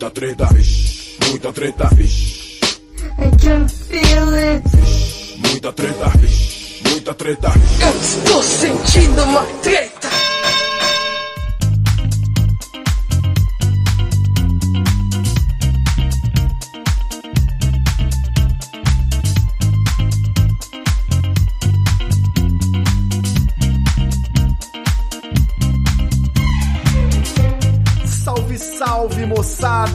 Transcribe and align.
Muita 0.00 0.14
treta, 0.14 0.46
vixe, 0.52 1.16
muita 1.28 1.52
treta, 1.52 1.88
vixe. 1.96 2.60
I 3.18 3.30
can 3.42 3.68
feel 3.68 4.32
it. 4.32 4.62
Muita 5.38 5.72
treta, 5.72 6.08
vixe, 6.20 6.80
muita 6.88 7.14
treta. 7.14 7.52
Eu 7.80 8.00
estou 8.00 8.40
sentindo 8.40 9.24
uma 9.24 9.42
treta. 9.60 9.97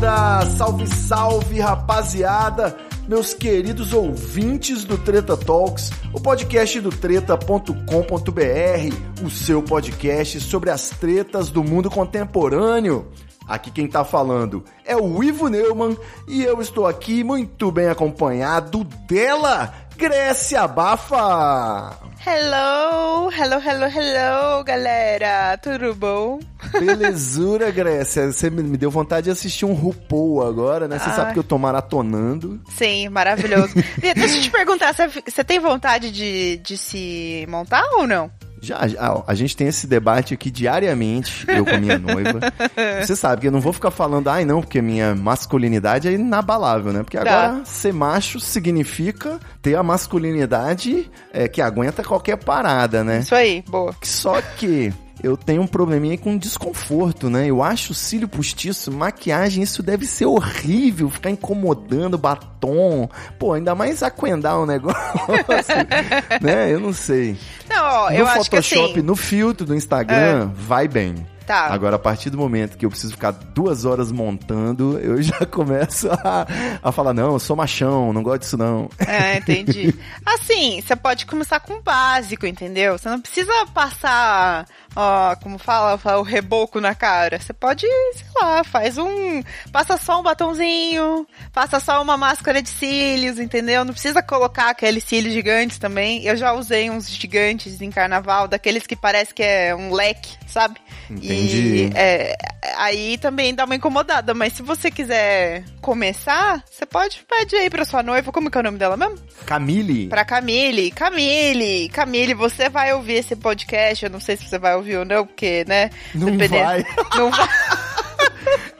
Salve, 0.04 0.86
salve 0.86 1.60
rapaziada! 1.62 2.76
Meus 3.08 3.34
queridos 3.34 3.94
ouvintes 3.94 4.84
do 4.84 4.98
Treta 4.98 5.38
Talks, 5.38 5.92
o 6.14 6.20
podcast 6.20 6.82
do 6.82 6.90
treta.com.br, 6.90 9.26
o 9.26 9.30
seu 9.30 9.64
podcast 9.64 10.42
sobre 10.42 10.72
as 10.72 10.90
tretas 10.90 11.50
do 11.50 11.64
mundo 11.64 11.90
contemporâneo. 11.90 13.08
Aqui 13.48 13.72
quem 13.72 13.88
tá 13.88 14.04
falando 14.04 14.66
é 14.86 14.96
o 14.96 15.24
Ivo 15.24 15.48
Neumann 15.48 15.98
e 16.28 16.44
eu 16.44 16.62
estou 16.62 16.86
aqui 16.86 17.24
muito 17.24 17.72
bem 17.72 17.88
acompanhado 17.88 18.84
dela, 19.08 19.74
Grécia 19.98 20.68
Bafa! 20.68 21.98
Hello, 22.26 23.30
hello, 23.30 23.60
hello, 23.60 23.86
hello, 23.86 24.64
galera, 24.64 25.58
tudo 25.58 25.94
bom? 25.94 26.40
Belezura, 26.80 27.70
Grécia. 27.72 28.32
Você 28.32 28.50
me 28.50 28.78
deu 28.78 28.90
vontade 28.90 29.26
de 29.26 29.32
assistir 29.32 29.66
um 29.66 29.74
RuPaul 29.74 30.42
agora, 30.42 30.88
né? 30.88 30.98
Você 31.00 31.10
Ai. 31.10 31.16
sabe 31.18 31.34
que 31.34 31.40
eu 31.40 31.44
tô 31.44 31.58
maratonando. 31.58 32.62
Sim, 32.70 33.10
maravilhoso. 33.10 33.74
Deixa 34.02 34.38
eu 34.38 34.42
te 34.42 34.50
perguntar, 34.50 34.94
você- 34.94 35.10
você 35.10 35.44
tem 35.44 35.60
vontade 35.60 36.12
de, 36.12 36.58
de 36.64 36.78
se 36.78 37.46
montar 37.50 37.84
ou 37.96 38.08
não? 38.08 38.32
Já, 38.64 38.88
já, 38.88 39.24
a 39.28 39.36
gente 39.36 39.58
tem 39.58 39.68
esse 39.68 39.86
debate 39.86 40.34
aqui 40.34 40.50
diariamente, 40.50 41.46
eu 41.50 41.66
com 41.66 41.76
a 41.76 41.78
minha 41.78 42.00
noiva. 42.00 42.40
Você 43.04 43.16
sabe 43.16 43.42
que 43.42 43.48
eu 43.48 43.52
não 43.52 43.60
vou 43.60 43.74
ficar 43.74 43.92
falando, 43.92 44.30
ai 44.30 44.46
não, 44.46 44.62
porque 44.62 44.82
minha 44.82 45.14
masculinidade 45.14 46.08
é 46.08 46.14
inabalável, 46.14 46.94
né? 46.94 47.04
Porque 47.04 47.18
agora 47.18 47.62
ser 47.66 47.94
macho 47.94 48.40
significa 48.40 49.40
ter 49.62 49.76
a 49.76 49.84
masculinidade 49.84 51.12
é, 51.34 51.48
que 51.48 51.62
aguenta 51.62 52.04
qualquer 52.04 52.38
parada, 52.38 53.04
né? 53.04 53.20
Isso 53.20 53.36
aí, 53.36 53.64
boa. 53.68 53.94
Só 54.02 54.42
que 54.42 54.94
eu 55.24 55.38
tenho 55.38 55.62
um 55.62 55.68
probleminha 55.68 56.18
com 56.18 56.38
desconforto, 56.38 57.30
né? 57.30 57.48
Eu 57.48 57.64
acho 57.64 57.94
cílio 57.94 58.28
postiço, 58.28 58.92
maquiagem, 58.92 59.64
isso 59.64 59.82
deve 59.82 60.06
ser 60.06 60.26
horrível, 60.26 61.10
ficar 61.10 61.30
incomodando, 61.30 62.18
batom. 62.18 63.10
Pô, 63.40 63.54
ainda 63.54 63.74
mais 63.74 64.04
aquendar 64.04 64.60
o 64.60 64.66
negócio, 64.66 65.00
né? 66.42 66.72
Eu 66.72 66.82
não 66.82 66.92
sei. 66.92 67.38
Não, 67.70 67.84
ó, 67.84 68.10
No 68.10 68.18
eu 68.18 68.28
acho 68.28 68.50
que 68.50 68.58
Photoshop, 68.58 68.92
assim... 68.92 69.02
no 69.02 69.16
filtro 69.16 69.66
do 69.66 69.74
Instagram, 69.74 70.52
vai 70.54 70.88
bem. 70.90 71.26
Tá. 71.46 71.68
Agora, 71.68 71.98
a 71.98 72.00
partir 72.00 72.30
do 72.30 72.38
momento 72.38 72.78
que 72.78 72.86
eu 72.86 72.90
preciso 72.90 73.14
ficar 73.14 73.32
duas 73.32 73.84
horas 73.84 74.12
montando, 74.12 74.98
eu 75.00 75.22
já 75.22 75.40
começo 75.46 76.10
a, 76.10 76.48
a 76.82 76.92
falar, 76.92 77.14
não, 77.14 77.34
eu 77.34 77.40
sou 77.40 77.56
machão, 77.56 78.14
não 78.14 78.24
gosto 78.24 78.42
disso 78.42 78.58
não. 78.58 78.90
É, 78.98 79.38
entendi. 79.38 79.94
Assim, 80.26 80.82
você 80.82 80.96
pode 80.96 81.26
começar 81.26 81.60
com 81.60 81.74
o 81.74 81.82
básico, 81.82 82.46
entendeu? 82.46 82.98
Você 82.98 83.10
não 83.10 83.20
precisa 83.20 83.52
passar, 83.74 84.66
ó, 84.96 85.36
como 85.36 85.58
fala, 85.58 86.00
o 86.18 86.22
reboco 86.22 86.80
na 86.80 86.96
cara. 86.96 87.40
Você 87.40 87.54
pode, 87.54 87.86
sei 87.88 88.26
lá, 88.42 88.64
faz 88.64 88.98
um. 88.98 89.44
Passa 89.72 89.98
só 89.98 90.20
um 90.20 90.24
batonzinho, 90.24 91.28
passa 91.52 91.80
só 91.80 92.02
uma 92.02 92.18
máscara 92.18 92.62
de 92.62 92.70
cílios, 92.70 93.40
entendeu? 93.40 93.84
Não 93.86 93.94
precisa 93.94 94.22
colocar 94.22 94.70
aqueles 94.70 95.04
cílios 95.04 95.34
gigantes 95.34 95.78
também. 95.78 96.24
Eu 96.24 96.36
já 96.36 96.54
usei 96.54 96.90
uns 96.90 97.10
gigantes 97.10 97.82
em 97.82 97.90
carnaval, 97.90 98.48
daqueles 98.48 98.86
que 98.86 98.96
parece 98.96 99.34
que 99.34 99.44
é 99.44 99.76
um 99.76 99.94
leque, 99.94 100.38
sabe? 100.48 100.80
Entendi. 101.10 101.86
E 101.86 101.92
é, 101.96 102.36
aí 102.78 103.18
também 103.18 103.54
dá 103.54 103.66
uma 103.66 103.76
incomodada, 103.76 104.34
mas 104.34 104.54
se 104.54 104.62
você 104.62 104.90
quiser 104.90 105.64
começar, 105.82 106.64
você 106.70 106.86
pode 106.86 107.26
pedir 107.28 107.58
aí 107.58 107.70
pra 107.70 107.86
sua 107.86 108.02
noiva, 108.04 108.32
como 108.32 108.50
que 108.50 108.58
é 108.58 108.62
o 108.62 108.64
nome 108.64 108.78
dela 108.78 108.98
mesmo? 108.98 109.18
Camille, 109.46 110.08
Pra 110.08 110.26
Camille. 110.26 110.92
Camille, 110.92 111.90
Camille, 111.90 112.34
você 112.34 112.70
vai 112.70 112.94
ouvir 112.94 113.16
esse 113.16 113.36
podcast, 113.36 114.06
eu 114.06 114.12
não 114.12 114.20
sei 114.20 114.38
se 114.38 114.48
você 114.48 114.58
vai 114.58 114.76
ouvir 114.76 114.83
ou 114.98 115.06
não, 115.06 115.26
porque, 115.26 115.64
né? 115.68 115.90
Não 116.14 116.26
dependendo- 116.28 116.64
vai. 116.64 116.86
Não 117.16 117.32
vai. 117.32 117.48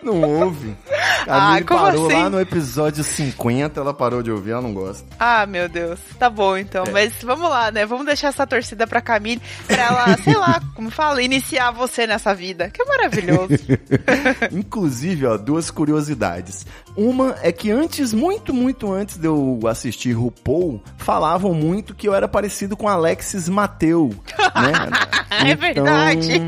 não 0.04 0.22
ouve. 0.22 0.76
Ah, 1.28 1.40
Camille 1.40 1.64
como 1.66 1.80
parou 1.80 2.08
assim? 2.08 2.22
lá 2.22 2.30
no 2.30 2.40
episódio 2.40 3.04
50, 3.04 3.80
ela 3.80 3.94
parou 3.94 4.22
de 4.22 4.32
ouvir, 4.32 4.52
ela 4.52 4.62
não 4.62 4.74
gosta. 4.74 5.06
Ah, 5.20 5.46
meu 5.46 5.70
Deus. 5.70 6.00
Tá 6.20 6.30
bom, 6.30 6.58
então. 6.58 6.84
É. 6.86 6.92
Mas 6.92 7.14
vamos 7.24 7.50
lá, 7.50 7.72
né? 7.72 7.86
Vamos 7.86 8.06
deixar 8.06 8.28
essa 8.30 8.46
torcida 8.46 8.86
pra 8.86 9.02
Camille, 9.02 9.42
pra 9.68 9.84
ela, 9.84 10.18
sei 10.18 10.36
lá, 10.36 10.62
como 10.76 10.90
fala, 10.90 11.22
iniciar 11.22 11.72
você 11.72 12.06
nessa 12.06 12.34
vida. 12.34 12.70
Que 12.70 12.82
é 12.82 12.86
maravilhoso. 12.86 13.54
Inclusive, 14.52 15.26
ó, 15.26 15.38
duas 15.38 15.72
curiosidades. 15.72 16.66
Uma 16.96 17.36
é 17.42 17.52
que 17.52 17.72
antes, 17.72 18.14
muito, 18.14 18.54
muito 18.54 18.92
antes 18.92 19.18
de 19.18 19.28
eu 19.28 19.60
assistir 19.68 20.14
RuPaul, 20.14 20.82
falavam 20.98 21.54
muito 21.54 21.96
que 21.96 22.08
eu 22.08 22.14
era 22.14 22.28
parecido 22.28 22.76
com 22.76 22.88
Alexis 22.88 23.48
Mateu, 23.50 24.10
né? 24.56 24.74
É 25.34 25.56
verdade. 25.56 26.40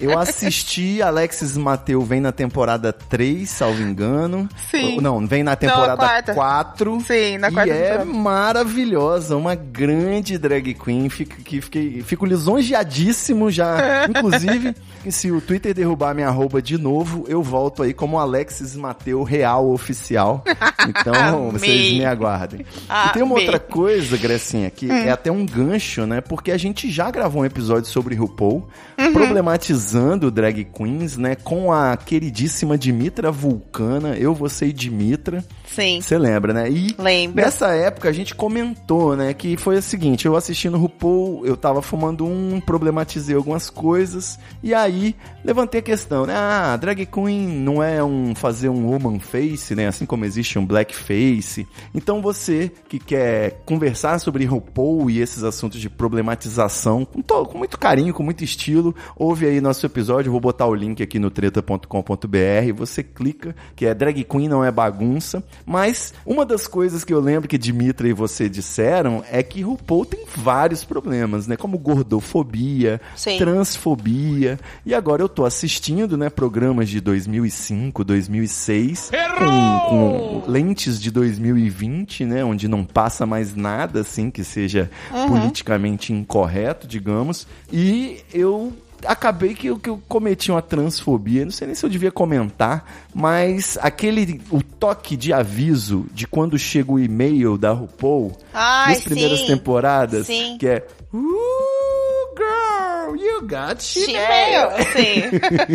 Eu 0.00 0.16
assisti 0.16 1.02
Alexis 1.02 1.56
Mateu 1.56 2.02
vem 2.02 2.20
na 2.20 2.30
temporada 2.32 2.81
3, 2.90 3.48
salvo 3.50 3.82
engano. 3.82 4.48
Sim. 4.70 4.98
Não, 5.02 5.26
vem 5.26 5.42
na 5.42 5.50
Não, 5.50 5.56
temporada 5.58 5.96
quarta. 5.96 6.34
4. 6.34 7.00
Sim, 7.02 7.36
na 7.36 7.50
e 7.50 7.52
quarta 7.52 7.70
é 7.74 7.90
temporada. 7.98 8.04
maravilhosa, 8.18 9.36
uma 9.36 9.54
grande 9.54 10.38
drag 10.38 10.72
queen. 10.72 11.10
Fico, 11.10 11.36
que 11.42 11.60
fiquei, 11.60 12.02
fico 12.02 12.24
lisonjeadíssimo 12.24 13.50
já. 13.50 14.06
Inclusive, 14.08 14.74
se 15.10 15.30
o 15.30 15.40
Twitter 15.40 15.74
derrubar 15.74 16.14
minha 16.14 16.28
arroba 16.28 16.62
de 16.62 16.78
novo, 16.78 17.24
eu 17.28 17.42
volto 17.42 17.82
aí 17.82 17.92
como 17.92 18.18
Alexis 18.18 18.74
Mateu 18.74 19.22
Real 19.22 19.70
Oficial. 19.70 20.42
Então, 20.84 21.50
vocês 21.52 21.92
me 21.92 22.04
aguardem. 22.04 22.66
e 23.06 23.12
tem 23.12 23.22
uma 23.22 23.34
Amei. 23.36 23.44
outra 23.46 23.60
coisa, 23.60 24.16
Grecinha, 24.16 24.68
que 24.68 24.86
Hum. 24.90 24.92
é 24.92 25.10
até 25.10 25.30
um 25.30 25.46
gancho, 25.46 26.04
né? 26.06 26.20
Porque 26.20 26.50
a 26.50 26.56
gente 26.58 26.90
já 26.90 27.08
gravou 27.08 27.42
um 27.42 27.44
episódio 27.44 27.88
sobre 27.88 28.16
RuPaul, 28.16 28.66
Uhum. 28.98 29.12
problematizando 29.12 30.28
drag 30.30 30.64
queens, 30.64 31.16
né? 31.16 31.36
Com 31.36 31.72
a 31.72 31.96
queridíssima 31.96 32.71
Dimitra 32.76 33.30
Vulcana, 33.30 34.16
eu, 34.16 34.34
você 34.34 34.66
e 34.66 34.72
Dimitra. 34.72 35.44
Sim. 35.74 36.00
Você 36.00 36.18
lembra, 36.18 36.52
né? 36.52 36.70
E 36.70 36.94
Lembro. 36.98 37.42
nessa 37.42 37.68
época 37.74 38.08
a 38.08 38.12
gente 38.12 38.34
comentou, 38.34 39.16
né, 39.16 39.32
que 39.34 39.56
foi 39.56 39.76
o 39.76 39.82
seguinte, 39.82 40.26
eu 40.26 40.36
assistindo 40.36 40.76
RuPaul, 40.76 41.46
eu 41.46 41.56
tava 41.56 41.80
fumando 41.82 42.26
um, 42.26 42.60
problematizei 42.60 43.34
algumas 43.34 43.70
coisas, 43.70 44.38
e 44.62 44.74
aí 44.74 45.14
levantei 45.44 45.80
a 45.80 45.82
questão, 45.82 46.26
né, 46.26 46.34
ah, 46.36 46.76
drag 46.76 47.06
queen 47.06 47.46
não 47.48 47.82
é 47.82 48.02
um 48.04 48.34
fazer 48.34 48.68
um 48.68 48.86
woman 48.86 49.18
face, 49.18 49.74
né, 49.74 49.86
assim 49.88 50.04
como 50.06 50.24
existe 50.24 50.58
um 50.58 50.66
black 50.66 50.94
face. 50.94 51.66
Então 51.94 52.20
você 52.20 52.70
que 52.88 52.98
quer 52.98 53.62
conversar 53.64 54.18
sobre 54.18 54.44
RuPaul 54.44 55.10
e 55.10 55.20
esses 55.20 55.42
assuntos 55.42 55.80
de 55.80 55.88
problematização 55.88 57.04
com, 57.04 57.22
to- 57.22 57.46
com 57.46 57.58
muito 57.58 57.78
carinho, 57.78 58.12
com 58.14 58.22
muito 58.22 58.44
estilo, 58.44 58.94
ouve 59.16 59.46
aí 59.46 59.60
nosso 59.60 59.84
episódio, 59.86 60.30
vou 60.30 60.40
botar 60.40 60.66
o 60.66 60.74
link 60.74 61.02
aqui 61.02 61.18
no 61.18 61.30
treta.com.br, 61.30 62.72
você 62.76 63.02
clica, 63.02 63.54
que 63.74 63.86
é 63.86 63.94
drag 63.94 64.22
queen 64.24 64.48
não 64.48 64.64
é 64.64 64.70
bagunça, 64.70 65.42
mas 65.66 66.12
uma 66.24 66.44
das 66.44 66.66
coisas 66.66 67.04
que 67.04 67.12
eu 67.12 67.20
lembro 67.20 67.48
que 67.48 67.58
Dimitra 67.58 68.08
e 68.08 68.12
você 68.12 68.48
disseram 68.48 69.24
é 69.30 69.42
que 69.42 69.62
RuPaul 69.62 70.04
tem 70.04 70.24
vários 70.36 70.84
problemas, 70.84 71.46
né, 71.46 71.56
como 71.56 71.78
gordofobia, 71.78 73.00
Sim. 73.16 73.38
transfobia, 73.38 74.58
e 74.84 74.94
agora 74.94 75.22
eu 75.22 75.28
tô 75.28 75.44
assistindo, 75.44 76.16
né, 76.16 76.28
programas 76.28 76.88
de 76.88 77.00
2005, 77.00 78.04
2006, 78.04 79.10
com, 79.38 79.88
com 79.88 80.50
lentes 80.50 81.00
de 81.00 81.10
2020, 81.10 82.24
né, 82.24 82.44
onde 82.44 82.68
não 82.68 82.84
passa 82.84 83.26
mais 83.26 83.54
nada, 83.54 84.00
assim, 84.00 84.30
que 84.30 84.44
seja 84.44 84.90
politicamente 85.28 86.12
incorreto, 86.12 86.86
digamos, 86.86 87.46
e 87.72 88.20
eu 88.32 88.72
acabei 89.06 89.54
que 89.54 89.66
eu, 89.68 89.78
que 89.78 89.88
eu 89.90 90.00
cometi 90.08 90.50
uma 90.50 90.62
transfobia, 90.62 91.44
não 91.44 91.52
sei 91.52 91.66
nem 91.66 91.74
se 91.74 91.84
eu 91.84 91.90
devia 91.90 92.10
comentar, 92.10 92.84
mas 93.14 93.78
aquele, 93.80 94.40
o 94.50 94.62
toque 94.62 95.16
de 95.16 95.32
aviso 95.32 96.06
de 96.12 96.26
quando 96.26 96.58
chega 96.58 96.92
o 96.92 96.98
e-mail 96.98 97.56
da 97.58 97.72
RuPaul, 97.72 98.36
Ai, 98.52 98.94
nas 98.94 99.04
primeiras 99.04 99.40
sim. 99.40 99.46
temporadas, 99.46 100.26
Sim. 100.26 100.56
que 100.58 100.66
é 100.66 100.86
Ooh, 101.14 102.34
girl, 102.36 103.16
you 103.16 103.40
got 103.42 103.82
Chimeio, 103.82 104.70
sim. 104.92 105.22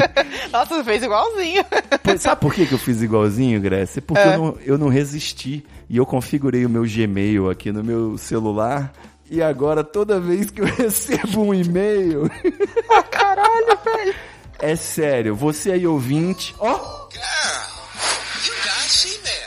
Nossa, 0.52 0.84
fez 0.84 1.04
igualzinho. 1.04 1.64
Sabe 2.20 2.42
por 2.42 2.54
que, 2.54 2.66
que 2.66 2.74
eu 2.74 2.78
fiz 2.80 3.02
igualzinho, 3.02 3.60
Grécia? 3.62 4.02
Porque 4.02 4.24
É. 4.24 4.34
eu, 4.34 4.38
não, 4.38 4.58
eu 4.66 4.78
não 4.78 4.88
resisti. 4.90 5.66
E 5.90 5.96
eu 5.98 6.06
configurei 6.06 6.66
o 6.66 6.70
meu 6.70 6.84
Gmail 6.84 7.50
aqui 7.50 7.72
no 7.72 7.84
meu 7.84 8.18
celular. 8.18 8.92
E 9.30 9.42
agora, 9.42 9.84
toda 9.84 10.20
vez 10.20 10.50
que 10.50 10.62
eu 10.62 10.66
recebo 10.74 11.42
um 11.42 11.54
e-mail. 11.54 12.30
Caralho, 13.12 13.78
velho. 13.84 14.16
é 14.60 14.76
sério, 14.76 15.36
você 15.36 15.72
aí 15.72 15.86
ouvinte. 15.86 16.56
Ó! 16.60 17.08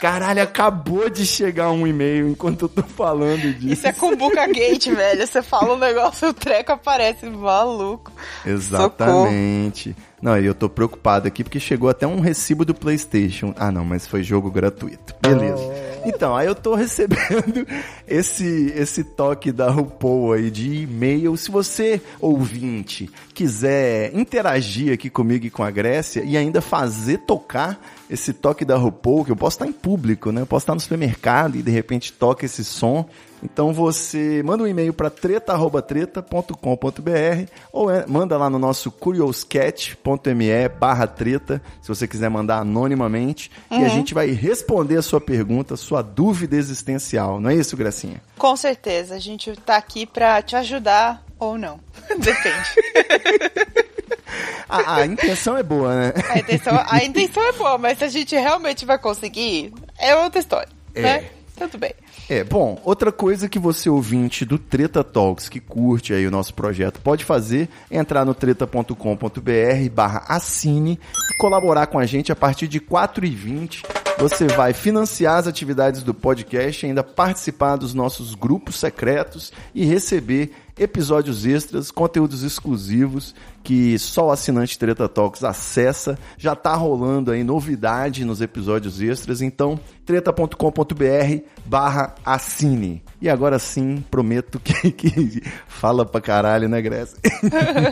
Caralho, 0.00 0.42
acabou 0.42 1.10
de 1.10 1.26
chegar 1.26 1.70
um 1.70 1.86
e-mail 1.86 2.26
enquanto 2.30 2.62
eu 2.62 2.68
tô 2.70 2.82
falando 2.82 3.52
disso. 3.52 3.74
Isso 3.74 3.86
é 3.86 3.92
Kumbuka 3.92 4.46
Gate, 4.46 4.88
velho. 4.88 5.26
Você 5.26 5.42
fala 5.42 5.74
um 5.74 5.78
negócio, 5.78 6.30
o 6.30 6.32
treco 6.32 6.72
aparece 6.72 7.26
maluco. 7.26 8.10
Exatamente. 8.46 9.90
Socorro. 9.90 10.06
Não, 10.22 10.38
eu 10.38 10.54
tô 10.54 10.70
preocupado 10.70 11.28
aqui 11.28 11.44
porque 11.44 11.60
chegou 11.60 11.90
até 11.90 12.06
um 12.06 12.20
recibo 12.20 12.64
do 12.64 12.74
PlayStation. 12.74 13.54
Ah, 13.58 13.70
não, 13.70 13.84
mas 13.84 14.06
foi 14.06 14.22
jogo 14.22 14.50
gratuito. 14.50 15.14
Beleza. 15.20 15.62
Então, 16.04 16.34
aí 16.34 16.46
eu 16.46 16.54
tô 16.54 16.74
recebendo 16.74 17.66
esse 18.08 18.72
esse 18.74 19.04
toque 19.04 19.52
da 19.52 19.70
RuPaul 19.70 20.32
aí 20.32 20.50
de 20.50 20.82
e-mail. 20.82 21.36
Se 21.36 21.50
você, 21.50 22.00
ouvinte, 22.20 23.10
quiser 23.34 24.14
interagir 24.14 24.92
aqui 24.92 25.10
comigo 25.10 25.46
e 25.46 25.50
com 25.50 25.62
a 25.62 25.70
Grécia 25.70 26.22
e 26.22 26.36
ainda 26.36 26.60
fazer 26.60 27.18
tocar 27.18 27.80
esse 28.08 28.32
toque 28.32 28.64
da 28.64 28.76
RuPaul, 28.76 29.24
que 29.24 29.32
eu 29.32 29.36
posso 29.36 29.56
estar 29.56 29.66
em 29.66 29.72
público, 29.72 30.32
né? 30.32 30.40
Eu 30.40 30.46
posso 30.46 30.64
estar 30.64 30.74
no 30.74 30.80
supermercado 30.80 31.56
e 31.56 31.62
de 31.62 31.70
repente 31.70 32.12
toca 32.12 32.44
esse 32.44 32.64
som. 32.64 33.08
Então 33.42 33.72
você 33.72 34.42
manda 34.44 34.62
um 34.62 34.66
e-mail 34.66 34.92
para 34.92 35.08
treta@treta.com.br 35.08 37.50
ou 37.72 37.90
é, 37.90 38.04
manda 38.06 38.36
lá 38.36 38.50
no 38.50 38.58
nosso 38.58 38.90
curioscat.me 38.90 40.68
barra 40.78 41.06
treta, 41.06 41.62
se 41.80 41.88
você 41.88 42.06
quiser 42.06 42.28
mandar 42.28 42.58
anonimamente, 42.58 43.50
uhum. 43.70 43.80
e 43.80 43.84
a 43.84 43.88
uhum. 43.88 43.94
gente 43.94 44.14
vai 44.14 44.30
responder 44.30 44.96
a 44.96 45.02
sua 45.02 45.20
pergunta, 45.20 45.76
sua 45.76 46.02
dúvida 46.02 46.56
existencial. 46.56 47.40
Não 47.40 47.50
é 47.50 47.54
isso, 47.54 47.76
Gracinha? 47.76 48.20
Com 48.38 48.56
certeza. 48.56 49.14
A 49.14 49.18
gente 49.18 49.54
tá 49.56 49.76
aqui 49.76 50.06
para 50.06 50.40
te 50.42 50.56
ajudar 50.56 51.24
ou 51.38 51.58
não. 51.58 51.80
Depende. 52.08 52.70
a, 54.68 54.96
a, 54.96 55.06
intenção 55.06 55.56
é 55.56 55.62
boa, 55.62 55.94
né? 55.94 56.12
A 56.28 56.38
intenção, 56.38 56.84
a 56.86 57.04
intenção 57.04 57.48
é 57.48 57.52
boa, 57.52 57.78
mas 57.78 57.98
se 57.98 58.04
a 58.04 58.08
gente 58.08 58.34
realmente 58.34 58.84
vai 58.84 58.98
conseguir, 58.98 59.72
é 59.98 60.14
outra 60.16 60.40
história. 60.40 60.68
É. 60.94 61.02
Né? 61.02 61.30
Tudo 61.56 61.78
bem. 61.78 61.94
É, 62.30 62.44
bom, 62.44 62.80
outra 62.84 63.10
coisa 63.10 63.48
que 63.48 63.58
você 63.58 63.90
ouvinte 63.90 64.44
do 64.44 64.56
Treta 64.56 65.02
Talks, 65.02 65.48
que 65.48 65.58
curte 65.58 66.14
aí 66.14 66.24
o 66.28 66.30
nosso 66.30 66.54
projeto, 66.54 67.00
pode 67.00 67.24
fazer 67.24 67.68
é 67.90 67.98
entrar 67.98 68.24
no 68.24 68.32
treta.com.br 68.32 68.94
barra 69.92 70.24
assine 70.28 70.96
e 71.28 71.36
colaborar 71.38 71.88
com 71.88 71.98
a 71.98 72.06
gente 72.06 72.30
a 72.30 72.36
partir 72.36 72.68
de 72.68 72.78
R$ 72.78 72.84
4,20 72.88 73.82
você 74.20 74.46
vai 74.48 74.74
financiar 74.74 75.38
as 75.38 75.46
atividades 75.46 76.02
do 76.02 76.12
podcast, 76.12 76.84
ainda 76.84 77.02
participar 77.02 77.76
dos 77.76 77.94
nossos 77.94 78.34
grupos 78.34 78.76
secretos 78.78 79.50
e 79.74 79.84
receber 79.86 80.52
episódios 80.80 81.44
extras, 81.44 81.90
conteúdos 81.90 82.42
exclusivos 82.42 83.34
que 83.62 83.98
só 83.98 84.28
o 84.28 84.30
assinante 84.30 84.78
Treta 84.78 85.06
Talks 85.06 85.44
acessa. 85.44 86.18
Já 86.38 86.56
tá 86.56 86.74
rolando 86.74 87.30
aí 87.30 87.44
novidade 87.44 88.24
nos 88.24 88.40
episódios 88.40 89.02
extras, 89.02 89.42
então 89.42 89.78
treta.com.br 90.06 90.54
barra 91.66 92.14
assine. 92.24 93.02
E 93.20 93.28
agora 93.28 93.58
sim, 93.58 94.02
prometo 94.10 94.58
que, 94.58 94.90
que 94.90 95.42
fala 95.68 96.06
pra 96.06 96.20
caralho, 96.20 96.68
né, 96.68 96.80
Grécia? 96.80 97.18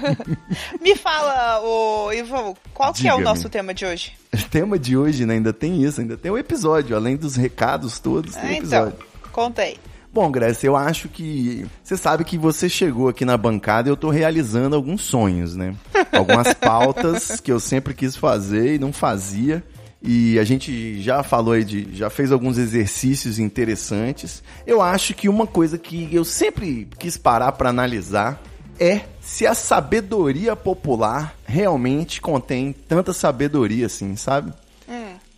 Me 0.81 0.96
fala, 0.96 1.61
ô, 1.61 2.11
Ivo, 2.11 2.56
qual 2.73 2.94
que 2.94 3.06
é 3.06 3.14
o 3.14 3.20
nosso 3.20 3.50
tema 3.50 3.75
de 3.75 3.85
hoje? 3.85 4.14
O 4.32 4.43
tema 4.49 4.79
de 4.79 4.96
hoje 4.96 5.26
né, 5.26 5.35
ainda 5.35 5.52
tem 5.52 5.82
isso, 5.82 6.00
ainda 6.00 6.17
tem 6.17 6.31
o 6.31 6.35
um 6.35 6.38
episódio, 6.38 6.96
além 6.96 7.17
dos 7.17 7.37
recados 7.37 7.99
todos, 7.99 8.35
tem 8.35 8.49
ah, 8.49 8.58
episódio. 8.58 8.94
Então, 8.96 9.31
conta 9.31 9.62
aí. 9.62 9.76
Bom, 10.12 10.31
Grécia, 10.31 10.66
eu 10.66 10.76
acho 10.76 11.08
que. 11.08 11.66
Você 11.82 11.96
sabe 11.96 12.25
que 12.25 12.38
você 12.38 12.69
chegou 12.69 13.08
aqui 13.08 13.25
na 13.25 13.37
bancada 13.37 13.88
e 13.88 13.93
eu 13.93 13.96
tô 13.96 14.10
realizando 14.10 14.75
alguns 14.75 15.02
sonhos, 15.02 15.55
né? 15.55 15.75
Algumas 16.12 16.55
pautas 16.55 17.40
que 17.40 17.52
eu 17.52 17.60
sempre 17.60 17.93
quis 17.93 18.16
fazer 18.16 18.75
e 18.75 18.78
não 18.78 18.93
fazia. 18.93 19.62
E 20.02 20.38
a 20.38 20.44
gente 20.44 21.00
já 21.02 21.22
falou 21.22 21.52
aí 21.52 21.64
de. 21.64 21.94
já 21.94 22.08
fez 22.08 22.32
alguns 22.32 22.56
exercícios 22.56 23.38
interessantes. 23.38 24.43
Eu 24.66 24.81
acho 24.81 25.12
que 25.12 25.28
uma 25.28 25.46
coisa 25.46 25.76
que 25.76 26.08
eu 26.12 26.25
sempre 26.25 26.88
quis 26.99 27.16
parar 27.16 27.52
para 27.52 27.69
analisar 27.69 28.40
é 28.78 29.02
se 29.20 29.46
a 29.46 29.54
sabedoria 29.54 30.54
popular 30.54 31.34
realmente 31.44 32.20
contém 32.20 32.72
tanta 32.72 33.12
sabedoria 33.12 33.87
assim, 33.87 34.14
sabe? 34.16 34.52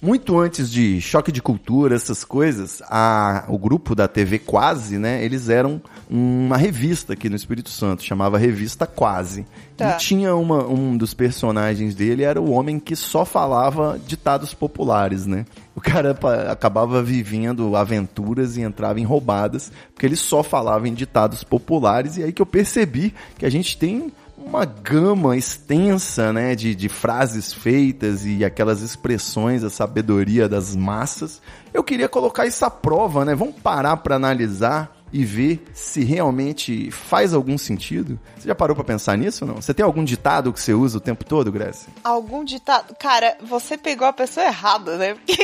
Muito 0.02 0.38
antes 0.38 0.70
de 0.70 1.00
choque 1.00 1.30
de 1.30 1.42
cultura, 1.42 1.94
essas 1.94 2.24
coisas, 2.24 2.82
a, 2.88 3.44
o 3.48 3.58
grupo 3.58 3.94
da 3.94 4.08
TV 4.08 4.38
Quase, 4.38 4.98
né, 4.98 5.22
eles 5.24 5.48
eram 5.48 5.80
uma 6.08 6.56
revista 6.56 7.12
aqui 7.12 7.28
no 7.28 7.36
Espírito 7.36 7.70
Santo, 7.70 8.02
chamava 8.02 8.38
Revista 8.38 8.86
Quase. 8.86 9.44
Tá. 9.76 9.90
E 9.90 9.98
tinha 9.98 10.34
uma, 10.34 10.66
um 10.66 10.96
dos 10.96 11.14
personagens 11.14 11.94
dele, 11.94 12.22
era 12.22 12.40
o 12.40 12.50
homem 12.50 12.78
que 12.78 12.96
só 12.96 13.24
falava 13.24 13.98
ditados 14.06 14.54
populares, 14.54 15.26
né? 15.26 15.44
O 15.74 15.80
cara 15.80 16.16
acabava 16.50 17.02
vivendo 17.02 17.76
aventuras 17.76 18.56
e 18.56 18.62
entrava 18.62 19.00
em 19.00 19.04
roubadas, 19.04 19.72
porque 19.94 20.04
ele 20.04 20.16
só 20.16 20.42
falava 20.42 20.88
em 20.88 20.94
ditados 20.94 21.44
populares, 21.44 22.16
e 22.16 22.22
aí 22.22 22.32
que 22.32 22.42
eu 22.42 22.46
percebi 22.46 23.14
que 23.38 23.46
a 23.46 23.50
gente 23.50 23.78
tem 23.78 24.12
uma 24.44 24.64
gama 24.64 25.36
extensa 25.36 26.32
né, 26.32 26.54
de, 26.54 26.74
de 26.74 26.88
frases 26.88 27.52
feitas 27.52 28.24
e 28.24 28.44
aquelas 28.44 28.80
expressões, 28.80 29.62
a 29.62 29.70
sabedoria 29.70 30.48
das 30.48 30.74
massas. 30.74 31.40
Eu 31.72 31.84
queria 31.84 32.08
colocar 32.08 32.46
isso 32.46 32.64
à 32.64 32.70
prova, 32.70 33.24
né? 33.24 33.34
Vamos 33.34 33.54
parar 33.56 33.96
para 33.98 34.16
analisar 34.16 35.00
e 35.12 35.24
ver 35.24 35.64
se 35.74 36.04
realmente 36.04 36.90
faz 36.90 37.34
algum 37.34 37.58
sentido? 37.58 38.18
Você 38.36 38.48
já 38.48 38.54
parou 38.54 38.74
para 38.74 38.84
pensar 38.84 39.16
nisso 39.18 39.44
ou 39.44 39.50
não? 39.50 39.60
Você 39.60 39.74
tem 39.74 39.84
algum 39.84 40.04
ditado 40.04 40.52
que 40.52 40.60
você 40.60 40.72
usa 40.72 40.98
o 40.98 41.00
tempo 41.00 41.24
todo, 41.24 41.50
Grécia? 41.50 41.92
Algum 42.04 42.44
ditado? 42.44 42.94
Cara, 42.96 43.36
você 43.42 43.76
pegou 43.76 44.06
a 44.06 44.12
pessoa 44.12 44.46
errada, 44.46 44.96
né? 44.96 45.14
Porque, 45.14 45.36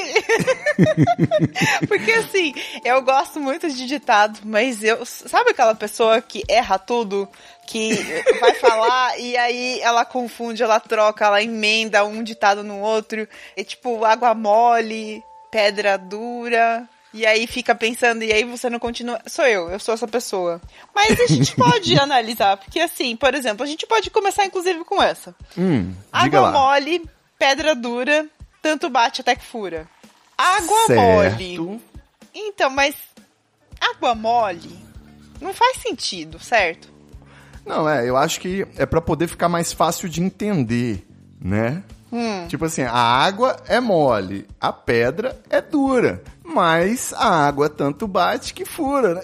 Porque 1.89 2.13
assim, 2.13 2.55
eu 2.85 3.03
gosto 3.03 3.41
muito 3.41 3.69
de 3.69 3.87
ditado, 3.87 4.41
mas 4.45 4.83
eu. 4.83 5.05
Sabe 5.05 5.51
aquela 5.51 5.75
pessoa 5.75 6.21
que 6.21 6.43
erra 6.49 6.79
tudo? 6.79 7.29
Que 7.67 7.95
vai 8.41 8.55
falar 8.55 9.19
e 9.21 9.37
aí 9.37 9.81
ela 9.81 10.05
confunde, 10.05 10.63
ela 10.63 10.81
troca, 10.81 11.27
ela 11.27 11.43
emenda 11.43 12.05
um 12.05 12.23
ditado 12.23 12.63
no 12.63 12.81
outro. 12.81 13.29
É 13.57 13.65
tipo 13.65 14.05
água 14.05 14.35
mole, 14.35 15.23
pedra 15.51 15.97
dura. 15.97 16.89
E 17.13 17.25
aí 17.25 17.47
fica 17.47 17.75
pensando, 17.75 18.23
e 18.23 18.31
aí 18.31 18.45
você 18.45 18.69
não 18.69 18.79
continua. 18.79 19.19
Sou 19.27 19.47
eu, 19.47 19.71
eu 19.71 19.79
sou 19.79 19.95
essa 19.95 20.07
pessoa. 20.07 20.61
Mas 20.95 21.19
a 21.19 21.27
gente 21.27 21.55
pode 21.57 21.99
analisar, 21.99 22.59
porque 22.59 22.79
assim, 22.79 23.17
por 23.17 23.35
exemplo, 23.35 23.65
a 23.65 23.67
gente 23.67 23.87
pode 23.87 24.11
começar 24.11 24.45
inclusive 24.45 24.85
com 24.85 25.03
essa. 25.03 25.35
Hum, 25.57 25.95
Água 26.13 26.51
mole, 26.51 27.03
pedra 27.39 27.75
dura, 27.75 28.27
tanto 28.61 28.91
bate 28.91 29.23
até 29.23 29.35
que 29.35 29.45
fura. 29.45 29.89
Água 30.37 30.87
certo. 30.87 31.01
mole. 31.01 31.81
Então, 32.35 32.69
mas 32.69 32.95
água 33.81 34.15
mole 34.15 34.79
não 35.41 35.55
faz 35.55 35.79
sentido, 35.79 36.39
certo? 36.39 36.93
Não, 37.67 37.89
é, 37.89 38.09
eu 38.09 38.17
acho 38.17 38.41
que 38.41 38.67
é 38.77 38.87
para 38.87 39.01
poder 39.01 39.27
ficar 39.27 39.49
mais 39.49 39.73
fácil 39.73 40.09
de 40.09 40.23
entender, 40.23 41.05
né? 41.41 41.83
Hum. 42.13 42.47
Tipo 42.47 42.65
assim, 42.65 42.83
a 42.83 42.93
água 42.93 43.57
é 43.67 43.81
mole, 43.81 44.47
a 44.61 44.73
pedra 44.73 45.37
é 45.51 45.61
dura 45.61 46.23
mas 46.47 47.13
a 47.15 47.47
água 47.47 47.69
tanto 47.69 48.07
bate 48.07 48.55
que 48.55 48.65
fura, 48.65 49.15
né? 49.15 49.23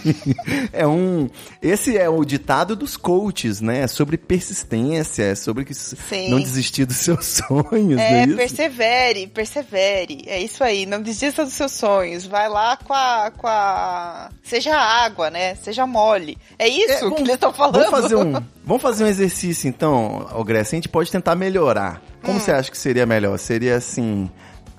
é 0.72 0.86
um. 0.86 1.28
Esse 1.62 1.96
é 1.96 2.08
o 2.08 2.24
ditado 2.24 2.74
dos 2.74 2.96
coaches, 2.96 3.60
né? 3.60 3.82
É 3.82 3.86
sobre 3.86 4.16
persistência, 4.18 5.22
é 5.22 5.34
sobre 5.34 5.64
que 5.64 5.72
Sim. 5.72 6.30
não 6.30 6.40
desistir 6.40 6.84
dos 6.84 6.96
seus 6.96 7.40
sonhos. 7.46 8.00
É, 8.00 8.22
é 8.22 8.26
persevere, 8.26 9.26
persevere. 9.28 10.24
É 10.26 10.40
isso 10.40 10.64
aí, 10.64 10.86
não 10.86 11.00
desista 11.00 11.44
dos 11.44 11.54
seus 11.54 11.72
sonhos. 11.72 12.26
Vai 12.26 12.48
lá 12.48 12.76
com 12.76 12.92
a. 12.92 13.30
Com 13.36 13.46
a... 13.46 14.30
Seja 14.42 14.76
água, 14.76 15.30
né? 15.30 15.54
Seja 15.54 15.86
mole. 15.86 16.36
É 16.58 16.68
isso 16.68 16.92
é, 16.92 17.00
vamos, 17.00 17.16
que 17.16 17.22
eles 17.22 17.34
estão 17.34 17.52
falando. 17.52 17.74
Vamos 17.74 17.90
fazer 17.90 18.16
um, 18.16 18.32
vamos 18.64 18.82
fazer 18.82 19.04
um 19.04 19.08
exercício 19.08 19.68
então, 19.68 20.26
Grécia. 20.44 20.76
A 20.76 20.78
gente 20.78 20.88
pode 20.88 21.10
tentar 21.10 21.36
melhorar. 21.36 22.02
Como 22.22 22.36
hum. 22.36 22.40
você 22.40 22.50
acha 22.50 22.70
que 22.70 22.76
seria 22.76 23.06
melhor? 23.06 23.38
Seria 23.38 23.76
assim 23.76 24.28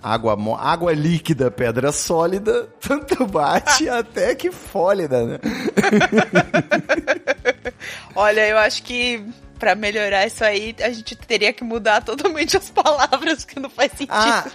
Água, 0.03 0.35
água 0.59 0.93
líquida, 0.93 1.51
pedra 1.51 1.91
sólida, 1.91 2.67
tanto 2.81 3.25
bate 3.27 3.87
até 3.89 4.33
que 4.33 4.51
fólida, 4.51 5.25
né? 5.25 5.39
Olha, 8.15 8.47
eu 8.47 8.57
acho 8.57 8.81
que 8.83 9.23
para 9.59 9.75
melhorar 9.75 10.25
isso 10.25 10.43
aí, 10.43 10.75
a 10.81 10.89
gente 10.89 11.15
teria 11.15 11.53
que 11.53 11.63
mudar 11.63 12.01
totalmente 12.01 12.57
as 12.57 12.71
palavras, 12.71 13.45
que 13.45 13.59
não 13.59 13.69
faz 13.69 13.91
sentido. 13.91 14.11
Ah, 14.11 14.45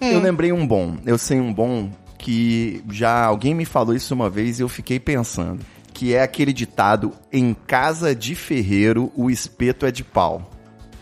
hum. 0.00 0.10
eu 0.10 0.20
lembrei 0.20 0.52
um 0.52 0.66
bom. 0.66 0.96
Eu 1.04 1.18
sei 1.18 1.38
um 1.38 1.52
bom 1.52 1.90
que 2.16 2.82
já 2.90 3.26
alguém 3.26 3.54
me 3.54 3.66
falou 3.66 3.94
isso 3.94 4.14
uma 4.14 4.30
vez 4.30 4.58
e 4.58 4.62
eu 4.62 4.68
fiquei 4.68 4.98
pensando. 4.98 5.64
Que 5.92 6.14
é 6.14 6.22
aquele 6.22 6.54
ditado: 6.54 7.12
em 7.30 7.52
casa 7.52 8.14
de 8.14 8.34
ferreiro, 8.34 9.12
o 9.14 9.30
espeto 9.30 9.84
é 9.84 9.90
de 9.90 10.02
pau 10.02 10.57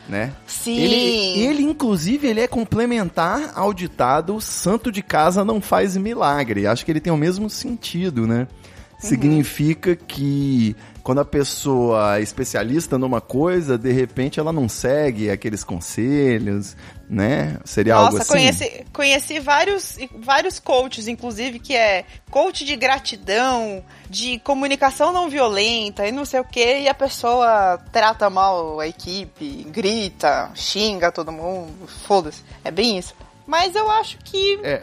né? 0.08 0.32
Sim. 0.46 0.78
Ele, 0.78 1.40
ele, 1.40 1.62
inclusive, 1.62 2.26
ele 2.26 2.40
é 2.40 2.46
complementar 2.46 3.52
ao 3.54 3.72
ditado 3.75 4.40
santo 4.40 4.90
de 4.92 5.02
casa 5.02 5.44
não 5.44 5.60
faz 5.60 5.96
milagre. 5.96 6.66
Acho 6.66 6.84
que 6.84 6.90
ele 6.90 7.00
tem 7.00 7.12
o 7.12 7.16
mesmo 7.16 7.50
sentido, 7.50 8.26
né? 8.26 8.46
significa 8.98 9.94
que 9.94 10.75
quando 11.02 11.20
a 11.20 11.25
pessoa 11.25 12.18
é 12.18 12.22
especialista 12.22 12.98
numa 12.98 13.20
coisa, 13.20 13.78
de 13.78 13.92
repente 13.92 14.40
ela 14.40 14.52
não 14.52 14.68
segue 14.68 15.30
aqueles 15.30 15.62
conselhos, 15.62 16.76
né? 17.08 17.58
Seria 17.64 17.94
algo 17.94 18.16
Nossa, 18.16 18.22
assim. 18.22 18.32
conheci, 18.32 18.86
conheci 18.92 19.38
vários, 19.40 19.98
vários 20.18 20.58
coaches, 20.58 21.08
inclusive, 21.08 21.58
que 21.58 21.75
é 21.75 22.04
coach 22.30 22.64
de 22.64 22.75
gratidão, 22.76 23.84
de 24.10 24.38
comunicação 24.40 25.12
não 25.12 25.28
violenta 25.28 26.06
e 26.06 26.12
não 26.12 26.25
sei 26.25 26.40
o 26.40 26.44
que, 26.44 26.80
e 26.80 26.88
a 26.88 26.94
pessoa 26.94 27.78
trata 27.92 28.28
mal 28.28 28.80
a 28.80 28.86
equipe, 28.86 29.64
grita, 29.70 30.50
xinga 30.54 31.12
todo 31.12 31.30
mundo, 31.32 31.86
foda-se. 32.06 32.42
É 32.64 32.70
bem 32.70 32.98
isso. 32.98 33.14
Mas 33.46 33.75
eu 33.76 33.90
acho 33.90 34.18
que. 34.25 34.58
É, 34.62 34.82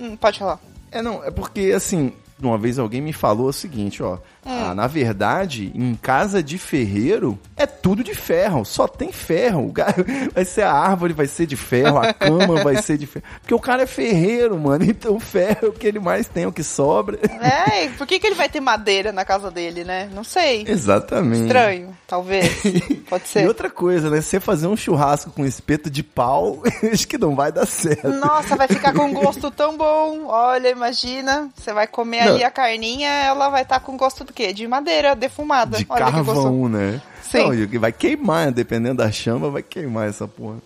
Hum, 0.00 0.16
pode 0.16 0.38
falar. 0.38 0.58
É, 0.90 1.02
não, 1.02 1.22
é 1.22 1.30
porque, 1.30 1.72
assim, 1.76 2.14
uma 2.40 2.56
vez 2.56 2.78
alguém 2.78 3.02
me 3.02 3.12
falou 3.12 3.48
o 3.48 3.52
seguinte, 3.52 4.02
ó. 4.02 4.18
Ah, 4.44 4.74
na 4.74 4.86
verdade, 4.86 5.70
em 5.74 5.94
casa 5.94 6.42
de 6.42 6.56
ferreiro, 6.58 7.38
é 7.56 7.66
tudo 7.66 8.02
de 8.02 8.14
ferro, 8.14 8.64
só 8.64 8.88
tem 8.88 9.12
ferro. 9.12 9.66
O 9.68 9.72
cara- 9.72 9.94
Vai 10.34 10.44
ser 10.44 10.62
a 10.62 10.72
árvore, 10.72 11.12
vai 11.12 11.26
ser 11.26 11.46
de 11.46 11.56
ferro, 11.56 11.98
a 11.98 12.12
cama 12.14 12.62
vai 12.62 12.80
ser 12.82 12.96
de 12.96 13.06
ferro. 13.06 13.24
Porque 13.40 13.54
o 13.54 13.58
cara 13.58 13.82
é 13.82 13.86
ferreiro, 13.86 14.58
mano, 14.58 14.84
então 14.84 15.16
o 15.16 15.20
ferro 15.20 15.58
é 15.62 15.66
o 15.66 15.72
que 15.72 15.86
ele 15.86 15.98
mais 16.00 16.26
tem, 16.26 16.46
o 16.46 16.52
que 16.52 16.62
sobra. 16.64 17.18
É, 17.22 17.88
por 17.90 18.06
que, 18.06 18.18
que 18.18 18.26
ele 18.26 18.34
vai 18.36 18.48
ter 18.48 18.60
madeira 18.60 19.12
na 19.12 19.24
casa 19.24 19.50
dele, 19.50 19.84
né? 19.84 20.08
Não 20.14 20.24
sei. 20.24 20.64
Exatamente. 20.66 21.42
Estranho, 21.42 21.96
talvez. 22.06 22.50
Pode 23.08 23.24
E 23.24 23.28
ser. 23.28 23.46
outra 23.48 23.68
coisa, 23.68 24.08
né? 24.08 24.20
Você 24.20 24.40
fazer 24.40 24.66
um 24.66 24.76
churrasco 24.76 25.30
com 25.30 25.44
espeto 25.44 25.90
de 25.90 26.02
pau, 26.02 26.62
acho 26.92 27.06
que 27.06 27.18
não 27.18 27.34
vai 27.34 27.52
dar 27.52 27.66
certo. 27.66 28.08
Nossa, 28.08 28.56
vai 28.56 28.68
ficar 28.68 28.92
com 28.94 29.04
um 29.06 29.12
gosto 29.12 29.50
tão 29.50 29.76
bom. 29.76 30.26
Olha, 30.26 30.68
imagina. 30.70 31.50
Você 31.56 31.72
vai 31.72 31.86
comer 31.86 32.24
Não. 32.24 32.34
ali 32.34 32.44
a 32.44 32.50
carninha, 32.50 33.08
ela 33.10 33.48
vai 33.50 33.62
estar 33.62 33.80
com 33.80 33.96
gosto 33.96 34.24
do 34.30 34.32
quê? 34.32 34.52
De 34.52 34.66
madeira 34.66 35.14
defumada. 35.14 35.76
De 35.78 35.86
Olha 35.88 36.04
carvão, 36.04 36.68
né? 36.68 37.02
Sim. 37.22 37.66
Não, 37.68 37.80
vai 37.80 37.92
queimar, 37.92 38.50
dependendo 38.50 38.96
da 38.96 39.10
chama, 39.10 39.50
vai 39.50 39.62
queimar 39.62 40.08
essa 40.08 40.26
porra. 40.26 40.56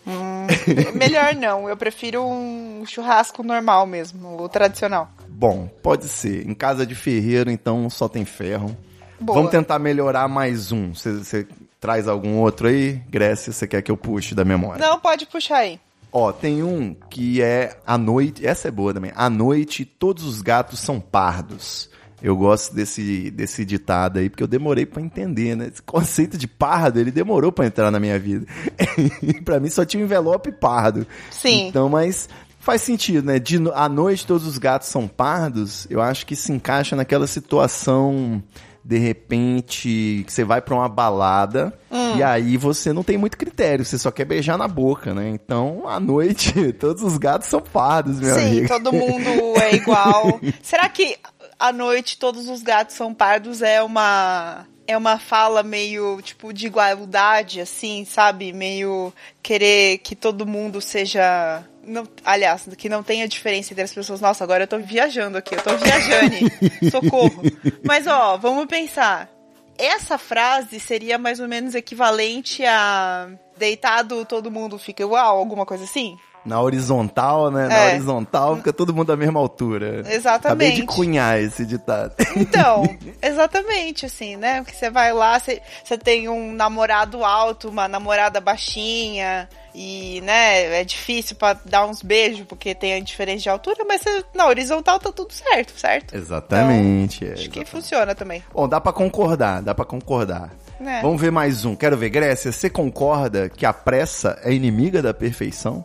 Melhor 0.95 1.35
não, 1.35 1.69
eu 1.69 1.77
prefiro 1.77 2.25
um 2.25 2.85
churrasco 2.87 3.43
normal 3.43 3.87
mesmo, 3.87 4.43
o 4.43 4.49
tradicional. 4.49 5.11
Bom, 5.29 5.69
pode 5.83 6.09
ser. 6.09 6.49
Em 6.49 6.55
casa 6.55 6.87
de 6.87 6.95
ferreiro, 6.95 7.51
então 7.51 7.91
só 7.91 8.09
tem 8.09 8.25
ferro. 8.25 8.75
Boa. 9.21 9.37
Vamos 9.39 9.51
tentar 9.51 9.79
melhorar 9.79 10.29
mais 10.29 10.73
um. 10.73 10.95
Você 10.95 11.47
traz 11.81 12.09
algum 12.09 12.39
outro 12.39 12.69
aí? 12.69 13.03
Grécia, 13.11 13.53
você 13.53 13.67
quer 13.67 13.83
que 13.83 13.91
eu 13.91 13.97
puxe 13.97 14.35
da 14.35 14.45
memória? 14.45 14.85
Não, 14.85 14.99
pode 14.99 15.27
puxar 15.27 15.59
aí. 15.59 15.79
Ó, 16.11 16.31
tem 16.33 16.63
um 16.63 16.95
que 17.11 17.43
é 17.43 17.77
à 17.87 17.99
noite. 17.99 18.47
Essa 18.47 18.69
é 18.69 18.71
boa 18.71 18.95
também. 18.95 19.13
À 19.15 19.29
noite, 19.29 19.85
todos 19.85 20.25
os 20.25 20.41
gatos 20.41 20.79
são 20.79 21.01
pardos. 21.01 21.91
Eu 22.25 22.35
gosto 22.35 22.75
desse, 22.75 23.31
desse 23.31 23.67
ditado 23.67 24.19
aí, 24.19 24.31
porque 24.31 24.43
eu 24.43 24.47
demorei 24.49 24.87
pra 24.87 25.03
entender, 25.03 25.55
né? 25.55 25.69
Esse 25.71 25.83
conceito 25.83 26.39
de 26.39 26.49
pardo, 26.49 26.99
ele 26.99 27.11
demorou 27.11 27.53
pra 27.53 27.67
entrar 27.67 27.91
na 27.91 28.01
minha 28.01 28.19
vida. 28.19 28.47
pra 29.45 29.61
mim 29.61 29.69
só 29.69 29.85
tinha 29.85 30.03
um 30.03 30.07
envelope 30.07 30.51
pardo. 30.53 31.07
Sim. 31.31 31.69
Então, 31.69 31.87
mas 31.91 32.27
faz 32.59 32.81
sentido, 32.81 33.27
né? 33.27 33.39
De, 33.39 33.59
à 33.75 33.91
noite 33.91 34.27
todos 34.27 34.47
os 34.47 34.57
gatos 34.57 34.89
são 34.89 35.07
pardos. 35.07 35.87
Eu 35.91 36.01
acho 36.01 36.25
que 36.25 36.35
se 36.35 36.51
encaixa 36.51 36.97
naquela 36.97 37.27
situação, 37.27 38.43
de 38.83 38.97
repente, 38.97 40.25
que 40.27 40.33
você 40.33 40.45
vai 40.45 40.63
pra 40.63 40.75
uma 40.75 40.89
balada 40.89 41.75
Hum. 41.91 42.17
e 42.17 42.23
aí 42.25 42.57
você 42.57 42.93
não 42.93 43.05
tem 43.05 43.17
muito 43.17 43.39
critério, 43.39 43.85
você 43.85 43.97
só 43.97 44.11
quer 44.11 44.25
beijar 44.25 44.59
na 44.59 44.67
boca, 44.67 45.15
né? 45.15 45.29
Então, 45.29 45.87
à 45.87 46.01
noite, 46.01 46.73
todos 46.75 47.03
os 47.03 47.17
gatos 47.19 47.49
são 47.49 47.61
pardos, 47.61 48.19
meu 48.19 48.35
Sim, 48.35 48.47
amigo. 48.47 48.69
todo 48.69 48.93
mundo 48.93 49.29
é 49.63 49.77
igual. 49.77 50.41
Será 50.61 50.89
que 50.89 51.17
à 51.59 51.73
noite 51.73 52.19
todos 52.19 52.49
os 52.49 52.63
gatos 52.63 52.97
são 52.97 53.15
pardos 53.15 53.63
é 53.63 53.83
uma 53.83 54.67
é 54.87 54.97
uma 54.97 55.19
fala 55.19 55.63
meio 55.63 56.21
tipo 56.23 56.53
de 56.53 56.67
igualdade 56.67 57.61
assim, 57.61 58.05
sabe? 58.05 58.53
Meio 58.53 59.13
querer 59.43 59.99
que 59.99 60.15
todo 60.15 60.47
mundo 60.47 60.81
seja 60.81 61.65
não, 61.87 62.09
aliás, 62.25 62.67
que 62.79 62.89
não 62.89 63.03
tenha 63.03 63.29
diferença 63.29 63.73
entre 63.73 63.85
as 63.85 63.93
pessoas. 63.93 64.21
Nossa, 64.21 64.43
agora 64.43 64.65
eu 64.65 64.69
tô 64.69 64.79
viajando 64.79 65.39
aqui, 65.39 65.55
eu 65.55 65.63
tô 65.63 65.77
viajando. 65.77 66.35
Socorro. 66.91 67.43
Mas 67.85 68.07
ó, 68.07 68.37
vamos 68.37 68.67
pensar. 68.67 69.31
Essa 69.77 70.17
frase 70.17 70.79
seria 70.79 71.19
mais 71.19 71.41
ou 71.41 71.49
menos 71.49 71.75
equivalente 71.75 72.65
a 72.65 73.29
deitado 73.57 74.25
todo 74.25 74.51
mundo 74.51 74.79
fica 74.79 75.03
igual, 75.03 75.37
alguma 75.37 75.67
coisa 75.67 75.85
assim? 75.85 76.17
Na 76.45 76.61
horizontal, 76.61 77.51
né? 77.51 77.69
Na 77.69 77.75
É. 77.75 77.93
horizontal 77.95 78.57
fica 78.57 78.73
todo 78.73 78.93
mundo 78.95 79.07
da 79.07 79.17
mesma 79.17 79.41
altura. 79.41 80.01
Acabei 80.01 80.17
Exatamente. 80.17 80.77
de 80.81 80.87
cunhar 80.87 81.41
esse 81.41 81.65
ditado. 81.65 82.13
Então, 82.37 82.83
exatamente, 83.23 84.07
assim, 84.07 84.37
né? 84.37 84.63
Porque 84.63 84.77
você 84.77 84.91
vai 84.91 85.13
lá, 85.13 85.39
você, 85.39 85.63
você 85.83 85.97
tem 85.97 86.29
um 86.29 86.53
namorado 86.53 87.25
alto, 87.25 87.69
uma 87.69 87.89
namorada 87.89 88.41
baixinha, 88.41 89.49
e, 89.75 90.21
né, 90.21 90.81
é 90.81 90.85
difícil 90.85 91.35
pra 91.35 91.55
dar 91.65 91.85
uns 91.87 92.01
beijos 92.03 92.47
porque 92.47 92.75
tem 92.75 92.95
a 92.95 93.01
diferença 93.01 93.43
de 93.43 93.49
altura, 93.49 93.85
mas 93.89 94.03
na 94.35 94.47
horizontal 94.47 95.01
tá 95.01 95.11
tudo 95.11 95.33
certo, 95.33 95.73
certo? 95.79 96.15
Exatamente. 96.15 97.25
é, 97.25 97.33
Acho 97.33 97.37
que 97.37 97.59
exatamente. 97.61 97.71
funciona 97.71 98.15
também. 98.15 98.43
Bom, 98.53 98.69
dá 98.69 98.81
pra 98.81 98.93
concordar, 98.93 99.63
dá 99.63 99.75
pra 99.75 99.85
concordar. 99.85 100.51
É. 100.81 101.01
Vamos 101.03 101.21
ver 101.21 101.33
mais 101.33 101.65
um. 101.65 101.75
Quero 101.75 101.97
ver, 101.97 102.11
Grécia, 102.11 102.53
você 102.53 102.69
concorda 102.69 103.49
que 103.49 103.65
a 103.65 103.73
pressa 103.73 104.39
é 104.43 104.53
inimiga 104.53 105.01
da 105.03 105.15
perfeição? 105.15 105.85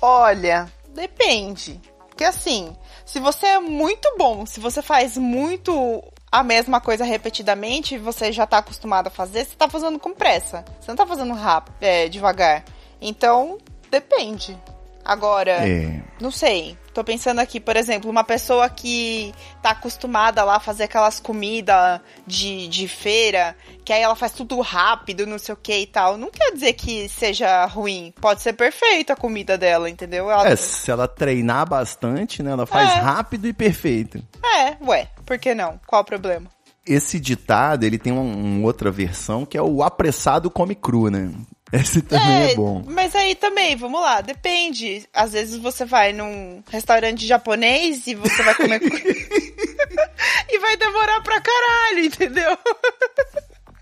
Olha, 0.00 0.70
depende. 0.94 1.80
Porque 2.08 2.24
assim, 2.24 2.76
se 3.04 3.18
você 3.18 3.46
é 3.46 3.60
muito 3.60 4.14
bom, 4.18 4.44
se 4.44 4.60
você 4.60 4.82
faz 4.82 5.16
muito 5.16 6.02
a 6.30 6.42
mesma 6.42 6.80
coisa 6.80 7.04
repetidamente, 7.04 7.98
você 7.98 8.30
já 8.30 8.46
tá 8.46 8.58
acostumado 8.58 9.08
a 9.08 9.10
fazer, 9.10 9.44
você 9.44 9.56
tá 9.56 9.68
fazendo 9.68 9.98
com 9.98 10.12
pressa. 10.14 10.64
Você 10.80 10.90
não 10.90 10.96
tá 10.96 11.06
fazendo 11.06 11.32
rápido, 11.34 11.74
é, 11.80 12.08
devagar. 12.08 12.64
Então, 13.00 13.58
depende. 13.90 14.56
Agora, 15.04 15.66
É. 15.66 16.00
não 16.20 16.30
sei. 16.30 16.78
Tô 16.92 17.04
pensando 17.04 17.38
aqui, 17.38 17.60
por 17.60 17.76
exemplo, 17.76 18.10
uma 18.10 18.24
pessoa 18.24 18.68
que 18.68 19.32
tá 19.62 19.70
acostumada 19.70 20.42
lá 20.42 20.56
a 20.56 20.60
fazer 20.60 20.84
aquelas 20.84 21.20
comidas 21.20 22.00
de, 22.26 22.66
de 22.66 22.88
feira, 22.88 23.54
que 23.84 23.92
aí 23.92 24.02
ela 24.02 24.16
faz 24.16 24.32
tudo 24.32 24.60
rápido, 24.60 25.24
não 25.24 25.38
sei 25.38 25.54
o 25.54 25.56
que 25.56 25.72
e 25.76 25.86
tal. 25.86 26.16
Não 26.16 26.30
quer 26.30 26.52
dizer 26.52 26.72
que 26.72 27.08
seja 27.08 27.64
ruim. 27.66 28.12
Pode 28.20 28.42
ser 28.42 28.54
perfeita 28.54 29.12
a 29.12 29.16
comida 29.16 29.56
dela, 29.56 29.88
entendeu? 29.88 30.28
Ela- 30.28 30.48
É, 30.48 30.56
se 30.56 30.90
ela 30.90 31.06
treinar 31.06 31.68
bastante, 31.68 32.42
né? 32.42 32.50
Ela 32.50 32.66
faz 32.66 32.90
É. 32.90 32.94
rápido 32.98 33.46
e 33.46 33.52
perfeito. 33.52 34.20
É, 34.44 34.76
ué, 34.84 35.08
por 35.24 35.38
que 35.38 35.54
não? 35.54 35.78
Qual 35.86 36.02
o 36.02 36.04
problema? 36.04 36.50
Esse 36.84 37.20
ditado, 37.20 37.84
ele 37.84 37.98
tem 37.98 38.12
uma, 38.12 38.22
uma 38.22 38.66
outra 38.66 38.90
versão 38.90 39.46
que 39.46 39.56
é 39.56 39.62
o 39.62 39.82
apressado 39.84 40.50
come 40.50 40.74
cru, 40.74 41.08
né? 41.08 41.30
Esse 41.80 42.02
também 42.02 42.50
é, 42.50 42.54
bom. 42.54 42.82
Mas 42.86 43.14
aí 43.14 43.34
também, 43.34 43.76
vamos 43.76 44.00
lá, 44.00 44.20
depende. 44.20 45.08
Às 45.14 45.32
vezes 45.32 45.56
você 45.56 45.84
vai 45.84 46.12
num 46.12 46.62
restaurante 46.68 47.26
japonês 47.26 48.06
e 48.06 48.14
você 48.14 48.42
vai 48.42 48.54
comer. 48.54 48.80
e 50.48 50.58
vai 50.58 50.76
demorar 50.76 51.20
pra 51.22 51.40
caralho, 51.40 52.04
entendeu? 52.04 52.58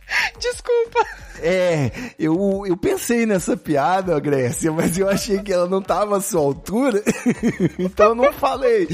Desculpa. 0.41 1.07
É, 1.41 1.91
eu, 2.19 2.65
eu 2.67 2.77
pensei 2.77 3.25
nessa 3.25 3.57
piada, 3.57 4.19
Grécia, 4.19 4.73
mas 4.73 4.99
eu 4.99 5.09
achei 5.09 5.39
que 5.41 5.53
ela 5.53 5.69
não 5.69 5.81
tava 5.81 6.17
à 6.17 6.21
sua 6.21 6.41
altura, 6.41 7.03
então 7.79 8.09
eu 8.09 8.15
não 8.15 8.33
falei. 8.33 8.89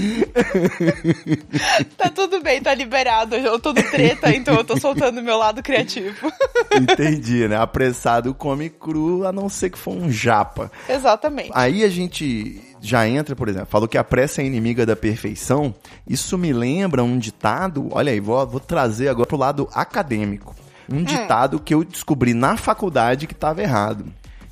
Tá 1.97 2.11
tudo 2.11 2.43
bem, 2.43 2.61
tá 2.61 2.75
liberado. 2.75 3.35
Eu 3.35 3.59
tô 3.59 3.73
no 3.73 3.83
treta, 3.83 4.35
então 4.35 4.55
eu 4.57 4.65
tô 4.65 4.79
soltando 4.79 5.23
meu 5.23 5.39
lado 5.39 5.63
criativo. 5.63 6.31
Entendi, 6.73 7.49
né? 7.49 7.57
Apressado 7.57 8.35
come 8.35 8.69
cru, 8.69 9.27
a 9.27 9.33
não 9.33 9.49
ser 9.49 9.71
que 9.71 9.79
for 9.79 9.95
um 9.95 10.11
japa. 10.11 10.71
Exatamente. 10.89 11.51
Aí 11.55 11.83
a 11.83 11.89
gente 11.89 12.61
já 12.81 13.09
entra, 13.09 13.35
por 13.35 13.49
exemplo, 13.49 13.69
falou 13.71 13.89
que 13.89 13.97
a 13.97 14.05
pressa 14.05 14.43
é 14.43 14.45
inimiga 14.45 14.85
da 14.85 14.95
perfeição. 14.95 15.75
Isso 16.07 16.37
me 16.37 16.53
lembra 16.53 17.03
um 17.03 17.19
ditado, 17.19 17.89
olha 17.91 18.13
aí, 18.13 18.21
vou, 18.21 18.47
vou 18.47 18.61
trazer 18.61 19.09
agora 19.09 19.27
pro 19.27 19.39
lado 19.39 19.69
acadêmico. 19.73 20.55
Um 20.91 21.03
ditado 21.03 21.59
que 21.59 21.75
eu 21.75 21.85
descobri 21.85 22.35
na 22.35 22.57
faculdade 22.57 23.27
que 23.27 23.33
estava 23.33 23.63
errado. 23.63 24.05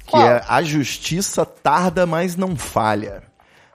Que 0.05 0.13
Qual? 0.13 0.23
é 0.23 0.45
a 0.49 0.63
justiça 0.63 1.45
tarda, 1.45 2.07
mas 2.07 2.37
não 2.37 2.57
falha. 2.57 3.23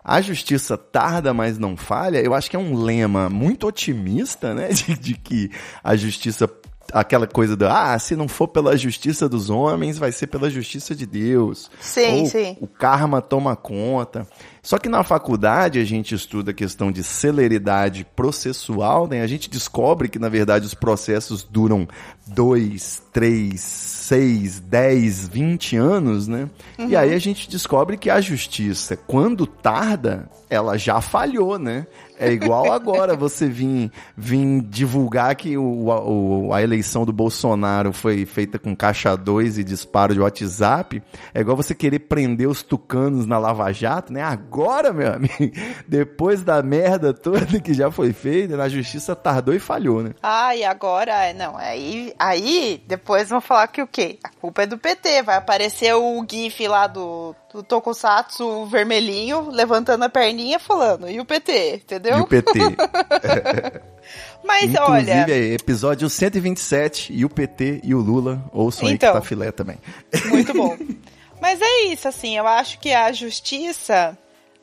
A 0.04 0.22
justiça 0.22 0.78
tarda, 0.78 1.34
mas 1.34 1.58
não 1.58 1.76
falha, 1.76 2.20
eu 2.20 2.34
acho 2.34 2.50
que 2.50 2.56
é 2.56 2.60
um 2.60 2.76
lema 2.76 3.30
muito 3.30 3.68
otimista, 3.68 4.54
né? 4.54 4.70
De, 4.72 4.98
de 4.98 5.14
que 5.16 5.52
a 5.84 5.96
justiça. 5.96 6.50
Aquela 6.94 7.28
coisa 7.28 7.56
do, 7.56 7.68
ah, 7.68 7.98
se 8.00 8.16
não 8.16 8.28
for 8.28 8.48
pela 8.48 8.78
justiça 8.78 9.28
dos 9.28 9.50
homens, 9.50 9.98
vai 9.98 10.12
ser 10.12 10.28
pela 10.28 10.50
justiça 10.50 10.96
de 10.96 11.06
Deus. 11.06 11.70
Sim, 11.80 12.22
Ou 12.22 12.26
sim. 12.26 12.58
O 12.62 12.68
karma 12.68 13.22
toma 13.22 13.56
conta. 13.56 14.28
Só 14.68 14.78
que 14.78 14.90
na 14.90 15.02
faculdade 15.02 15.80
a 15.80 15.86
gente 15.86 16.14
estuda 16.14 16.52
a 16.52 16.54
questão 16.54 16.92
de 16.92 17.02
celeridade 17.02 18.06
processual, 18.16 19.08
né? 19.08 19.22
A 19.22 19.28
gente 19.28 19.50
descobre 19.50 20.10
que, 20.10 20.20
na 20.20 20.28
verdade, 20.28 20.66
os 20.66 20.74
processos 20.74 21.42
duram 21.42 21.88
dois, 22.26 23.02
três, 23.14 23.62
seis, 23.62 24.60
dez, 24.60 25.26
vinte 25.28 25.78
anos, 25.78 26.28
né? 26.28 26.50
E 26.78 26.96
aí 26.96 27.14
a 27.14 27.20
gente 27.20 27.50
descobre 27.50 27.96
que 27.96 28.10
a 28.10 28.20
justiça, 28.20 28.98
quando 28.98 29.48
tarda, 29.48 30.30
ela 30.50 30.78
já 30.78 31.00
falhou, 31.00 31.58
né? 31.58 31.88
É 32.20 32.32
igual 32.32 32.72
agora 32.72 33.16
você 33.16 33.48
vir, 33.48 33.92
vir 34.16 34.62
divulgar 34.62 35.36
que 35.36 35.58
o, 35.58 35.88
o, 35.88 36.54
a 36.54 36.62
eleição 36.62 37.06
do 37.06 37.14
Bolsonaro 37.14 37.94
foi 37.94 38.26
feita 38.26 38.58
com 38.58 38.76
caixa 38.76 39.16
2 39.16 39.60
e 39.60 39.64
disparo 39.64 40.14
de 40.14 40.20
WhatsApp. 40.20 41.02
É 41.34 41.42
igual 41.42 41.56
você 41.56 41.76
querer 41.76 42.00
prender 42.00 42.48
os 42.48 42.64
tucanos 42.64 43.26
na 43.26 43.38
Lava 43.38 43.72
Jato, 43.72 44.12
né? 44.12 44.22
Agora, 44.24 44.92
meu 44.92 45.14
amigo, 45.14 45.34
depois 45.88 46.44
da 46.44 46.62
merda 46.64 47.14
toda 47.14 47.60
que 47.60 47.74
já 47.74 47.92
foi 47.92 48.14
feita, 48.14 48.62
a 48.62 48.70
justiça 48.70 49.16
tardou 49.16 49.54
e 49.54 49.60
falhou, 49.60 50.02
né? 50.02 50.12
Ah, 50.22 50.56
e 50.56 50.64
agora, 50.64 51.34
não, 51.34 51.56
aí, 51.56 52.14
aí 52.18 52.84
depois 52.88 53.30
vão 53.30 53.42
falar 53.42 53.68
que 53.68 53.82
o 53.82 53.88
quê? 53.88 54.18
A 54.24 54.30
culpa 54.30 54.64
é 54.64 54.66
do 54.66 54.78
PT, 54.78 55.24
vai 55.24 55.38
aparecer 55.38 55.94
o 55.94 56.26
GIF 56.30 56.68
lá 56.68 56.88
do, 56.88 57.36
do 57.58 57.64
Tokusatsu 57.64 58.66
vermelhinho, 58.68 59.50
levantando 59.50 60.04
a 60.04 60.10
perninha 60.10 60.60
falando, 60.60 61.10
e 61.10 61.20
o 61.20 61.26
PT, 61.26 61.76
entendeu? 61.78 62.20
E 62.20 62.22
o 62.22 62.28
PT. 62.28 62.60
Mas 64.46 64.66
Inclusive, 64.66 65.12
olha, 65.12 65.32
é 65.34 65.54
episódio 65.54 66.08
127 66.10 67.12
e 67.12 67.26
o 67.26 67.30
PT 67.30 67.82
e 67.84 67.96
o 67.96 68.00
Lula 68.00 68.44
ouçam 68.54 68.88
Então. 68.90 69.10
aí 69.10 69.14
que 69.14 69.20
tá 69.20 69.28
filé 69.28 69.52
também. 69.52 69.78
muito 70.26 70.54
bom. 70.54 70.78
Mas 71.42 71.60
é 71.62 71.86
isso, 71.86 72.08
assim, 72.08 72.38
eu 72.38 72.48
acho 72.48 72.80
que 72.80 72.94
a 72.94 73.12
justiça, 73.12 74.18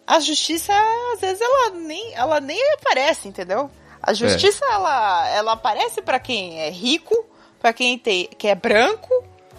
a 0.06 0.20
justiça, 0.20 0.72
às 1.12 1.20
vezes, 1.20 1.40
ela 1.40 1.70
nem, 1.70 2.14
ela 2.14 2.40
nem 2.40 2.58
aparece, 2.74 3.28
entendeu? 3.28 3.70
A 4.02 4.12
justiça, 4.12 4.64
ela, 4.70 5.28
ela 5.30 5.52
aparece 5.52 6.00
pra 6.02 6.18
quem 6.18 6.60
é 6.60 6.70
rico, 6.70 7.26
pra 7.60 7.72
quem 7.72 7.98
tem, 7.98 8.28
que 8.38 8.48
é 8.48 8.54
branco, 8.54 9.08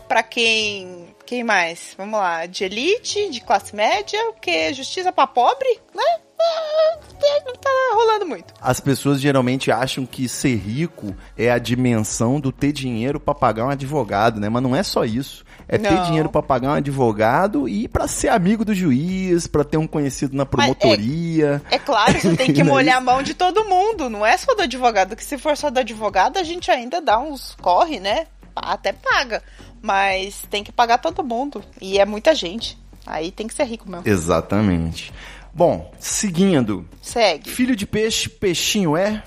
pra 0.07 0.21
quem, 0.23 1.14
quem 1.25 1.43
mais? 1.43 1.93
Vamos 1.97 2.19
lá, 2.19 2.45
de 2.45 2.63
elite, 2.63 3.29
de 3.29 3.41
classe 3.41 3.75
média, 3.75 4.19
porque 4.33 4.73
justiça 4.73 5.11
pra 5.11 5.27
pobre, 5.27 5.67
né? 5.93 6.03
Ah, 6.37 6.97
Não 7.45 7.53
tá 7.55 7.69
rolando 7.93 8.25
muito. 8.27 8.53
As 8.61 8.79
pessoas 8.79 9.19
geralmente 9.21 9.71
acham 9.71 10.05
que 10.05 10.27
ser 10.27 10.55
rico 10.57 11.15
é 11.37 11.49
a 11.49 11.57
dimensão 11.57 12.39
do 12.39 12.51
ter 12.51 12.71
dinheiro 12.71 13.19
pra 13.19 13.33
pagar 13.33 13.65
um 13.65 13.69
advogado, 13.69 14.39
né? 14.39 14.49
Mas 14.49 14.61
não 14.61 14.75
é 14.75 14.83
só 14.83 15.05
isso. 15.05 15.43
É 15.67 15.77
ter 15.77 15.91
Não. 15.91 16.03
dinheiro 16.03 16.29
pra 16.29 16.43
pagar 16.43 16.69
um 16.69 16.73
advogado 16.73 17.67
e 17.67 17.87
pra 17.87 18.07
ser 18.07 18.27
amigo 18.27 18.63
do 18.63 18.75
juiz, 18.75 19.47
pra 19.47 19.63
ter 19.63 19.77
um 19.77 19.87
conhecido 19.87 20.35
na 20.35 20.45
promotoria. 20.45 21.61
É 21.71 21.79
claro, 21.79 22.19
você 22.19 22.35
tem 22.35 22.53
que 22.53 22.61
é 22.61 22.63
molhar 22.63 22.97
a 22.97 23.01
mão 23.01 23.23
de 23.23 23.33
todo 23.33 23.65
mundo, 23.65 24.09
não 24.09 24.23
é 24.25 24.37
só 24.37 24.53
do 24.53 24.61
advogado, 24.61 25.15
que 25.15 25.23
se 25.23 25.37
for 25.37 25.57
só 25.57 25.69
do 25.71 25.79
advogado, 25.79 26.37
a 26.37 26.43
gente 26.43 26.69
ainda 26.69 27.01
dá 27.01 27.17
uns 27.17 27.55
corre, 27.61 27.99
né? 27.99 28.27
Até 28.55 28.93
paga. 28.93 29.43
Mas 29.81 30.43
tem 30.49 30.63
que 30.63 30.71
pagar 30.71 30.97
todo 30.97 31.23
mundo. 31.23 31.63
E 31.81 31.99
é 31.99 32.05
muita 32.05 32.33
gente. 32.33 32.77
Aí 33.05 33.31
tem 33.31 33.47
que 33.47 33.53
ser 33.53 33.65
rico 33.65 33.89
mesmo. 33.89 34.07
Exatamente. 34.07 35.13
Bom, 35.53 35.91
seguindo. 35.99 36.85
Segue. 37.01 37.49
Filho 37.49 37.75
de 37.75 37.85
peixe, 37.85 38.27
peixinho 38.27 38.97
é? 38.97 39.23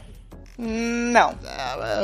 Não. 0.59 1.35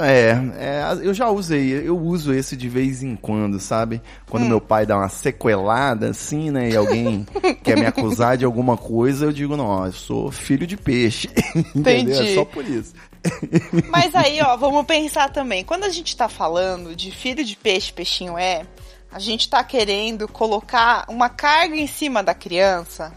É, 0.00 0.30
é, 0.56 0.98
eu 1.02 1.12
já 1.12 1.28
usei, 1.28 1.72
eu 1.72 1.98
uso 1.98 2.32
esse 2.32 2.56
de 2.56 2.68
vez 2.68 3.02
em 3.02 3.16
quando, 3.16 3.58
sabe? 3.58 4.00
Quando 4.30 4.46
meu 4.46 4.60
pai 4.60 4.86
dá 4.86 4.96
uma 4.96 5.08
sequelada 5.08 6.10
assim, 6.10 6.52
né? 6.52 6.70
E 6.70 6.76
alguém 6.76 7.26
quer 7.64 7.76
me 7.76 7.84
acusar 7.84 8.36
de 8.36 8.44
alguma 8.44 8.76
coisa, 8.76 9.24
eu 9.24 9.32
digo, 9.32 9.56
não, 9.56 9.86
eu 9.86 9.92
sou 9.92 10.30
filho 10.30 10.68
de 10.68 10.76
peixe. 10.76 11.28
Entendeu? 11.74 12.22
É 12.22 12.34
só 12.34 12.44
por 12.44 12.64
isso. 12.64 12.94
Mas 13.88 14.14
aí, 14.14 14.40
ó, 14.40 14.56
vamos 14.56 14.84
pensar 14.86 15.30
também. 15.30 15.64
Quando 15.64 15.84
a 15.84 15.88
gente 15.90 16.16
tá 16.16 16.28
falando 16.28 16.94
de 16.94 17.10
filho 17.10 17.44
de 17.44 17.56
peixe, 17.56 17.92
peixinho 17.92 18.36
é, 18.38 18.66
a 19.10 19.18
gente 19.18 19.48
tá 19.48 19.62
querendo 19.62 20.26
colocar 20.28 21.04
uma 21.08 21.28
carga 21.28 21.76
em 21.76 21.86
cima 21.86 22.22
da 22.22 22.34
criança 22.34 23.12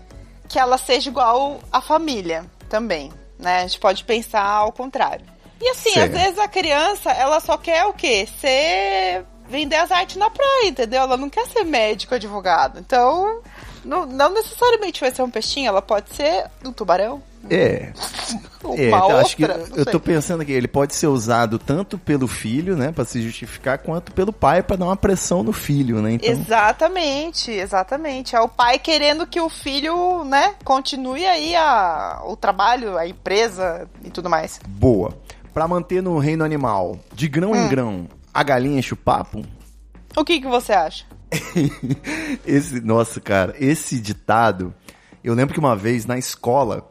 que 0.48 0.58
ela 0.60 0.78
seja 0.78 1.10
igual 1.10 1.60
à 1.72 1.82
família 1.82 2.46
também, 2.70 3.12
né? 3.38 3.60
A 3.60 3.68
gente 3.68 3.80
pode 3.80 4.04
pensar 4.04 4.44
ao 4.44 4.72
contrário. 4.72 5.26
E 5.60 5.70
assim, 5.70 5.92
Certo. 5.92 6.16
às 6.16 6.22
vezes 6.22 6.40
a 6.40 6.48
criança, 6.48 7.12
ela 7.12 7.40
só 7.40 7.58
quer 7.58 7.86
o 7.86 7.94
quê? 7.94 8.28
Ser 8.40 9.26
vender 9.50 9.78
as 9.78 9.92
artes 9.92 10.18
na 10.18 10.30
praia, 10.30 10.68
entendeu? 10.68 11.02
Ela 11.02 11.18
não 11.18 11.30
quer 11.30 11.48
ser 11.48 11.64
médico, 11.64 12.14
advogado. 12.16 12.80
Então, 12.80 13.42
não, 13.88 14.06
não 14.06 14.34
necessariamente 14.34 15.01
vai 15.01 15.12
ser 15.12 15.22
um 15.24 15.29
peixinho, 15.32 15.67
ela 15.70 15.82
pode 15.82 16.13
ser 16.13 16.46
um 16.65 16.72
tubarão. 16.72 17.22
É. 17.50 17.91
Uma 18.63 18.75
É, 18.75 18.89
eu 18.89 18.96
outra, 18.98 19.22
acho 19.22 19.36
que 19.38 19.44
eu 19.44 19.86
tô 19.86 20.00
pensando 20.00 20.43
que 20.43 20.52
ele 20.52 20.67
pode 20.67 20.93
ser 20.93 21.08
usado 21.08 21.58
tanto 21.58 21.97
pelo 21.97 22.28
filho, 22.28 22.76
né, 22.76 22.91
Pra 22.91 23.06
se 23.06 23.21
justificar, 23.21 23.78
quanto 23.78 24.12
pelo 24.12 24.34
pai 24.34 24.62
pra 24.62 24.76
dar 24.76 24.86
uma 24.86 24.97
pressão 24.97 25.43
no 25.43 25.54
filho, 25.54 26.02
né? 26.02 26.13
Então, 26.13 26.30
Exatamente, 26.30 27.52
exatamente. 27.52 28.36
É 28.36 28.41
o 28.41 28.50
pai 28.50 28.78
querendo 28.80 29.26
que 29.26 29.39
o 29.39 29.47
filho, 29.47 30.23
né, 30.26 30.56
continue 30.65 31.26
aí 31.26 31.56
a, 31.56 32.21
o 32.26 32.36
trabalho, 32.36 32.97
a 32.97 33.08
empresa 33.08 33.88
e 34.04 34.10
tudo 34.10 34.30
mais. 34.30 34.60
boa. 34.67 35.17
Pra 35.54 35.67
manter 35.67 36.04
no 36.04 36.19
reino 36.19 36.43
animal, 36.43 37.00
de 37.13 37.28
grão 37.28 37.52
Hum. 37.52 37.56
em 37.65 37.67
grão, 37.69 38.08
a 38.34 38.43
galinha 38.43 38.78
enche 38.80 38.93
o 38.93 38.97
papo? 38.97 39.43
O 40.15 40.26
que, 40.26 40.39
que 40.41 40.47
você 40.47 40.73
acha? 40.73 41.06
esse, 42.46 42.82
nossa, 42.82 43.20
cara, 43.20 43.56
esse 43.60 44.00
ditado, 44.00 44.74
eu 45.24 45.34
lembro 45.34 45.54
que 45.54 45.60
uma 45.60 45.76
vez 45.76 46.06
na 46.06 46.18
escola 46.18 46.90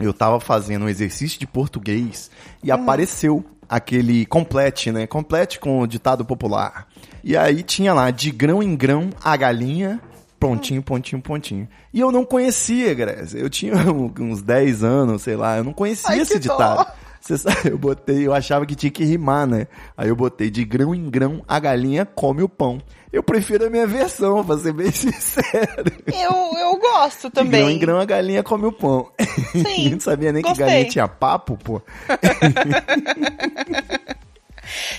eu 0.00 0.12
tava 0.12 0.38
fazendo 0.40 0.84
um 0.84 0.88
exercício 0.88 1.38
de 1.38 1.46
português 1.46 2.30
e 2.62 2.70
apareceu 2.70 3.44
aquele 3.68 4.24
complete, 4.26 4.90
né? 4.90 5.06
Complete 5.06 5.58
com 5.58 5.80
o 5.80 5.86
ditado 5.86 6.24
popular. 6.24 6.86
E 7.22 7.36
aí 7.36 7.62
tinha 7.62 7.92
lá, 7.92 8.10
de 8.10 8.30
grão 8.30 8.62
em 8.62 8.74
grão, 8.74 9.10
a 9.22 9.36
galinha, 9.36 10.00
pontinho, 10.38 10.82
pontinho, 10.82 11.20
pontinho. 11.20 11.68
E 11.92 12.00
eu 12.00 12.10
não 12.10 12.24
conhecia, 12.24 12.94
Graça. 12.94 13.36
Eu 13.36 13.50
tinha 13.50 13.74
uns 14.20 14.40
10 14.40 14.84
anos, 14.84 15.22
sei 15.22 15.36
lá, 15.36 15.58
eu 15.58 15.64
não 15.64 15.72
conhecia 15.72 16.10
Ai, 16.10 16.20
esse 16.20 16.38
que 16.38 16.48
dó. 16.48 16.86
Você 17.28 17.36
sabe, 17.36 17.68
eu 17.68 17.76
botei, 17.76 18.26
eu 18.26 18.32
achava 18.32 18.64
que 18.64 18.74
tinha 18.74 18.90
que 18.90 19.04
rimar, 19.04 19.46
né? 19.46 19.66
Aí 19.94 20.08
eu 20.08 20.16
botei 20.16 20.48
de 20.48 20.64
grão 20.64 20.94
em 20.94 21.10
grão, 21.10 21.44
a 21.46 21.60
galinha 21.60 22.06
come 22.06 22.42
o 22.42 22.48
pão. 22.48 22.80
Eu 23.12 23.22
prefiro 23.22 23.66
a 23.66 23.70
minha 23.70 23.86
versão, 23.86 24.42
pra 24.42 24.56
ser 24.56 24.72
bem 24.72 24.88
sincero. 24.92 25.84
Eu, 26.06 26.58
eu 26.58 26.78
gosto 26.78 27.28
De 27.28 27.34
grão 27.34 27.44
em 27.44 27.50
também. 27.50 27.78
grão, 27.78 28.00
a 28.00 28.04
galinha 28.06 28.42
come 28.42 28.64
o 28.64 28.72
pão. 28.72 29.12
Sim, 29.52 29.90
não 29.92 30.00
sabia 30.00 30.32
nem 30.32 30.40
gostei. 30.42 30.64
que 30.64 30.70
galinha 30.70 30.88
tinha 30.90 31.06
papo, 31.06 31.58
pô. 31.58 31.82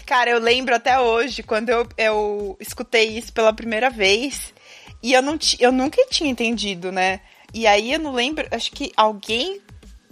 Cara, 0.05 0.29
eu 0.29 0.39
lembro 0.39 0.75
até 0.75 0.99
hoje, 0.99 1.41
quando 1.41 1.69
eu, 1.69 1.87
eu 1.97 2.55
escutei 2.59 3.17
isso 3.17 3.33
pela 3.33 3.51
primeira 3.53 3.89
vez, 3.89 4.53
e 5.01 5.13
eu, 5.13 5.21
não 5.23 5.35
eu 5.59 5.71
nunca 5.71 5.97
tinha 6.11 6.29
entendido, 6.29 6.91
né? 6.91 7.21
E 7.55 7.65
aí 7.65 7.91
eu 7.93 7.99
não 7.99 8.11
lembro, 8.13 8.45
acho 8.51 8.71
que 8.71 8.91
alguém 8.95 9.61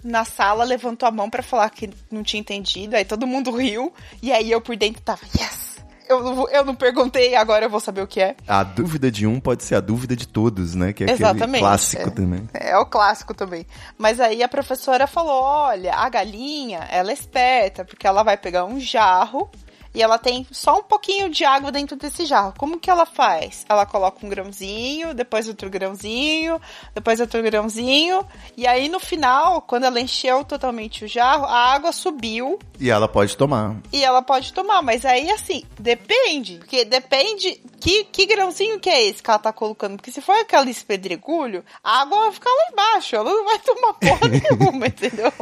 na 0.02 0.24
sala 0.24 0.64
levantou 0.64 1.08
a 1.08 1.12
mão 1.12 1.28
pra 1.28 1.42
falar 1.42 1.70
que 1.70 1.90
não 2.10 2.22
tinha 2.22 2.40
entendido, 2.40 2.96
aí 2.96 3.04
todo 3.04 3.26
mundo 3.26 3.50
riu, 3.50 3.92
e 4.22 4.32
aí 4.32 4.50
eu 4.50 4.60
por 4.60 4.76
dentro 4.76 5.02
tava, 5.02 5.20
yes! 5.38 5.68
Eu, 6.08 6.22
não 6.22 6.34
vou- 6.34 6.48
eu 6.48 6.64
não 6.64 6.74
perguntei, 6.74 7.34
agora 7.34 7.66
eu 7.66 7.70
vou 7.70 7.80
saber 7.80 8.00
o 8.00 8.06
que 8.06 8.18
é. 8.18 8.34
A 8.46 8.62
dúvida 8.62 9.10
de 9.10 9.26
um 9.26 9.38
pode 9.38 9.62
ser 9.62 9.74
a 9.74 9.80
dúvida 9.80 10.16
de 10.16 10.26
todos, 10.26 10.74
né? 10.74 10.90
Que 10.94 11.04
é 11.04 11.06
aquele 11.06 11.22
Exatamente. 11.22 11.60
clássico 11.60 12.08
é. 12.08 12.10
também. 12.10 12.48
É 12.54 12.78
o 12.78 12.86
clássico 12.86 13.34
também. 13.34 13.66
Mas 13.98 14.18
aí 14.18 14.42
a 14.42 14.48
professora 14.48 15.06
falou: 15.06 15.42
olha, 15.42 15.94
a 15.94 16.08
galinha, 16.08 16.78
ela 16.90 17.10
é 17.10 17.12
esperta, 17.12 17.84
porque 17.84 18.06
ela 18.06 18.22
vai 18.22 18.38
pegar 18.38 18.64
um 18.64 18.80
jarro 18.80 19.50
e 19.94 20.02
ela 20.02 20.18
tem 20.18 20.46
só 20.50 20.78
um 20.78 20.82
pouquinho 20.82 21.28
de 21.28 21.44
água 21.44 21.70
dentro 21.72 21.96
desse 21.96 22.24
jarro. 22.26 22.54
Como 22.58 22.78
que 22.78 22.90
ela 22.90 23.06
faz? 23.06 23.64
Ela 23.68 23.86
coloca 23.86 24.24
um 24.24 24.28
grãozinho, 24.28 25.14
depois 25.14 25.48
outro 25.48 25.68
grãozinho, 25.70 26.60
depois 26.94 27.20
outro 27.20 27.42
grãozinho. 27.42 28.24
E 28.56 28.66
aí 28.66 28.88
no 28.88 29.00
final, 29.00 29.62
quando 29.62 29.84
ela 29.84 30.00
encheu 30.00 30.44
totalmente 30.44 31.04
o 31.04 31.08
jarro, 31.08 31.44
a 31.44 31.72
água 31.72 31.92
subiu 31.92 32.58
E 32.78 32.90
ela 32.90 33.08
pode 33.08 33.36
tomar. 33.36 33.76
e 33.92 34.04
ela 34.04 34.22
pode 34.22 34.52
tomar. 34.52 34.82
Mas 34.82 35.04
aí 35.04 35.30
assim, 35.30 35.64
depende. 35.78 36.58
Porque 36.58 36.84
depende 36.84 37.60
que, 37.80 38.04
que 38.04 38.26
grãozinho 38.26 38.78
que 38.80 38.90
é 38.90 39.06
esse 39.06 39.22
que 39.22 39.30
ela 39.30 39.38
tá 39.38 39.52
colocando. 39.52 39.96
Porque 39.96 40.10
se 40.10 40.20
for 40.20 40.32
aquele 40.32 40.70
espedregulho, 40.70 41.64
a 41.82 42.02
água 42.02 42.18
vai 42.20 42.32
ficar 42.32 42.50
lá 42.50 42.72
embaixo. 42.72 43.16
Ela 43.16 43.30
não 43.30 43.44
vai 43.44 43.58
tomar 43.58 43.94
porra 43.94 44.28
nenhuma, 44.28 44.86
entendeu? 44.86 45.32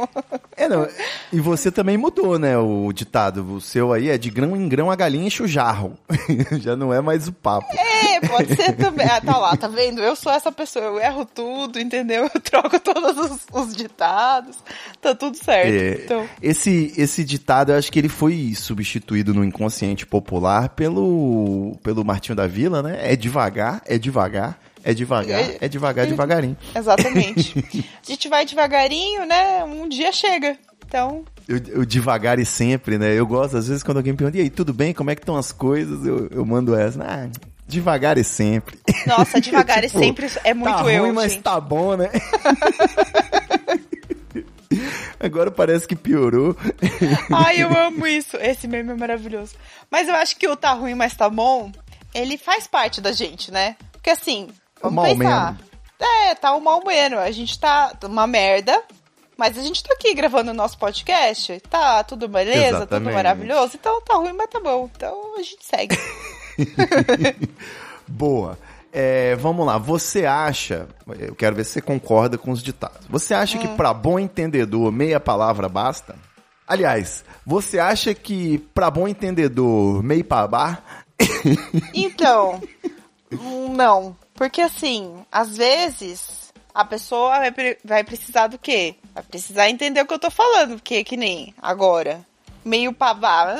É, 0.55 0.67
não. 0.67 0.87
E 1.31 1.39
você 1.39 1.71
também 1.71 1.97
mudou, 1.97 2.37
né? 2.39 2.57
O 2.57 2.91
ditado. 2.93 3.55
O 3.55 3.61
seu 3.61 3.93
aí 3.93 4.09
é 4.09 4.17
de 4.17 4.29
grão 4.29 4.55
em 4.55 4.67
grão 4.67 4.91
a 4.91 4.95
galinha 4.95 5.27
enche 5.27 5.43
o 5.43 5.47
jarro. 5.47 5.97
Já 6.59 6.75
não 6.75 6.93
é 6.93 7.01
mais 7.01 7.27
o 7.27 7.33
papo. 7.33 7.67
É, 7.75 8.19
pode 8.27 8.55
ser 8.55 8.73
também. 8.75 9.07
Ah, 9.07 9.21
tá 9.21 9.37
lá, 9.37 9.55
tá 9.55 9.67
vendo? 9.67 10.01
Eu 10.01 10.15
sou 10.15 10.31
essa 10.31 10.51
pessoa, 10.51 10.85
eu 10.85 10.99
erro 10.99 11.25
tudo, 11.25 11.79
entendeu? 11.79 12.29
Eu 12.33 12.41
troco 12.41 12.79
todos 12.79 13.17
os, 13.17 13.39
os 13.51 13.75
ditados, 13.75 14.57
tá 15.01 15.15
tudo 15.15 15.37
certo. 15.37 15.71
É, 15.71 16.03
Então, 16.03 16.29
esse, 16.41 16.93
esse 16.97 17.23
ditado, 17.23 17.71
eu 17.71 17.77
acho 17.77 17.91
que 17.91 17.99
ele 17.99 18.09
foi 18.09 18.53
substituído 18.55 19.33
no 19.33 19.43
inconsciente 19.43 20.05
popular 20.05 20.69
pelo, 20.69 21.77
pelo 21.83 22.03
Da 22.35 22.47
Vila, 22.47 22.81
né? 22.83 22.97
É 23.01 23.15
devagar, 23.15 23.81
é 23.85 23.97
devagar, 23.97 24.57
é 24.83 24.93
devagar, 24.93 25.39
É- 25.41 25.57
é 25.61 25.67
devagar, 25.67 26.05
devagarinho. 26.07 26.57
exatamente. 26.75 27.53
A 28.03 28.09
gente 28.09 28.27
vai 28.29 28.45
devagarinho, 28.45 29.25
né? 29.25 29.63
Um 29.63 29.87
dia 29.87 30.11
chega. 30.11 30.57
Então, 30.85 31.25
Eu, 31.49 31.57
eu 31.67 31.85
devagar 31.85 32.39
e 32.39 32.45
sempre, 32.45 32.97
né? 32.97 33.13
Eu 33.13 33.27
gosto, 33.27 33.57
às 33.57 33.67
vezes, 33.67 33.83
quando 33.83 33.97
alguém 33.97 34.13
me 34.13 34.17
pergunta, 34.17 34.37
e 34.37 34.41
aí, 34.41 34.49
tudo 34.49 34.73
bem? 34.73 34.93
Como 34.93 35.09
é 35.11 35.15
que 35.15 35.21
estão 35.21 35.35
as 35.35 35.51
coisas? 35.51 36.05
Eu, 36.05 36.27
eu 36.31 36.45
mando 36.45 36.73
essa. 36.75 37.03
Ah, 37.03 37.27
devagar 37.67 38.17
e 38.17 38.23
sempre. 38.23 38.79
nossa, 39.05 39.39
devagar 39.41 39.83
e 39.83 39.87
Tipo, 39.87 39.99
sempre 39.99 40.27
é 40.45 40.53
muito 40.53 40.73
tá 40.77 40.89
eu, 40.91 41.03
ruim, 41.03 41.11
mas 41.11 41.33
gente. 41.33 41.43
tá 41.43 41.59
bom, 41.59 41.97
né? 41.97 42.09
Agora 45.19 45.49
parece 45.49 45.87
que 45.87 45.95
piorou. 45.95 46.55
Ai, 47.33 47.61
eu 47.63 47.75
amo 47.77 48.05
isso. 48.05 48.37
Esse 48.37 48.67
meme 48.67 48.91
é 48.91 48.95
maravilhoso. 48.95 49.55
Mas 49.89 50.07
eu 50.07 50.15
acho 50.15 50.35
que 50.37 50.47
o 50.47 50.55
tá 50.55 50.73
ruim, 50.73 50.93
mas 50.93 51.15
tá 51.15 51.29
bom, 51.29 51.71
ele 52.13 52.37
faz 52.37 52.67
parte 52.67 52.99
da 53.01 53.11
gente, 53.11 53.51
né? 53.51 53.75
Porque 53.91 54.09
assim, 54.09 54.49
vamos 54.81 54.95
Mal 54.95 55.05
pensar. 55.05 55.53
menos. 55.53 55.67
É, 55.99 56.35
tá 56.35 56.55
um 56.55 56.59
mal 56.59 56.83
menos. 56.85 57.19
A 57.19 57.31
gente 57.31 57.59
tá 57.59 57.91
uma 58.03 58.27
merda, 58.27 58.83
mas 59.37 59.57
a 59.57 59.61
gente 59.61 59.83
tá 59.83 59.93
aqui 59.93 60.13
gravando 60.13 60.51
o 60.51 60.53
nosso 60.53 60.77
podcast. 60.77 61.59
Tá 61.69 62.03
tudo 62.03 62.27
beleza, 62.27 62.59
tudo 62.69 62.75
Exatamente. 62.77 63.13
maravilhoso. 63.13 63.71
Então 63.75 63.99
tá 64.01 64.15
ruim, 64.15 64.33
mas 64.33 64.49
tá 64.49 64.59
bom. 64.59 64.89
Então 64.95 65.35
a 65.37 65.41
gente 65.41 65.63
segue. 65.65 65.97
Boa. 68.07 68.57
É, 68.91 69.35
vamos 69.35 69.65
lá, 69.65 69.77
você 69.77 70.25
acha, 70.25 70.87
eu 71.19 71.35
quero 71.35 71.55
ver 71.55 71.65
se 71.65 71.73
você 71.73 71.81
concorda 71.81 72.37
com 72.37 72.51
os 72.51 72.63
ditados. 72.63 73.05
Você 73.09 73.33
acha 73.33 73.57
Hum. 73.57 73.61
que 73.61 73.67
pra 73.75 73.93
bom 73.93 74.17
entendedor 74.17 74.91
meia 74.91 75.19
palavra 75.19 75.67
basta? 75.69 76.15
Aliás, 76.65 77.23
você 77.45 77.79
acha 77.79 78.13
que 78.15 78.57
pra 78.73 78.89
bom 78.89 79.07
entendedor 79.07 80.01
meio 80.01 80.23
babá? 80.23 80.79
Então, 81.93 82.61
não. 83.71 84.15
Porque 84.33 84.61
assim, 84.61 85.25
às 85.31 85.57
vezes 85.57 86.53
a 86.73 86.85
pessoa 86.85 87.39
vai, 87.39 87.51
pre- 87.51 87.77
vai 87.83 88.03
precisar 88.03 88.47
do 88.47 88.57
quê? 88.59 88.95
Vai 89.13 89.23
precisar 89.23 89.69
entender 89.69 90.01
o 90.01 90.05
que 90.05 90.13
eu 90.13 90.19
tô 90.19 90.29
falando, 90.29 90.75
porque 90.75 91.03
que 91.03 91.17
nem 91.17 91.53
agora. 91.61 92.21
Meio 92.63 92.93
pavá. 92.93 93.55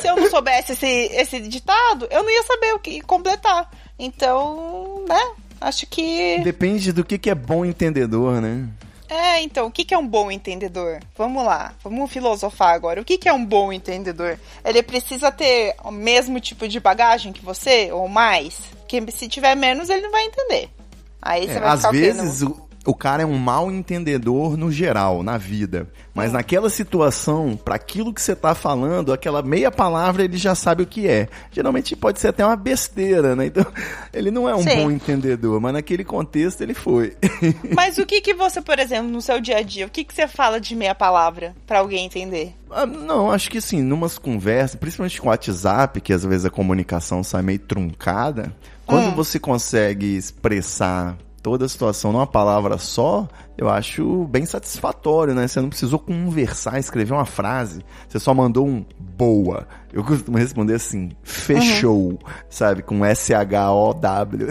Se 0.00 0.08
eu 0.08 0.16
não 0.16 0.28
soubesse 0.30 0.72
esse, 0.72 0.86
esse 0.86 1.40
ditado, 1.40 2.06
eu 2.10 2.22
não 2.22 2.30
ia 2.30 2.42
saber 2.42 2.74
o 2.74 2.78
que 2.78 3.00
completar. 3.00 3.70
Então, 3.98 5.04
né? 5.08 5.32
Acho 5.60 5.86
que. 5.86 6.38
Depende 6.40 6.92
do 6.92 7.04
que, 7.04 7.18
que 7.18 7.30
é 7.30 7.34
bom 7.34 7.64
entendedor, 7.64 8.40
né? 8.40 8.68
É, 9.10 9.42
então, 9.42 9.66
o 9.66 9.70
que, 9.72 9.84
que 9.84 9.92
é 9.92 9.98
um 9.98 10.06
bom 10.06 10.30
entendedor? 10.30 11.00
Vamos 11.18 11.44
lá, 11.44 11.74
vamos 11.82 12.10
filosofar 12.12 12.72
agora. 12.74 13.00
O 13.00 13.04
que, 13.04 13.18
que 13.18 13.28
é 13.28 13.32
um 13.32 13.44
bom 13.44 13.72
entendedor? 13.72 14.38
Ele 14.64 14.82
precisa 14.84 15.32
ter 15.32 15.74
o 15.82 15.90
mesmo 15.90 16.38
tipo 16.38 16.68
de 16.68 16.78
bagagem 16.78 17.32
que 17.32 17.44
você, 17.44 17.90
ou 17.90 18.08
mais? 18.08 18.56
Porque 18.78 19.04
se 19.10 19.28
tiver 19.28 19.56
menos, 19.56 19.88
ele 19.88 20.02
não 20.02 20.12
vai 20.12 20.24
entender. 20.24 20.70
Aí 21.20 21.46
você 21.46 21.58
É, 21.58 21.60
vai 21.60 21.70
às 21.70 21.82
vezes 21.90 22.42
o, 22.42 22.69
o 22.86 22.94
cara 22.94 23.22
é 23.22 23.26
um 23.26 23.36
mau 23.36 23.70
entendedor 23.70 24.56
no 24.56 24.70
geral, 24.72 25.22
na 25.22 25.36
vida. 25.36 25.86
Mas 26.14 26.32
naquela 26.32 26.70
situação, 26.70 27.56
pra 27.62 27.74
aquilo 27.74 28.12
que 28.12 28.20
você 28.20 28.34
tá 28.34 28.54
falando, 28.54 29.12
aquela 29.12 29.42
meia 29.42 29.70
palavra 29.70 30.24
ele 30.24 30.36
já 30.36 30.54
sabe 30.54 30.82
o 30.82 30.86
que 30.86 31.06
é. 31.06 31.28
Geralmente 31.52 31.94
pode 31.94 32.18
ser 32.18 32.28
até 32.28 32.44
uma 32.44 32.56
besteira, 32.56 33.36
né? 33.36 33.46
Então, 33.46 33.64
ele 34.12 34.30
não 34.30 34.48
é 34.48 34.54
um 34.54 34.62
Sim. 34.62 34.76
bom 34.76 34.90
entendedor, 34.90 35.60
mas 35.60 35.72
naquele 35.74 36.04
contexto 36.04 36.62
ele 36.62 36.74
foi. 36.74 37.16
Mas 37.74 37.98
o 37.98 38.06
que 38.06 38.20
que 38.20 38.34
você, 38.34 38.60
por 38.60 38.78
exemplo, 38.78 39.08
no 39.10 39.20
seu 39.22 39.40
dia 39.40 39.58
a 39.58 39.62
dia, 39.62 39.86
o 39.86 39.90
que 39.90 40.04
que 40.04 40.12
você 40.14 40.26
fala 40.26 40.60
de 40.60 40.74
meia 40.74 40.94
palavra 40.94 41.54
pra 41.66 41.78
alguém 41.80 42.04
entender? 42.06 42.54
Ah, 42.70 42.86
não, 42.86 43.30
acho 43.30 43.50
que 43.50 43.58
assim, 43.58 43.82
numas 43.82 44.18
conversas, 44.18 44.76
principalmente 44.78 45.20
com 45.20 45.28
o 45.28 45.30
WhatsApp, 45.30 46.00
que 46.00 46.12
às 46.12 46.24
vezes 46.24 46.44
a 46.46 46.50
comunicação 46.50 47.22
sai 47.22 47.42
meio 47.42 47.58
truncada, 47.58 48.52
quando 48.86 49.08
Hum. 49.08 49.14
você 49.14 49.38
consegue 49.38 50.16
expressar 50.16 51.16
toda 51.42 51.64
a 51.64 51.68
situação 51.68 52.12
numa 52.12 52.26
palavra 52.26 52.78
só, 52.78 53.26
eu 53.56 53.68
acho 53.68 54.24
bem 54.24 54.44
satisfatório, 54.46 55.34
né? 55.34 55.46
Você 55.46 55.60
não 55.60 55.68
precisou 55.68 55.98
conversar, 55.98 56.78
escrever 56.78 57.12
uma 57.12 57.24
frase, 57.26 57.84
você 58.08 58.18
só 58.18 58.32
mandou 58.32 58.66
um 58.66 58.84
boa. 58.98 59.66
Eu 59.92 60.04
costumo 60.04 60.38
responder 60.38 60.74
assim, 60.74 61.10
fechou, 61.22 62.18
sabe? 62.48 62.82
Com 62.82 63.04
S-H-O-W. 63.04 64.48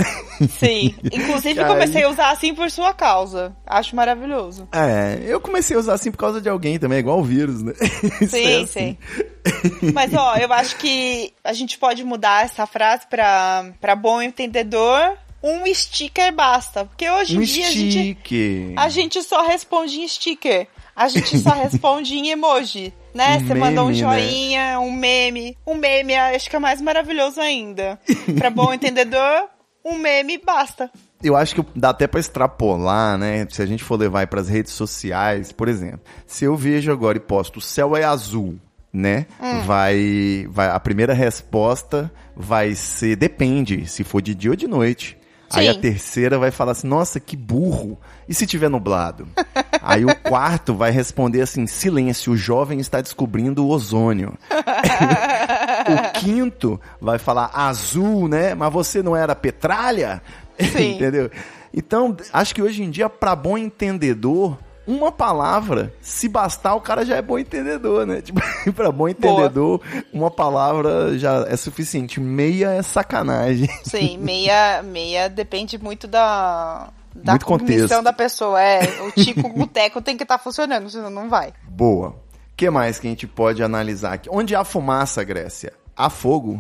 Sim. 0.50 0.94
Inclusive, 1.06 1.56
Cara, 1.56 1.70
comecei 1.70 2.04
a 2.04 2.10
usar 2.10 2.32
assim 2.32 2.54
por 2.54 2.70
sua 2.70 2.94
causa. 2.94 3.56
Acho 3.66 3.96
maravilhoso. 3.96 4.68
é, 4.72 5.20
eu 5.26 5.40
comecei 5.40 5.76
a 5.78 5.80
usar 5.80 5.94
assim 5.94 6.12
por 6.12 6.18
causa 6.18 6.42
de 6.42 6.50
alguém 6.50 6.78
também, 6.78 6.98
é 6.98 7.00
igual 7.00 7.20
o 7.20 7.24
vírus, 7.24 7.64
né? 7.64 7.74
É 8.22 8.28
Sim, 8.28 8.64
assim. 8.64 8.68
sim. 8.68 9.92
Mas, 9.94 10.14
ó, 10.14 10.36
eu 10.36 10.52
acho 10.54 10.76
que 10.78 11.34
a 11.44 11.54
gente 11.54 11.78
pode 11.78 12.04
mudar 12.04 12.46
essa 12.46 12.66
frase 12.66 13.08
pra, 13.10 13.72
pra 13.80 13.96
bom 13.96 14.22
entendedor. 14.22 15.18
Um 15.42 15.66
sticker 15.74 16.34
basta. 16.34 16.86
Porque 16.86 17.10
hoje 17.10 17.36
em 17.36 17.40
Um 17.40 17.44
dia 17.44 17.68
a 17.68 17.72
gente, 17.72 17.92
sticker. 17.92 18.74
a 18.76 18.90
gente 18.90 19.24
só 19.24 19.46
responde 19.48 20.00
em 20.00 20.08
sticker. 20.08 20.68
A 20.96 21.08
gente 21.08 21.38
só 21.40 21.52
responde 21.56 22.16
em 22.16 22.30
emoji. 22.30 22.94
Né? 23.14 23.38
Um 23.38 23.48
Você 23.48 23.56
manda 23.56 23.84
um 23.84 23.88
né? 23.88 23.94
joinha, 23.94 24.80
um 24.80 24.92
meme. 24.92 25.58
Um 25.66 25.76
meme 25.76 26.16
acho 26.16 26.50
que 26.50 26.56
é 26.56 26.60
mais 26.60 26.82
maravilhoso 26.82 27.40
ainda. 27.40 28.00
Pra 28.38 28.50
bom 28.50 28.74
entendedor, 28.74 29.48
um 29.84 29.98
meme 29.98 30.38
basta. 30.38 30.92
Eu 31.22 31.36
acho 31.36 31.56
que 31.56 31.66
dá 31.76 31.90
até 31.90 32.08
pra 32.08 32.20
extrapolar, 32.20 33.18
né? 33.18 33.46
Se 33.50 33.62
a 33.62 33.66
gente 33.66 33.84
for 33.84 34.00
levar 34.00 34.26
para 34.28 34.40
as 34.40 34.48
redes 34.48 34.72
sociais, 34.74 35.52
por 35.52 35.68
exemplo, 35.68 36.02
se 36.26 36.46
eu 36.46 36.56
vejo 36.56 36.92
agora 36.92 37.18
e 37.18 37.22
posto 37.22 37.58
o 37.58 37.62
céu 37.62 37.96
é 37.96 38.06
azul, 38.06 38.58
né? 38.92 39.26
Hum. 39.42 39.62
Vai, 39.64 40.48
vai, 40.50 40.70
a 40.70 40.80
primeira 40.80 41.14
resposta 41.14 42.12
vai 42.36 42.74
ser 42.74 43.18
depende, 43.18 43.86
se 43.86 44.04
for 44.04 44.22
de 44.22 44.34
dia 44.34 44.52
ou 44.52 44.56
de 44.56 44.68
noite. 44.68 45.19
Aí 45.52 45.68
a 45.68 45.74
Sim. 45.74 45.80
terceira 45.80 46.38
vai 46.38 46.52
falar 46.52 46.74
assim, 46.74 46.88
nossa, 46.88 47.20
que 47.20 47.36
burro. 47.36 47.98
E 48.28 48.34
se 48.34 48.46
tiver 48.46 48.70
nublado? 48.70 49.28
Aí 49.82 50.06
o 50.06 50.16
quarto 50.16 50.76
vai 50.76 50.92
responder 50.92 51.42
assim, 51.42 51.66
silêncio, 51.66 52.34
o 52.34 52.38
jovem 52.38 52.80
está 52.80 53.02
descobrindo 53.02 53.66
o 53.66 53.70
ozônio. 53.70 54.38
o 54.52 56.20
quinto 56.20 56.80
vai 57.02 57.18
falar 57.18 57.52
azul, 57.54 58.28
né? 58.28 58.54
Mas 58.54 58.72
você 58.72 59.02
não 59.02 59.16
era 59.16 59.36
petralha? 59.36 60.22
Sim. 60.60 60.96
Entendeu? 60.96 61.32
Então, 61.74 62.16
acho 62.34 62.54
que 62.54 62.62
hoje 62.62 62.84
em 62.84 62.90
dia, 62.90 63.10
para 63.10 63.36
bom 63.36 63.58
entendedor, 63.58 64.58
uma 64.90 65.12
palavra, 65.12 65.94
se 66.02 66.28
bastar, 66.28 66.74
o 66.74 66.82
cara 66.82 67.06
já 67.06 67.16
é 67.16 67.22
bom 67.22 67.38
entendedor, 67.38 68.08
né? 68.08 68.22
Tipo, 68.30 68.42
pra 68.74 68.92
bom 68.92 69.08
entendedor, 69.08 69.80
uma 70.12 70.32
palavra 70.32 71.16
já 71.18 71.46
é 71.48 71.56
suficiente. 71.56 72.20
Meia 72.20 72.72
é 72.72 72.82
sacanagem. 72.82 73.70
Sim, 73.84 74.18
meia, 74.22 74.82
meia 74.82 75.30
depende 75.30 75.78
muito 75.78 76.08
da, 76.08 76.90
da 77.14 77.34
Muito 77.34 77.46
contexto. 77.46 78.02
da 78.02 78.12
pessoa. 78.12 78.60
É, 78.60 78.82
o 79.04 79.12
tico, 79.12 79.48
o 79.62 79.68
teco 79.68 80.02
tem 80.02 80.18
que 80.18 80.24
estar 80.24 80.40
funcionando, 80.40 80.90
senão 80.90 81.12
não 81.12 81.30
vai. 81.30 81.54
Boa. 81.68 82.10
O 82.10 82.16
que 82.58 82.70
mais 82.70 83.00
que 83.00 83.06
a 83.08 83.10
gente 83.12 83.28
pode 83.28 83.62
analisar 83.64 84.14
aqui? 84.14 84.28
Onde 84.32 84.56
há 84.56 84.64
fumaça, 84.64 85.24
Grécia? 85.24 85.72
Há 85.96 86.10
fogo? 86.10 86.60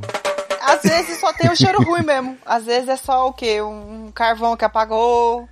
Às 0.61 0.83
vezes 0.83 1.19
só 1.19 1.33
tem 1.33 1.49
o 1.49 1.55
cheiro 1.55 1.81
ruim 1.83 2.03
mesmo. 2.03 2.37
Às 2.45 2.65
vezes 2.65 2.89
é 2.89 2.95
só 2.95 3.27
o 3.27 3.33
quê? 3.33 3.61
Um 3.61 4.11
carvão 4.13 4.55
que 4.55 4.63
apagou. 4.63 5.47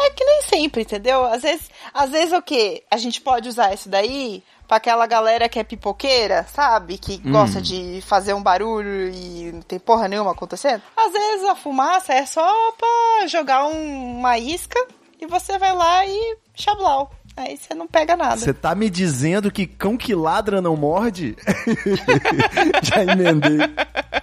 É 0.00 0.10
que 0.10 0.24
nem 0.24 0.42
sempre, 0.42 0.82
entendeu? 0.82 1.24
Às 1.24 1.42
vezes, 1.42 1.70
às 1.92 2.10
vezes 2.10 2.32
o 2.32 2.40
quê? 2.42 2.84
A 2.90 2.96
gente 2.96 3.20
pode 3.20 3.48
usar 3.48 3.74
isso 3.74 3.88
daí 3.88 4.42
pra 4.66 4.76
aquela 4.76 5.06
galera 5.06 5.48
que 5.48 5.58
é 5.58 5.64
pipoqueira, 5.64 6.46
sabe? 6.54 6.98
Que 6.98 7.18
gosta 7.18 7.60
de 7.60 8.00
fazer 8.06 8.34
um 8.34 8.42
barulho 8.42 9.08
e 9.10 9.50
não 9.52 9.62
tem 9.62 9.78
porra 9.78 10.06
nenhuma 10.08 10.32
acontecendo. 10.32 10.82
Às 10.96 11.12
vezes 11.12 11.44
a 11.48 11.54
fumaça 11.56 12.12
é 12.12 12.24
só 12.26 12.72
pra 12.72 13.26
jogar 13.26 13.66
um- 13.66 14.18
uma 14.18 14.38
isca 14.38 14.78
e 15.20 15.26
você 15.26 15.58
vai 15.58 15.74
lá 15.74 16.06
e 16.06 16.36
chablau. 16.54 17.10
Aí 17.36 17.56
você 17.56 17.72
não 17.72 17.86
pega 17.86 18.16
nada. 18.16 18.36
Você 18.36 18.52
tá 18.52 18.74
me 18.74 18.90
dizendo 18.90 19.50
que 19.50 19.64
cão 19.66 19.96
que 19.96 20.12
ladra 20.14 20.60
não 20.60 20.76
morde? 20.76 21.36
Já 22.82 23.02
emendei. 23.04 23.58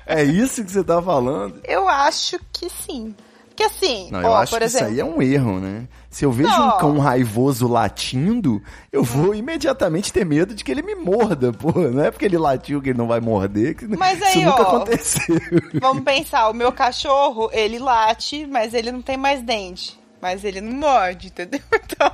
É 0.05 0.23
isso 0.23 0.63
que 0.63 0.71
você 0.71 0.83
tá 0.83 1.01
falando? 1.01 1.61
Eu 1.63 1.88
acho 1.88 2.38
que 2.51 2.69
sim. 2.69 3.15
Porque 3.56 3.63
assim, 3.63 4.10
Não, 4.12 4.20
eu 4.22 4.30
ó, 4.32 4.36
acho 4.38 4.52
por 4.52 4.60
que 4.60 4.65
exemplo. 4.65 4.88
isso 4.91 4.96
aí 4.96 5.00
é 5.00 5.06
um 5.06 5.22
erro, 5.22 5.60
né? 5.62 5.88
Se 6.10 6.26
eu 6.26 6.32
vejo 6.32 6.50
um 6.50 6.58
Não. 6.68 6.78
cão 6.78 6.98
raivoso 7.00 7.70
latindo, 7.70 8.62
eu 8.91 9.02
vou 9.02 9.34
imediatamente 9.34 10.12
ter 10.12 10.26
medo 10.26 10.54
de 10.54 10.62
que 10.62 10.70
ele 10.72 10.82
me 10.82 10.94
morda, 10.94 11.54
pô. 11.54 11.72
Não 11.72 12.04
é 12.04 12.12
porque 12.12 12.26
ele 12.26 12.38
latiu 12.38 12.82
que 12.82 12.89
ele 12.89 12.98
não 12.98 13.08
vai 13.08 13.22
morder. 13.22 13.76
Que 13.76 13.88
Mas 13.88 14.18
isso 14.18 14.26
aí, 14.28 14.44
nunca 14.44 14.62
ó, 14.62 14.76
aconteceu. 14.76 15.38
Vamos 15.80 16.04
pensar, 16.04 16.50
o 16.50 16.54
meu 16.54 16.70
cachorro, 16.74 17.50
ele 17.54 17.80
late, 17.80 18.46
mas 18.46 18.74
ele 18.74 18.91
não 18.91 19.02
tem 19.02 19.15
mais 19.15 19.41
dente. 19.41 19.98
Mas 20.22 20.44
ele 20.44 20.60
não 20.60 20.74
morde, 20.74 21.28
entendeu? 21.28 21.62
Então, 21.86 22.12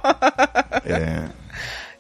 É. 0.86 1.30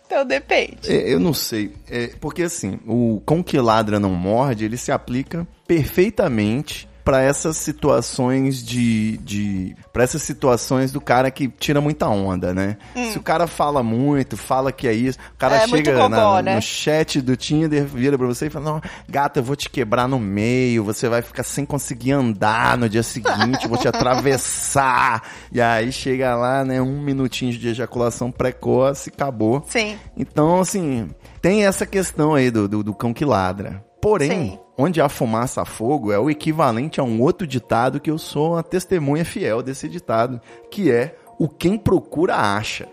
então 0.05 0.23
depende. 0.25 0.79
É, 0.91 1.11
Eu 1.13 1.19
não 1.19 1.33
sei. 1.33 1.73
É, 1.89 2.11
porque 2.19 2.43
assim, 2.43 2.79
o 2.85 3.19
cão 3.25 3.41
que 3.41 3.57
ladra 3.57 3.99
não 3.99 4.11
morde, 4.11 4.65
ele 4.65 4.77
se 4.77 4.91
aplica 4.91 5.47
perfeitamente 5.65 6.87
para 7.03 7.21
essas 7.21 7.57
situações 7.57 8.63
de, 8.63 9.17
de 9.17 9.75
para 9.91 10.03
essas 10.03 10.21
situações 10.21 10.91
do 10.91 11.01
cara 11.01 11.29
que 11.31 11.47
tira 11.47 11.81
muita 11.81 12.07
onda, 12.07 12.53
né? 12.53 12.77
Se 13.11 13.17
o 13.17 13.21
cara 13.21 13.47
fala 13.47 13.81
muito, 13.83 14.37
fala 14.37 14.71
que 14.71 14.87
é 14.87 14.93
isso, 14.93 15.17
o 15.33 15.37
cara 15.37 15.55
Hum. 15.55 15.57
É, 15.61 15.67
muito 15.67 15.85
chega 15.85 15.97
gogó, 16.09 16.09
na- 16.09 16.41
né? 16.41 16.55
no 16.55 16.61
chat 16.61 17.21
do 17.21 17.35
Tinder, 17.35 17.85
vira 17.85 18.17
pra 18.17 18.27
você 18.27 18.47
e 18.47 18.49
fala: 18.49 18.65
"Não, 18.65 18.81
gata, 19.09 19.39
eu 19.39 19.43
vou 19.43 19.55
te 19.55 19.69
quebrar 19.69 20.07
no 20.07 20.19
meio, 20.19 20.83
você 20.83 21.09
vai 21.09 21.21
ficar 21.21 21.43
sem 21.43 21.65
conseguir 21.65 22.11
andar 22.13 22.77
no 22.77 22.87
dia 22.87 23.03
seguinte, 23.03 23.67
vou 23.67 23.77
te 23.77 23.87
atravessar". 23.89 25.23
E 25.51 25.61
aí 25.61 25.91
chega 25.91 26.35
lá, 26.35 26.63
né, 26.63 26.81
um 26.81 27.01
minutinho 27.01 27.51
de 27.51 27.67
ejaculação 27.67 28.31
precoce, 28.31 29.09
acabou. 29.13 29.63
Sim. 29.67 29.97
Então, 30.17 30.59
assim, 30.59 31.09
tem 31.41 31.65
essa 31.65 31.85
questão 31.85 32.33
aí 32.35 32.49
do, 32.51 32.67
do, 32.67 32.83
do 32.83 32.93
cão 32.93 33.13
que 33.13 33.25
ladra. 33.25 33.83
Porém, 34.01 34.29
Sim. 34.31 34.59
Onde 34.81 35.01
há 35.01 35.07
fumaça, 35.09 35.61
há 35.61 35.65
fogo 35.65 36.11
é 36.11 36.19
o 36.19 36.29
equivalente 36.29 36.99
a 36.99 37.03
um 37.03 37.21
outro 37.21 37.45
ditado 37.45 37.99
que 37.99 38.09
eu 38.11 38.17
sou 38.17 38.53
uma 38.53 38.63
testemunha 38.63 39.23
fiel 39.25 39.61
desse 39.61 39.87
ditado, 39.87 40.39
que 40.69 40.91
é 40.91 41.15
o 41.39 41.47
quem 41.47 41.77
procura 41.77 42.35
acha. 42.35 42.87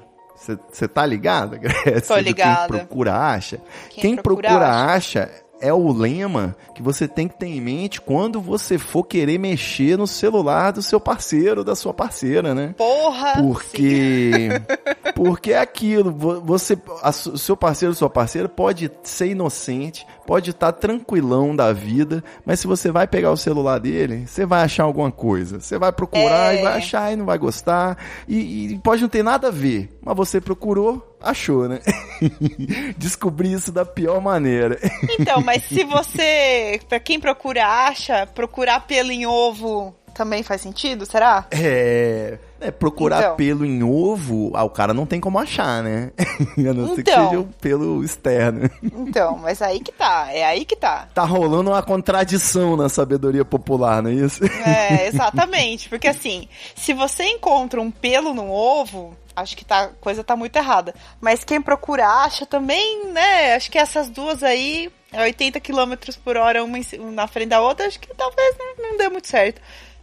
Você 0.70 0.86
tá 0.86 1.04
ligada, 1.04 1.56
Grécia? 1.58 2.00
Tô 2.02 2.14
do 2.14 2.20
ligada. 2.20 2.68
Quem 2.68 2.78
procura 2.78 3.16
acha? 3.16 3.60
Quem 3.90 4.02
Quem, 4.02 4.16
procura 4.16 4.48
procura, 4.48 4.68
acha 4.68 5.30
é 5.60 5.72
o 5.72 5.90
lema 5.92 6.54
que 6.72 6.80
você 6.80 7.08
tem 7.08 7.26
que 7.26 7.36
ter 7.36 7.48
em 7.48 7.60
mente 7.60 8.00
quando 8.00 8.40
você 8.40 8.78
for 8.78 9.02
querer 9.02 9.38
mexer 9.38 9.98
no 9.98 10.06
celular 10.06 10.70
do 10.72 10.80
seu 10.80 11.00
parceiro, 11.00 11.64
da 11.64 11.74
sua 11.74 11.92
parceira, 11.92 12.54
né? 12.54 12.76
Porra! 12.78 13.34
sim. 13.34 13.42
Porque 13.42 14.48
porque 15.16 15.52
é 15.52 15.58
aquilo, 15.58 16.12
vo- 16.12 16.40
você 16.40 16.78
a 17.02 17.10
seu 17.10 17.56
parceiro, 17.56 17.92
sua 17.92 18.08
parceira 18.08 18.48
pode 18.48 18.88
ser 19.02 19.30
inocente, 19.30 20.06
pode 20.28 20.50
estar 20.50 20.72
tranquilão 20.72 21.56
da 21.56 21.72
vida, 21.72 22.22
mas 22.44 22.60
se 22.60 22.66
você 22.66 22.90
vai 22.92 23.06
pegar 23.06 23.30
o 23.32 23.36
celular 23.36 23.78
dele, 23.78 24.26
você 24.26 24.44
vai 24.44 24.62
achar 24.62 24.82
alguma 24.82 25.10
coisa. 25.10 25.58
Você 25.58 25.78
vai 25.78 25.90
procurar 25.90 26.54
É. 26.54 26.60
e 26.60 26.62
vai 26.62 26.76
achar 26.76 27.10
e 27.10 27.16
não 27.16 27.24
vai 27.24 27.38
gostar 27.38 27.96
e, 28.28 28.74
e 28.74 28.78
pode 28.80 29.00
não 29.00 29.08
ter 29.08 29.22
nada 29.22 29.48
a 29.48 29.50
ver, 29.50 29.88
mas 30.02 30.14
você 30.14 30.38
procurou, 30.38 31.16
achou, 31.18 31.66
né? 31.66 31.80
Descobri 32.98 33.50
isso 33.50 33.72
da 33.72 33.86
pior 33.86 34.20
maneira. 34.20 34.78
Então, 35.18 35.40
mas 35.40 35.64
se 35.66 35.82
você, 35.84 36.78
pra 36.86 37.00
quem 37.00 37.18
procura 37.18 37.66
acha, 37.66 38.26
procurar 38.26 38.80
pelo 38.80 39.10
em 39.10 39.24
ovo 39.26 39.96
também 40.14 40.42
faz 40.42 40.60
sentido, 40.60 41.06
será? 41.06 41.46
É, 41.50 42.38
é, 42.60 42.70
procurar 42.70 43.20
Então. 43.20 43.36
pelo 43.36 43.64
em 43.64 43.82
ovo, 43.82 44.50
ah, 44.54 44.64
o 44.64 44.70
cara 44.70 44.92
não 44.94 45.06
tem 45.06 45.20
como 45.20 45.38
achar, 45.38 45.82
né? 45.82 46.10
A 46.58 46.72
não 46.74 46.94
ser 46.94 47.02
que 47.02 47.10
Então. 47.10 47.24
seja 47.28 47.40
o 47.40 47.44
pelo 47.60 48.04
externo. 48.04 48.70
Então, 48.82 49.38
mas 49.38 49.62
aí 49.62 49.80
que 49.80 49.92
tá, 49.92 50.28
é 50.32 50.44
aí 50.44 50.64
que 50.64 50.76
tá. 50.76 51.08
Tá 51.14 51.24
rolando 51.24 51.70
uma 51.70 51.82
contradição 51.82 52.76
na 52.76 52.88
sabedoria 52.88 53.44
popular, 53.44 54.02
não 54.02 54.10
é 54.10 54.14
isso? 54.14 54.44
É, 54.44 55.06
exatamente. 55.08 55.88
Porque 55.88 56.08
assim, 56.08 56.48
se 56.74 56.92
você 56.92 57.24
encontra 57.24 57.80
um 57.80 57.90
pelo 57.90 58.34
no 58.34 58.50
ovo, 58.50 59.16
acho 59.36 59.56
que 59.56 59.64
tá, 59.64 59.84
a 59.84 59.88
coisa 59.88 60.24
tá 60.24 60.34
muito 60.36 60.56
errada. 60.56 60.94
Mas 61.20 61.44
quem 61.44 61.60
procura 61.62 62.06
acha 62.06 62.44
também, 62.44 63.06
né? 63.12 63.54
Acho 63.54 63.70
que 63.70 63.78
essas 63.78 64.08
duas 64.10 64.42
aí, 64.42 64.90
é 65.12 65.22
80 65.22 65.60
km 65.60 65.94
por 66.24 66.36
hora, 66.36 66.64
uma 66.64 66.78
na 67.12 67.26
frente 67.26 67.48
da 67.50 67.60
outra, 67.60 67.86
acho 67.86 68.00
que 68.00 68.08
talvez 68.14 68.56
não 68.78 68.96
dê 68.96 69.08
muito 69.08 69.28
certo. 69.28 69.60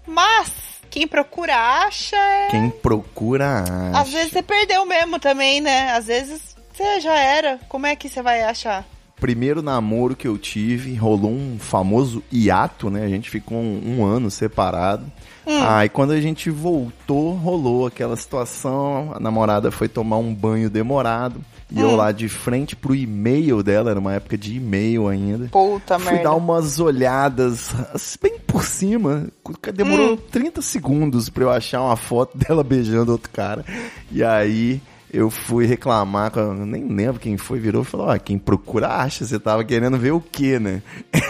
Mas 0.07 0.51
quem 0.89 1.07
procura 1.07 1.55
acha 1.55 2.15
é. 2.15 2.47
Quem 2.49 2.69
procura 2.69 3.61
acha. 3.61 3.99
Às 3.99 4.09
vezes 4.09 4.31
você 4.31 4.41
perdeu 4.41 4.85
mesmo 4.85 5.19
também, 5.19 5.61
né? 5.61 5.91
Às 5.91 6.07
vezes 6.07 6.55
você 6.73 6.99
já 6.99 7.17
era. 7.17 7.59
Como 7.69 7.85
é 7.85 7.95
que 7.95 8.09
você 8.09 8.21
vai 8.21 8.43
achar? 8.43 8.85
Primeiro 9.19 9.61
namoro 9.61 10.15
que 10.15 10.27
eu 10.27 10.37
tive, 10.37 10.93
rolou 10.95 11.31
um 11.31 11.57
famoso 11.57 12.21
hiato, 12.31 12.89
né? 12.89 13.05
A 13.05 13.07
gente 13.07 13.29
ficou 13.29 13.57
um, 13.57 13.99
um 13.99 14.05
ano 14.05 14.29
separado. 14.29 15.09
Aí 15.47 15.89
quando 15.89 16.11
a 16.11 16.19
gente 16.19 16.49
voltou, 16.49 17.33
rolou 17.35 17.85
aquela 17.85 18.15
situação, 18.15 19.11
a 19.15 19.19
namorada 19.19 19.71
foi 19.71 19.87
tomar 19.87 20.17
um 20.17 20.33
banho 20.33 20.69
demorado. 20.69 21.39
E 21.71 21.79
eu 21.79 21.95
lá 21.95 22.11
de 22.11 22.29
frente 22.29 22.75
pro 22.75 22.93
e-mail 22.95 23.63
dela, 23.63 23.89
era 23.89 23.99
uma 23.99 24.13
época 24.13 24.37
de 24.37 24.55
e-mail 24.55 25.07
ainda. 25.07 25.47
Puta 25.47 25.97
Fui 25.97 26.11
merda. 26.13 26.29
dar 26.29 26.35
umas 26.35 26.79
olhadas 26.79 27.73
assim, 27.93 28.17
bem 28.21 28.37
por 28.45 28.63
cima. 28.63 29.27
Demorou 29.73 30.13
Hum. 30.13 30.17
30 30.31 30.61
segundos 30.61 31.27
pra 31.29 31.43
eu 31.43 31.49
achar 31.49 31.81
uma 31.81 31.95
foto 31.95 32.37
dela 32.37 32.63
beijando 32.63 33.11
outro 33.11 33.31
cara. 33.31 33.65
E 34.11 34.23
aí 34.23 34.79
eu 35.13 35.29
fui 35.29 35.65
reclamar, 35.65 36.31
com 36.31 36.53
nem 36.53 36.87
lembro 36.87 37.19
quem 37.19 37.37
foi, 37.37 37.59
virou 37.59 37.81
e 37.83 37.85
falou: 37.85 38.07
Ó, 38.07 38.17
quem 38.17 38.37
procura 38.37 38.87
acha, 38.89 39.25
você 39.25 39.39
tava 39.39 39.63
querendo 39.63 39.97
ver 39.97 40.11
o 40.11 40.19
quê, 40.21 40.59
né? 40.59 40.81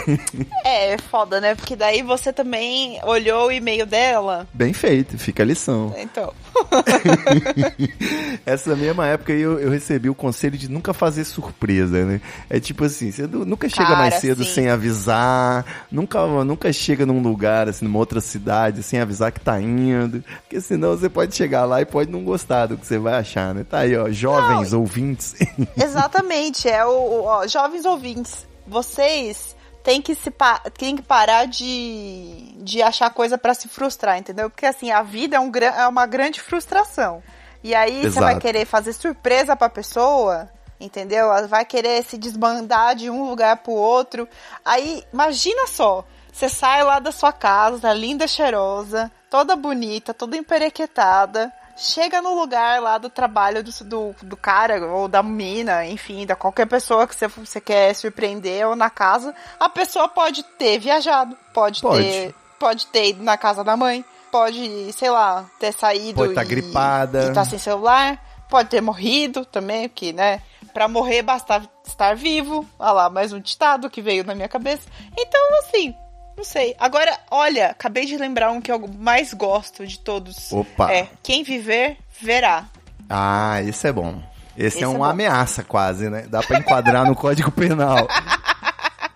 É, 0.64 0.92
é 0.94 0.98
foda, 0.98 1.40
né? 1.40 1.54
Porque 1.54 1.74
daí 1.74 2.02
você 2.02 2.32
também 2.32 2.98
olhou 3.04 3.48
o 3.48 3.52
e-mail 3.52 3.86
dela. 3.86 4.46
Bem 4.52 4.72
feito, 4.72 5.18
fica 5.18 5.42
a 5.42 5.46
lição. 5.46 5.94
Então. 5.96 6.32
Essa 8.44 8.74
mesma 8.76 9.06
época 9.06 9.32
eu, 9.32 9.58
eu 9.58 9.70
recebi 9.70 10.08
o 10.08 10.14
conselho 10.14 10.56
de 10.56 10.70
nunca 10.70 10.92
fazer 10.94 11.24
surpresa, 11.24 12.04
né? 12.04 12.20
É 12.48 12.60
tipo 12.60 12.84
assim, 12.84 13.10
você 13.10 13.26
nu- 13.26 13.44
nunca 13.44 13.68
chega 13.68 13.86
Cara, 13.88 13.96
mais 13.98 14.14
cedo 14.14 14.44
sim. 14.44 14.50
sem 14.54 14.68
avisar, 14.68 15.86
nunca, 15.90 16.24
nunca 16.44 16.72
chega 16.72 17.04
num 17.04 17.20
lugar, 17.20 17.68
assim, 17.68 17.84
numa 17.84 17.98
outra 17.98 18.20
cidade, 18.20 18.82
sem 18.82 19.00
avisar 19.00 19.32
que 19.32 19.40
tá 19.40 19.60
indo, 19.60 20.22
porque 20.42 20.60
senão 20.60 20.96
você 20.96 21.08
pode 21.08 21.34
chegar 21.34 21.64
lá 21.64 21.80
e 21.80 21.84
pode 21.84 22.10
não 22.10 22.22
gostar 22.22 22.66
do 22.66 22.76
que 22.76 22.86
você 22.86 22.98
vai 22.98 23.14
achar, 23.14 23.54
né? 23.54 23.64
Tá 23.68 23.80
aí, 23.80 23.96
ó, 23.96 24.10
jovens 24.10 24.72
ouvintes. 24.72 25.34
Exatamente, 25.76 26.68
é 26.68 26.84
o, 26.84 27.24
ó, 27.24 27.46
jovens 27.46 27.84
ouvintes, 27.84 28.46
vocês 28.66 29.56
têm 29.82 30.02
que 30.02 30.14
se 30.14 30.32
têm 30.76 30.96
que 30.96 31.02
parar 31.02 31.46
de, 31.46 32.54
de 32.58 32.82
achar 32.82 33.08
coisa 33.10 33.38
pra 33.38 33.54
se 33.54 33.68
frustrar, 33.68 34.18
entendeu? 34.18 34.50
Porque 34.50 34.66
assim, 34.66 34.90
a 34.90 35.02
vida 35.02 35.36
é, 35.36 35.40
um, 35.40 35.50
é 35.54 35.86
uma 35.86 36.06
grande 36.06 36.40
frustração. 36.40 37.22
E 37.62 37.74
aí 37.74 38.02
você 38.02 38.20
vai 38.20 38.38
querer 38.38 38.64
fazer 38.64 38.92
surpresa 38.92 39.56
pra 39.56 39.68
pessoa, 39.68 40.48
entendeu? 40.78 41.32
Ela 41.32 41.46
vai 41.46 41.64
querer 41.64 42.04
se 42.04 42.16
desbandar 42.18 42.94
de 42.94 43.10
um 43.10 43.28
lugar 43.28 43.56
pro 43.58 43.72
outro. 43.72 44.28
Aí, 44.64 45.02
imagina 45.12 45.66
só, 45.66 46.04
você 46.32 46.48
sai 46.48 46.84
lá 46.84 46.98
da 46.98 47.10
sua 47.10 47.32
casa, 47.32 47.92
linda, 47.92 48.28
cheirosa, 48.28 49.10
toda 49.30 49.56
bonita, 49.56 50.12
toda 50.12 50.36
emperequetada. 50.36 51.52
Chega 51.76 52.22
no 52.22 52.34
lugar 52.34 52.80
lá 52.80 52.96
do 52.96 53.10
trabalho 53.10 53.62
do, 53.62 53.70
do, 53.84 54.16
do 54.22 54.36
cara 54.36 54.84
ou 54.86 55.06
da 55.06 55.22
mina, 55.22 55.84
enfim, 55.86 56.24
da 56.24 56.34
qualquer 56.34 56.66
pessoa 56.66 57.06
que 57.06 57.14
você, 57.14 57.28
você 57.28 57.60
quer 57.60 57.94
surpreender 57.94 58.66
ou 58.66 58.74
na 58.74 58.88
casa, 58.88 59.34
a 59.60 59.68
pessoa 59.68 60.08
pode 60.08 60.42
ter 60.42 60.78
viajado, 60.78 61.36
pode, 61.52 61.82
Pode. 61.82 62.02
ter 62.02 62.34
pode 62.58 62.86
ter 62.86 63.10
ido 63.10 63.22
na 63.22 63.36
casa 63.36 63.62
da 63.62 63.76
mãe, 63.76 64.04
pode, 64.30 64.92
sei 64.92 65.10
lá, 65.10 65.44
ter 65.58 65.72
saído 65.72 66.16
Pode 66.16 66.34
tá 66.34 66.42
e, 66.42 66.46
gripada. 66.46 67.24
e 67.26 67.32
tá 67.32 67.44
sem 67.44 67.58
celular, 67.58 68.18
pode 68.48 68.68
ter 68.70 68.80
morrido 68.80 69.44
também, 69.44 69.88
porque, 69.88 70.12
né, 70.12 70.42
pra 70.72 70.88
morrer 70.88 71.22
basta 71.22 71.62
estar 71.86 72.16
vivo. 72.16 72.66
Olha 72.78 72.92
lá, 72.92 73.10
mais 73.10 73.32
um 73.32 73.40
ditado 73.40 73.90
que 73.90 74.02
veio 74.02 74.24
na 74.24 74.34
minha 74.34 74.48
cabeça. 74.48 74.88
Então, 75.16 75.58
assim, 75.60 75.94
não 76.36 76.44
sei. 76.44 76.74
Agora, 76.78 77.18
olha, 77.30 77.68
acabei 77.68 78.04
de 78.06 78.16
lembrar 78.16 78.50
um 78.52 78.60
que 78.60 78.70
eu 78.70 78.86
mais 78.98 79.32
gosto 79.34 79.86
de 79.86 79.98
todos. 79.98 80.52
Opa. 80.52 80.92
É, 80.92 81.08
quem 81.22 81.42
viver, 81.42 81.96
verá. 82.20 82.66
ah, 83.08 83.62
esse 83.62 83.88
é 83.88 83.92
bom. 83.92 84.20
Esse, 84.56 84.78
Esse 84.78 84.78
é 84.80 84.82
é 84.84 84.88
uma 84.88 85.10
ameaça 85.10 85.62
quase, 85.62 86.08
né? 86.08 86.26
Dá 86.28 86.42
pra 86.42 86.58
enquadrar 86.58 87.04
no 87.06 87.14
Código 87.16 87.50
Penal. 87.50 88.08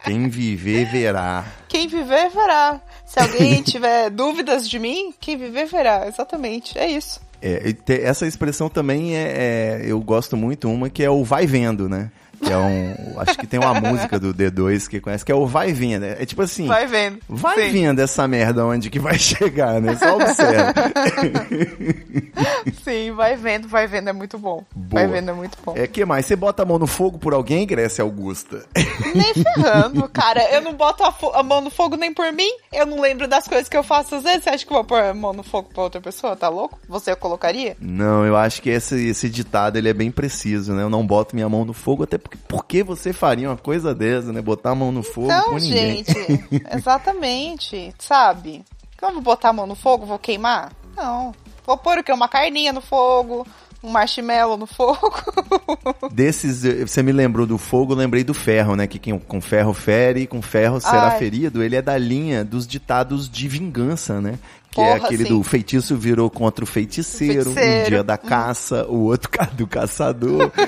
Quem 0.04 0.28
viver, 0.28 0.86
verá. 0.86 1.44
Quem 1.68 1.86
viver, 1.86 2.30
verá. 2.30 2.80
Se 3.06 3.18
alguém 3.20 3.60
tiver 3.62 4.10
dúvidas 4.10 4.68
de 4.68 4.78
mim, 4.78 5.14
quem 5.20 5.36
viver, 5.36 5.66
verá. 5.66 6.06
Exatamente, 6.06 6.78
é 6.78 6.90
isso. 6.90 7.20
É, 7.42 7.70
e 7.70 7.92
essa 8.02 8.26
expressão 8.26 8.68
também 8.68 9.16
é, 9.16 9.22
é- 9.22 9.82
eu 9.86 9.98
gosto 10.00 10.36
muito 10.36 10.70
uma 10.70 10.90
que 10.90 11.02
é 11.02 11.08
o 11.08 11.24
vai 11.24 11.46
vendo, 11.46 11.88
né? 11.88 12.10
Que 12.42 12.52
é 12.52 12.56
um, 12.56 13.20
acho 13.20 13.38
que 13.38 13.46
tem 13.46 13.60
uma 13.60 13.74
música 13.80 14.18
do 14.18 14.32
D2 14.34 14.88
que 14.88 15.00
conhece 15.00 15.24
que 15.24 15.30
é 15.30 15.34
o 15.34 15.46
vai 15.46 15.72
vendo. 15.72 16.04
É 16.04 16.24
tipo 16.24 16.42
assim, 16.42 16.66
Vai 16.66 16.86
vendo. 16.86 17.18
vai 17.28 17.66
Sim. 17.66 17.72
vendo 17.72 18.00
essa 18.00 18.26
merda 18.26 18.64
onde 18.64 18.88
que 18.88 18.98
vai 18.98 19.16
chegar, 19.18 19.80
né? 19.80 19.96
Só 19.96 20.16
observa. 20.16 20.72
Sim, 22.82 23.12
vai 23.12 23.36
vendo, 23.36 23.68
vai 23.68 23.86
vendo, 23.86 24.08
é 24.08 24.12
muito 24.12 24.38
bom. 24.38 24.64
Boa. 24.74 25.02
Vai 25.02 25.06
vendo, 25.06 25.30
é 25.30 25.34
muito 25.34 25.58
bom. 25.64 25.74
É 25.76 25.86
que 25.86 26.04
mais? 26.04 26.26
Você 26.26 26.36
bota 26.36 26.62
a 26.62 26.66
mão 26.66 26.78
no 26.78 26.86
fogo 26.86 27.18
por 27.18 27.34
alguém, 27.34 27.66
Grécia 27.66 28.02
Augusta? 28.02 28.64
Nem 29.14 29.34
ferrando, 29.34 30.08
cara. 30.08 30.42
Eu 30.52 30.62
não 30.62 30.74
boto 30.74 31.02
a, 31.04 31.14
a 31.38 31.42
mão 31.42 31.60
no 31.60 31.70
fogo 31.70 31.96
nem 31.96 32.12
por 32.12 32.32
mim. 32.32 32.50
Eu 32.72 32.86
não 32.86 33.00
lembro 33.00 33.28
das 33.28 33.46
coisas 33.46 33.68
que 33.68 33.76
eu 33.76 33.82
faço 33.82 34.14
às 34.14 34.22
vezes. 34.22 34.44
Você 34.44 34.50
acha 34.50 34.66
que 34.66 34.72
eu 34.72 34.76
vou 34.76 34.84
pôr 34.84 35.00
a 35.00 35.14
mão 35.14 35.32
no 35.32 35.42
fogo 35.42 35.70
pra 35.72 35.82
outra 35.82 36.00
pessoa? 36.00 36.36
Tá 36.36 36.48
louco? 36.48 36.78
Você 36.88 37.14
colocaria? 37.14 37.76
Não, 37.80 38.24
eu 38.24 38.36
acho 38.36 38.62
que 38.62 38.70
esse, 38.70 39.08
esse 39.08 39.28
ditado 39.28 39.76
ele 39.76 39.88
é 39.88 39.94
bem 39.94 40.10
preciso, 40.10 40.72
né? 40.72 40.82
Eu 40.82 40.90
não 40.90 41.06
boto 41.06 41.34
minha 41.34 41.48
mão 41.48 41.64
no 41.64 41.72
fogo, 41.72 42.04
até 42.04 42.18
porque 42.18 42.29
por 42.36 42.64
que 42.64 42.82
você 42.82 43.12
faria 43.12 43.48
uma 43.48 43.56
coisa 43.56 43.94
dessa, 43.94 44.32
né? 44.32 44.40
Botar 44.40 44.70
a 44.70 44.74
mão 44.74 44.90
no 44.92 45.02
fogo 45.02 45.28
Não, 45.28 45.50
por 45.50 45.60
ninguém. 45.60 46.04
gente. 46.04 46.64
Exatamente. 46.74 47.94
Sabe? 47.98 48.64
Vou 49.00 49.20
botar 49.20 49.50
a 49.50 49.52
mão 49.52 49.66
no 49.66 49.74
fogo, 49.74 50.04
vou 50.06 50.18
queimar? 50.18 50.72
Não. 50.96 51.34
Vou 51.66 51.76
pôr 51.76 51.98
o 51.98 52.04
quê? 52.04 52.12
Uma 52.12 52.28
carninha 52.28 52.72
no 52.72 52.80
fogo. 52.80 53.46
Um 53.82 53.90
marshmallow 53.90 54.56
no 54.56 54.66
fogo. 54.66 55.12
Desses, 56.12 56.62
você 56.62 57.02
me 57.02 57.12
lembrou 57.12 57.46
do 57.46 57.56
fogo, 57.58 57.94
lembrei 57.94 58.22
do 58.22 58.34
ferro, 58.34 58.76
né? 58.76 58.86
Que 58.86 58.98
quem 58.98 59.18
com 59.18 59.40
ferro 59.40 59.72
fere, 59.72 60.26
com 60.26 60.42
ferro 60.42 60.80
será 60.80 61.08
Ai. 61.12 61.18
ferido. 61.18 61.62
Ele 61.62 61.76
é 61.76 61.82
da 61.82 61.96
linha 61.96 62.44
dos 62.44 62.66
ditados 62.66 63.28
de 63.28 63.48
vingança, 63.48 64.20
né? 64.20 64.38
Que 64.70 64.80
é 64.80 64.94
Porra, 64.94 65.06
aquele 65.06 65.24
sim. 65.24 65.30
do 65.30 65.42
feitiço 65.42 65.96
virou 65.96 66.30
contra 66.30 66.62
o 66.62 66.66
feiticeiro, 66.66 67.50
um 67.50 67.54
feiticeiro. 67.54 67.88
dia 67.88 68.04
da 68.04 68.16
caça, 68.16 68.86
o 68.86 69.00
outro 69.00 69.28
do 69.54 69.66
caçador. 69.66 70.52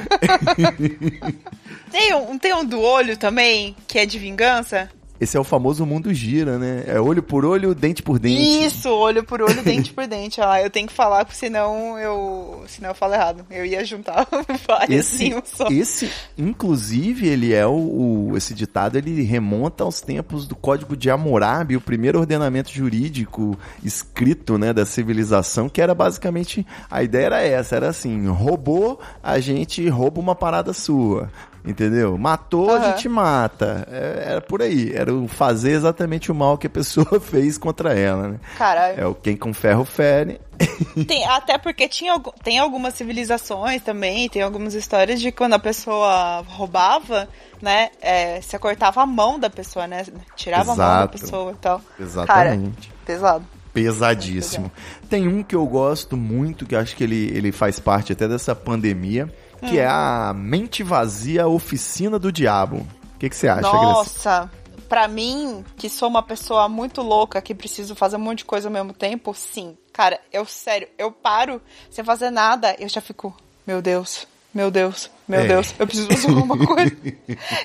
Tem 1.93 2.15
um, 2.15 2.39
tem 2.39 2.55
um 2.55 2.65
do 2.65 2.81
olho 2.81 3.19
também, 3.19 3.77
que 3.87 3.99
é 3.99 4.07
de 4.07 4.19
vingança. 4.19 4.89
Esse 5.23 5.37
é 5.37 5.41
o 5.41 5.45
famoso 5.45 5.87
mundo 5.87 6.13
gira, 6.13 6.59
né? 6.59 6.83
É 6.87 7.01
olho 7.01 7.23
por 7.23 7.45
olho, 7.45 7.75
dente 7.75 8.03
por 8.03 8.19
dente. 8.19 8.65
Isso, 8.67 8.89
olho 8.89 9.23
por 9.23 9.41
olho, 9.41 9.63
dente 9.63 9.93
por 9.93 10.07
dente. 10.07 10.41
Ah, 10.41 10.61
eu 10.61 10.69
tenho 10.69 10.89
que 10.89 10.93
falar, 10.93 11.25
porque 11.25 11.39
senão 11.39 11.97
eu, 11.99 12.65
senão 12.67 12.91
eu 12.91 12.95
falo 12.95 13.15
errado. 13.15 13.47
Eu 13.51 13.65
ia 13.65 13.85
juntar 13.85 14.27
vários 14.67 15.13
Esse, 15.13 15.33
um 15.35 15.41
só. 15.45 15.69
esse, 15.69 16.11
inclusive, 16.37 17.29
ele 17.29 17.53
é 17.53 17.67
o, 17.67 18.31
o- 18.31 18.37
esse 18.37 18.53
ditado, 18.55 18.97
ele 18.97 19.23
remonta 19.23 19.85
aos 19.85 20.01
tempos 20.01 20.47
do 20.47 20.57
Código 20.57 20.97
de 20.97 21.09
Hammurabi, 21.11 21.77
o 21.77 21.81
primeiro 21.81 22.19
ordenamento 22.19 22.71
jurídico 22.73 23.57
escrito, 23.85 24.59
né, 24.59 24.73
da 24.73 24.85
civilização, 24.85 25.69
que 25.69 25.81
era 25.81 25.95
basicamente, 25.95 26.67
a 26.91 27.03
ideia 27.03 27.27
era 27.27 27.43
essa, 27.43 27.77
era 27.77 27.89
assim, 27.91 28.27
roubou, 28.29 28.99
a 29.23 29.39
gente 29.41 29.89
rouba 29.89 30.21
uma 30.21 30.35
parada 30.35 30.73
sua. 30.73 31.31
Entendeu? 31.65 32.19
Matou, 32.19 32.71
a 32.71 32.77
Aham. 32.79 32.91
gente 32.91 33.09
mata. 33.09 33.87
É, 33.89 34.25
era 34.33 34.41
por 34.41 34.61
aí. 34.61 34.93
Era 34.93 35.15
o 35.15 35.29
fazer 35.29 35.71
exatamente 35.73 36.33
o 36.33 36.35
mal 36.35 36.59
que 36.59 36.67
a 36.67 36.71
pessoa 36.71 37.19
fez 37.21 37.57
contra 37.57 37.97
ela, 37.97 38.29
né? 38.29 38.41
Caralho. 38.59 39.01
É 39.01 39.07
o 39.07 39.15
quem 39.15 39.37
com 39.37 39.55
ferro 39.55 39.85
fere. 39.85 40.41
Tem, 41.07 41.25
até 41.27 41.59
porque 41.59 41.89
tinha, 41.89 42.19
tem 42.43 42.59
algumas 42.59 42.95
civilizações 42.95 43.83
também, 43.83 44.29
tem 44.29 44.43
algumas 44.43 44.75
histórias 44.75 45.21
de 45.21 45.33
quando 45.33 45.55
a 45.55 45.59
pessoa 45.59 46.45
roubava, 46.47 47.29
né? 47.61 47.91
É, 48.01 48.41
você 48.41 48.59
cortava 48.59 49.03
a 49.03 49.07
mão 49.07 49.41
da 49.41 49.51
pessoa, 49.51 49.87
né? 49.87 50.05
Tirava 50.37 50.73
a 50.73 50.77
mão 50.77 50.77
da 50.77 50.85
Exato. 50.85 51.19
pessoa 51.19 51.53
e 51.53 51.57
tal. 51.57 51.81
Exatamente. 51.99 52.89
Cara, 52.89 52.97
pesado. 53.05 53.45
Pesadíssimo. 53.73 54.71
Tem 55.09 55.27
um 55.27 55.43
que 55.43 55.57
eu 55.57 55.67
gosto 55.67 56.17
muito, 56.17 56.67
que 56.67 56.77
acho 56.77 56.95
que 56.95 57.03
ele, 57.05 57.31
ele 57.35 57.51
faz 57.51 57.81
parte 57.81 58.13
até 58.13 58.29
dessa 58.29 58.55
pandemia, 58.55 59.33
que 59.69 59.79
é 59.79 59.87
a 59.87 60.33
Mente 60.35 60.83
Vazia 60.83 61.47
Oficina 61.47 62.19
do 62.19 62.33
Diabo. 62.33 62.87
O 63.15 63.19
que, 63.19 63.29
que 63.29 63.37
você 63.37 63.49
acha, 63.49 63.63
Grace? 63.63 63.85
Nossa, 63.85 64.51
pra 64.89 65.09
mim, 65.09 65.65
que 65.77 65.89
sou 65.89 66.09
uma 66.09 66.23
pessoa 66.23 66.69
muito 66.69 67.01
louca, 67.01 67.41
que 67.41 67.55
preciso 67.55 67.95
fazer 67.95 68.17
um 68.17 68.21
monte 68.21 68.39
de 68.39 68.45
coisa 68.45 68.69
ao 68.69 68.73
mesmo 68.73 68.93
tempo, 68.93 69.33
sim. 69.33 69.77
Cara, 69.93 70.21
eu, 70.33 70.45
sério, 70.45 70.89
eu 70.99 71.11
paro 71.11 71.63
sem 71.91 72.05
fazer 72.05 72.31
nada, 72.31 72.75
eu 72.79 72.89
já 72.89 73.01
fico, 73.01 73.35
meu 73.67 73.81
Deus, 73.81 74.27
meu 74.53 74.71
Deus, 74.71 75.11
meu 75.33 75.41
É. 75.41 75.47
Deus, 75.49 75.75
eu 75.79 75.87
preciso 75.87 76.09
fazer 76.09 76.29
alguma 76.29 76.59
coisa. 76.67 76.95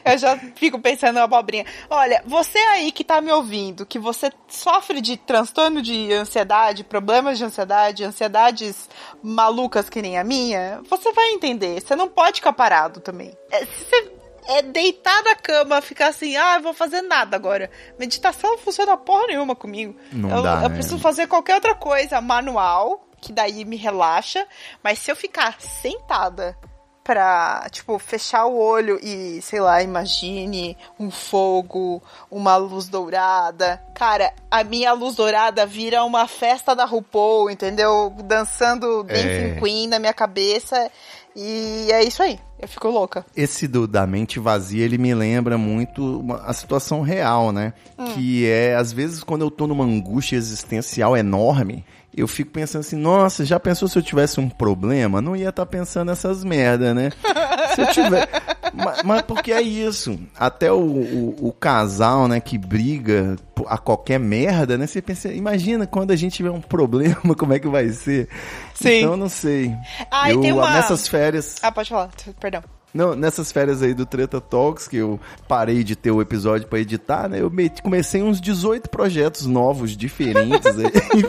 eu 0.06 0.18
já 0.18 0.38
fico 0.56 0.80
pensando 0.80 1.16
na 1.16 1.24
abobrinha. 1.24 1.66
Olha, 1.90 2.24
você 2.26 2.58
aí 2.58 2.92
que 2.92 3.04
tá 3.04 3.20
me 3.20 3.32
ouvindo, 3.32 3.86
que 3.86 4.00
você 4.00 4.32
sofre 4.48 5.02
de 5.02 5.18
transtorno 5.18 5.82
de 5.82 6.12
ansiedade, 6.14 6.86
problemas 6.86 7.38
de 7.38 7.44
ansiedade, 7.44 8.04
ansiedades 8.06 8.90
malucas 9.22 9.90
que 9.90 10.02
nem 10.02 10.18
a 10.18 10.24
minha, 10.24 10.82
você 10.90 11.12
vai 11.12 11.32
entender. 11.32 11.82
Você 11.82 11.96
não 11.96 12.08
pode 12.08 12.38
ficar 12.38 12.54
parado 12.54 13.02
também. 13.02 13.36
É, 13.52 13.66
se 13.66 13.84
você 13.86 14.12
é 14.48 14.62
deitar 14.62 15.22
na 15.24 15.36
cama, 15.36 15.82
ficar 15.82 16.08
assim, 16.08 16.38
ah, 16.38 16.56
eu 16.56 16.62
vou 16.62 16.74
fazer 16.74 17.02
nada 17.02 17.36
agora. 17.36 17.70
Meditação 18.00 18.52
não 18.52 18.58
funciona 18.58 18.96
porra 18.96 19.28
nenhuma 19.28 19.56
comigo. 19.58 19.94
Não 20.12 20.30
eu, 20.30 20.42
dá, 20.42 20.54
eu 20.64 20.70
né? 20.70 20.76
preciso 20.76 20.98
fazer 21.00 21.28
qualquer 21.28 21.56
outra 21.56 21.76
coisa 21.76 22.22
manual, 22.22 23.06
que 23.20 23.34
daí 23.34 23.66
me 23.66 23.76
relaxa. 23.76 24.48
Mas 24.82 25.00
se 25.00 25.12
eu 25.12 25.18
ficar 25.18 25.60
sentada 25.60 26.58
pra, 27.08 27.66
tipo, 27.72 27.98
fechar 27.98 28.48
o 28.48 28.60
olho 28.60 29.00
e, 29.02 29.42
sei 29.42 29.62
lá, 29.62 29.82
imagine 29.82 30.78
um 31.00 31.10
fogo, 31.10 32.04
uma 32.30 32.58
luz 32.58 32.90
dourada. 32.90 33.82
Cara, 33.94 34.34
a 34.52 34.62
minha 34.62 34.92
luz 34.92 35.16
dourada 35.16 35.66
vira 35.66 36.04
uma 36.04 36.28
festa 36.28 36.76
da 36.76 36.84
RuPaul, 36.84 37.50
entendeu? 37.50 38.14
Dançando 38.26 39.04
Dancing 39.04 39.56
É. 39.56 39.58
Queen 39.58 39.88
na 39.88 40.00
minha 40.00 40.14
cabeça. 40.14 40.92
E 41.40 41.92
é 41.92 42.04
isso 42.04 42.24
aí. 42.24 42.40
Eu 42.60 42.68
fico 42.68 42.88
louca. 42.90 43.24
Esse 43.36 43.68
do 43.68 43.88
da 43.88 44.08
mente 44.08 44.40
vazia, 44.40 44.84
ele 44.84 44.98
me 44.98 45.14
lembra 45.14 45.56
muito 45.58 46.20
uma- 46.22 46.38
a 46.38 46.52
situação 46.54 47.02
real, 47.02 47.52
né? 47.52 47.74
Que 48.16 48.48
é, 48.48 48.76
às 48.76 48.92
vezes, 48.92 49.22
quando 49.24 49.44
eu 49.44 49.52
tô 49.52 49.68
numa 49.68 49.84
angústia 49.84 50.36
existencial 50.36 51.16
enorme, 51.16 51.86
eu 52.16 52.28
fico 52.28 52.50
pensando 52.50 52.80
assim, 52.82 52.96
nossa, 52.96 53.46
já 53.46 53.60
pensou 53.60 53.88
se 53.88 53.96
eu 53.96 54.02
tivesse 54.02 54.40
um 54.40 54.50
problema? 54.50 55.22
Não 55.22 55.36
ia 55.36 55.50
estar 55.50 55.68
pensando 55.68 56.08
nessas 56.08 56.44
merda, 56.44 56.92
né? 56.96 57.12
Se 57.76 57.82
eu 57.82 57.88
tiver... 57.92 58.28
mas, 58.74 59.04
mas 59.04 59.22
porque 59.24 59.52
é 59.52 59.62
isso. 59.62 60.20
Até 60.38 60.72
o, 60.72 60.78
o, 60.80 61.48
o 61.48 61.52
casal, 61.54 62.28
né, 62.28 62.40
que 62.40 62.58
briga 62.58 63.36
a 63.68 63.78
qualquer 63.78 64.20
merda, 64.20 64.78
né? 64.78 64.88
Você 64.88 65.02
pensa, 65.02 65.32
imagina 65.32 65.86
quando 65.88 66.12
a 66.12 66.16
gente 66.16 66.36
tiver 66.36 66.52
um 66.52 66.62
problema, 66.62 67.16
como 67.38 67.54
é 67.54 67.60
que 67.60 67.68
vai 67.68 67.90
ser? 67.90 68.30
Sim. 68.74 69.00
Então, 69.00 69.12
eu 69.12 69.18
não 69.18 69.30
sei. 69.30 69.74
Ah, 70.12 70.32
eu, 70.32 70.42
tem 70.42 70.52
uma- 70.54 70.72
Nessas 70.72 71.08
férias... 71.08 71.56
Ah, 71.62 71.72
pode 71.72 71.90
falar, 71.90 72.10
perdão. 72.40 72.64
Não, 72.94 73.16
nessas 73.16 73.52
férias 73.52 73.84
aí 73.84 73.94
do 73.94 74.06
Treta 74.06 74.40
Talks, 74.42 74.88
que 74.88 74.98
eu 74.98 75.20
parei 75.48 75.84
de 75.84 75.96
ter 75.96 76.10
o 76.10 76.22
episódio 76.22 76.68
pra 76.68 76.80
editar, 76.80 77.28
né? 77.30 77.40
Eu 77.42 77.52
comecei 77.84 78.24
uns 78.24 78.40
18 78.42 78.90
projetos 78.90 79.46
novos, 79.46 79.96
diferentes. 79.96 80.74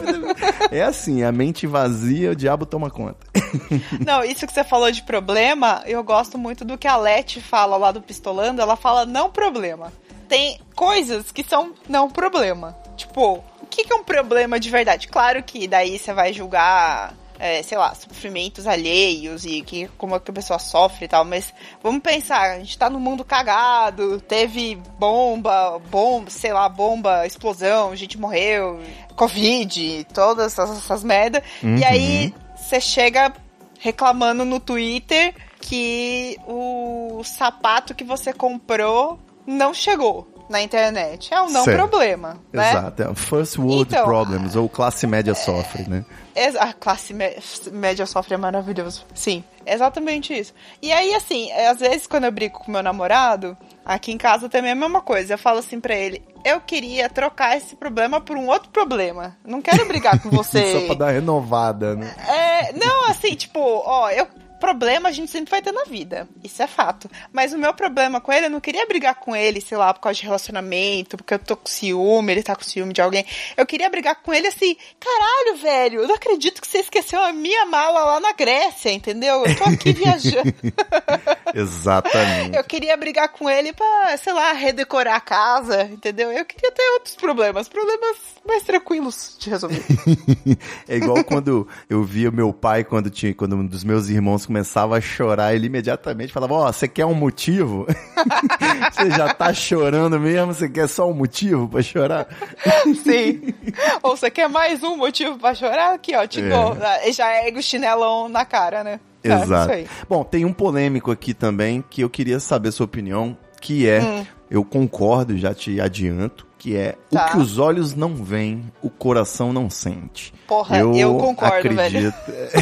é 0.71 0.81
assim, 0.83 1.21
a 1.21 1.31
mente 1.31 1.67
vazia, 1.67 2.31
o 2.31 2.35
diabo 2.35 2.65
toma 2.65 2.89
conta. 2.89 3.17
Não, 4.05 4.23
isso 4.23 4.45
que 4.45 4.53
você 4.53 4.63
falou 4.63 4.91
de 4.91 5.03
problema, 5.03 5.83
eu 5.85 6.03
gosto 6.03 6.37
muito 6.37 6.63
do 6.65 6.77
que 6.77 6.87
a 6.87 6.97
Leti 6.97 7.41
fala 7.41 7.77
lá 7.77 7.91
do 7.91 8.01
Pistolando. 8.01 8.61
Ela 8.61 8.75
fala 8.75 9.05
não 9.05 9.29
problema. 9.29 9.91
Tem 10.27 10.59
coisas 10.75 11.31
que 11.31 11.43
são 11.43 11.73
não 11.87 12.09
problema. 12.09 12.77
Tipo, 12.95 13.43
o 13.61 13.65
que 13.69 13.83
que 13.83 13.93
é 13.93 13.95
um 13.95 14.03
problema 14.03 14.59
de 14.59 14.69
verdade? 14.69 15.07
Claro 15.07 15.41
que 15.43 15.67
daí 15.67 15.97
você 15.97 16.13
vai 16.13 16.33
julgar, 16.33 17.15
é, 17.39 17.63
sei 17.63 17.77
lá, 17.77 17.95
sofrimentos 17.95 18.67
alheios 18.67 19.45
e 19.45 19.61
que, 19.61 19.87
como 19.97 20.15
é 20.15 20.19
que 20.19 20.29
a 20.29 20.33
pessoa 20.33 20.59
sofre 20.59 21.05
e 21.05 21.07
tal, 21.07 21.23
mas 21.23 21.53
vamos 21.81 22.01
pensar, 22.01 22.51
a 22.51 22.59
gente 22.59 22.77
tá 22.77 22.89
num 22.89 22.99
mundo 22.99 23.23
cagado, 23.23 24.19
teve 24.21 24.75
bomba, 24.99 25.79
bomba, 25.89 26.29
sei 26.29 26.53
lá, 26.53 26.67
bomba, 26.67 27.25
explosão, 27.25 27.95
gente 27.95 28.19
morreu, 28.19 28.81
Covid, 29.15 30.05
todas 30.13 30.53
essas, 30.53 30.77
essas 30.77 31.03
merda. 31.03 31.41
E 31.63 31.83
aí 31.85 32.33
você 32.69 32.79
chega 32.79 33.33
reclamando 33.79 34.45
no 34.45 34.59
Twitter 34.59 35.33
que 35.59 36.37
o 36.45 37.23
sapato 37.23 37.95
que 37.95 38.03
você 38.03 38.31
comprou 38.31 39.19
não 39.47 39.73
chegou 39.73 40.38
na 40.49 40.61
internet. 40.61 41.33
É 41.33 41.41
um 41.41 41.49
não 41.49 41.63
Certo. 41.63 41.77
problema, 41.77 42.37
né? 42.51 42.71
Exato. 42.71 43.03
É 43.03 43.15
First 43.15 43.57
World 43.57 43.93
Então, 43.93 44.03
Problems, 44.05 44.55
ou 44.55 44.67
classe 44.67 45.05
média 45.07 45.35
sofre, 45.35 45.87
né? 45.87 46.03
Ex- 46.35 46.55
A 46.55 46.73
classe 46.73 47.13
mé- 47.13 47.37
média 47.71 48.05
sofre 48.05 48.33
é 48.33 48.37
maravilhoso. 48.37 49.05
Sim, 49.13 49.43
exatamente 49.65 50.33
isso. 50.37 50.53
E 50.81 50.91
aí, 50.91 51.13
assim, 51.13 51.51
é, 51.51 51.67
às 51.69 51.79
vezes 51.79 52.07
quando 52.07 52.23
eu 52.25 52.31
brigo 52.31 52.59
com 52.59 52.71
meu 52.71 52.81
namorado, 52.83 53.57
aqui 53.85 54.11
em 54.11 54.17
casa 54.17 54.49
também 54.49 54.69
é 54.69 54.73
a 54.73 54.75
mesma 54.75 55.01
coisa. 55.01 55.33
Eu 55.33 55.37
falo 55.37 55.59
assim 55.59 55.79
pra 55.79 55.93
ele: 55.95 56.23
eu 56.43 56.59
queria 56.61 57.09
trocar 57.09 57.55
esse 57.57 57.75
problema 57.75 58.19
por 58.19 58.35
um 58.37 58.47
outro 58.47 58.69
problema. 58.69 59.35
Não 59.45 59.61
quero 59.61 59.85
brigar 59.87 60.19
com 60.19 60.29
você. 60.31 60.73
Só 60.81 60.85
pra 60.87 60.95
dar 61.05 61.11
renovada, 61.11 61.95
né? 61.95 62.13
É, 62.27 62.73
não, 62.73 63.05
assim, 63.09 63.35
tipo, 63.35 63.59
ó, 63.59 64.09
eu. 64.09 64.27
Problema 64.59 65.09
a 65.09 65.11
gente 65.11 65.31
sempre 65.31 65.51
vai 65.51 65.61
ter 65.61 65.71
na 65.71 65.83
vida. 65.83 66.27
Isso 66.43 66.61
é 66.61 66.67
fato. 66.67 67.09
Mas 67.31 67.53
o 67.53 67.57
meu 67.57 67.73
problema 67.73 68.19
com 68.19 68.31
ele, 68.31 68.47
eu 68.47 68.49
não 68.49 68.59
queria 68.59 68.85
brigar 68.85 69.15
com 69.15 69.35
ele, 69.35 69.61
sei 69.61 69.77
lá, 69.77 69.93
por 69.93 70.01
causa 70.01 70.19
de 70.19 70.25
relacionamento, 70.25 71.17
porque 71.17 71.33
eu 71.33 71.39
tô 71.39 71.55
com 71.55 71.67
ciúme, 71.67 72.31
ele 72.31 72.43
tá 72.43 72.55
com 72.55 72.63
ciúme 72.63 72.93
de 72.93 73.01
alguém. 73.01 73.25
Eu 73.55 73.65
queria 73.65 73.89
brigar 73.89 74.15
com 74.15 74.33
ele 74.33 74.47
assim, 74.47 74.75
caralho, 74.99 75.57
velho, 75.57 76.01
eu 76.01 76.07
não 76.07 76.15
acredito 76.15 76.61
que 76.61 76.67
você 76.67 76.79
esqueceu 76.79 77.23
a 77.23 77.31
minha 77.31 77.65
mala 77.65 78.03
lá 78.03 78.19
na 78.19 78.33
Grécia, 78.33 78.91
entendeu? 78.91 79.45
Eu 79.45 79.55
tô 79.55 79.63
aqui 79.65 79.93
viajando. 79.93 80.53
Exatamente. 81.53 82.57
Eu 82.57 82.63
queria 82.63 82.95
brigar 82.97 83.29
com 83.29 83.49
ele 83.49 83.73
pra, 83.73 84.17
sei 84.17 84.33
lá, 84.33 84.51
redecorar 84.53 85.15
a 85.15 85.21
casa, 85.21 85.83
entendeu? 85.83 86.31
Eu 86.31 86.45
queria 86.45 86.71
ter 86.71 86.89
outros 86.93 87.15
problemas, 87.15 87.67
problemas 87.67 88.17
mais 88.45 88.63
tranquilos 88.63 89.37
de 89.39 89.49
resolver. 89.49 89.83
É 90.87 90.95
igual 90.95 91.23
quando 91.23 91.67
eu 91.89 92.03
via 92.03 92.31
meu 92.31 92.51
pai, 92.51 92.83
quando 92.83 93.09
tinha, 93.09 93.33
quando 93.33 93.55
um 93.55 93.65
dos 93.65 93.83
meus 93.83 94.09
irmãos 94.09 94.45
começava 94.53 94.97
a 94.97 95.01
chorar, 95.01 95.53
ele 95.53 95.67
imediatamente 95.67 96.33
falava, 96.33 96.55
ó, 96.55 96.71
você 96.71 96.87
quer 96.87 97.05
um 97.05 97.13
motivo? 97.13 97.85
você 98.91 99.11
já 99.11 99.31
tá 99.31 99.53
chorando 99.53 100.19
mesmo, 100.19 100.55
você 100.55 100.67
quer 100.67 100.87
só 100.89 101.07
um 101.07 101.13
motivo 101.13 101.69
pra 101.69 101.83
chorar? 101.83 102.27
Sim. 103.03 103.53
Ou 104.01 104.17
você 104.17 104.31
quer 104.31 104.49
mais 104.49 104.81
um 104.83 104.97
motivo 104.97 105.37
pra 105.37 105.53
chorar? 105.53 105.93
Aqui, 105.93 106.15
ó, 106.15 106.25
te 106.25 106.41
É. 106.41 106.49
dou. 106.49 106.75
Ah, 106.81 107.11
Já 107.11 107.29
é 107.31 107.51
o 107.51 107.61
chinelão 107.61 108.27
na 108.27 108.43
cara, 108.43 108.83
né? 108.83 108.99
Tá, 109.21 109.35
Exato. 109.35 109.71
Isso 109.71 109.71
aí. 109.81 109.87
Bom, 110.09 110.23
tem 110.23 110.45
um 110.45 110.53
polêmico 110.53 111.11
aqui 111.11 111.35
também 111.35 111.83
que 111.87 112.01
eu 112.01 112.09
queria 112.09 112.39
saber 112.39 112.71
sua 112.71 112.85
opinião, 112.85 113.37
que 113.61 113.87
é, 113.87 114.01
Hum. 114.01 114.25
eu 114.49 114.63
concordo, 114.65 115.37
já 115.37 115.53
te 115.53 115.79
adianto, 115.79 116.47
que 116.59 116.75
é 116.75 116.95
Tá. 117.09 117.25
o 117.25 117.31
que 117.31 117.37
os 117.37 117.57
olhos 117.57 117.95
não 117.95 118.13
veem, 118.13 118.71
o 118.83 118.89
coração 118.89 119.51
não 119.51 119.69
sente. 119.69 120.31
Porra, 120.47 120.77
eu 120.79 121.15
concordo, 121.17 121.73
velho. 121.73 122.13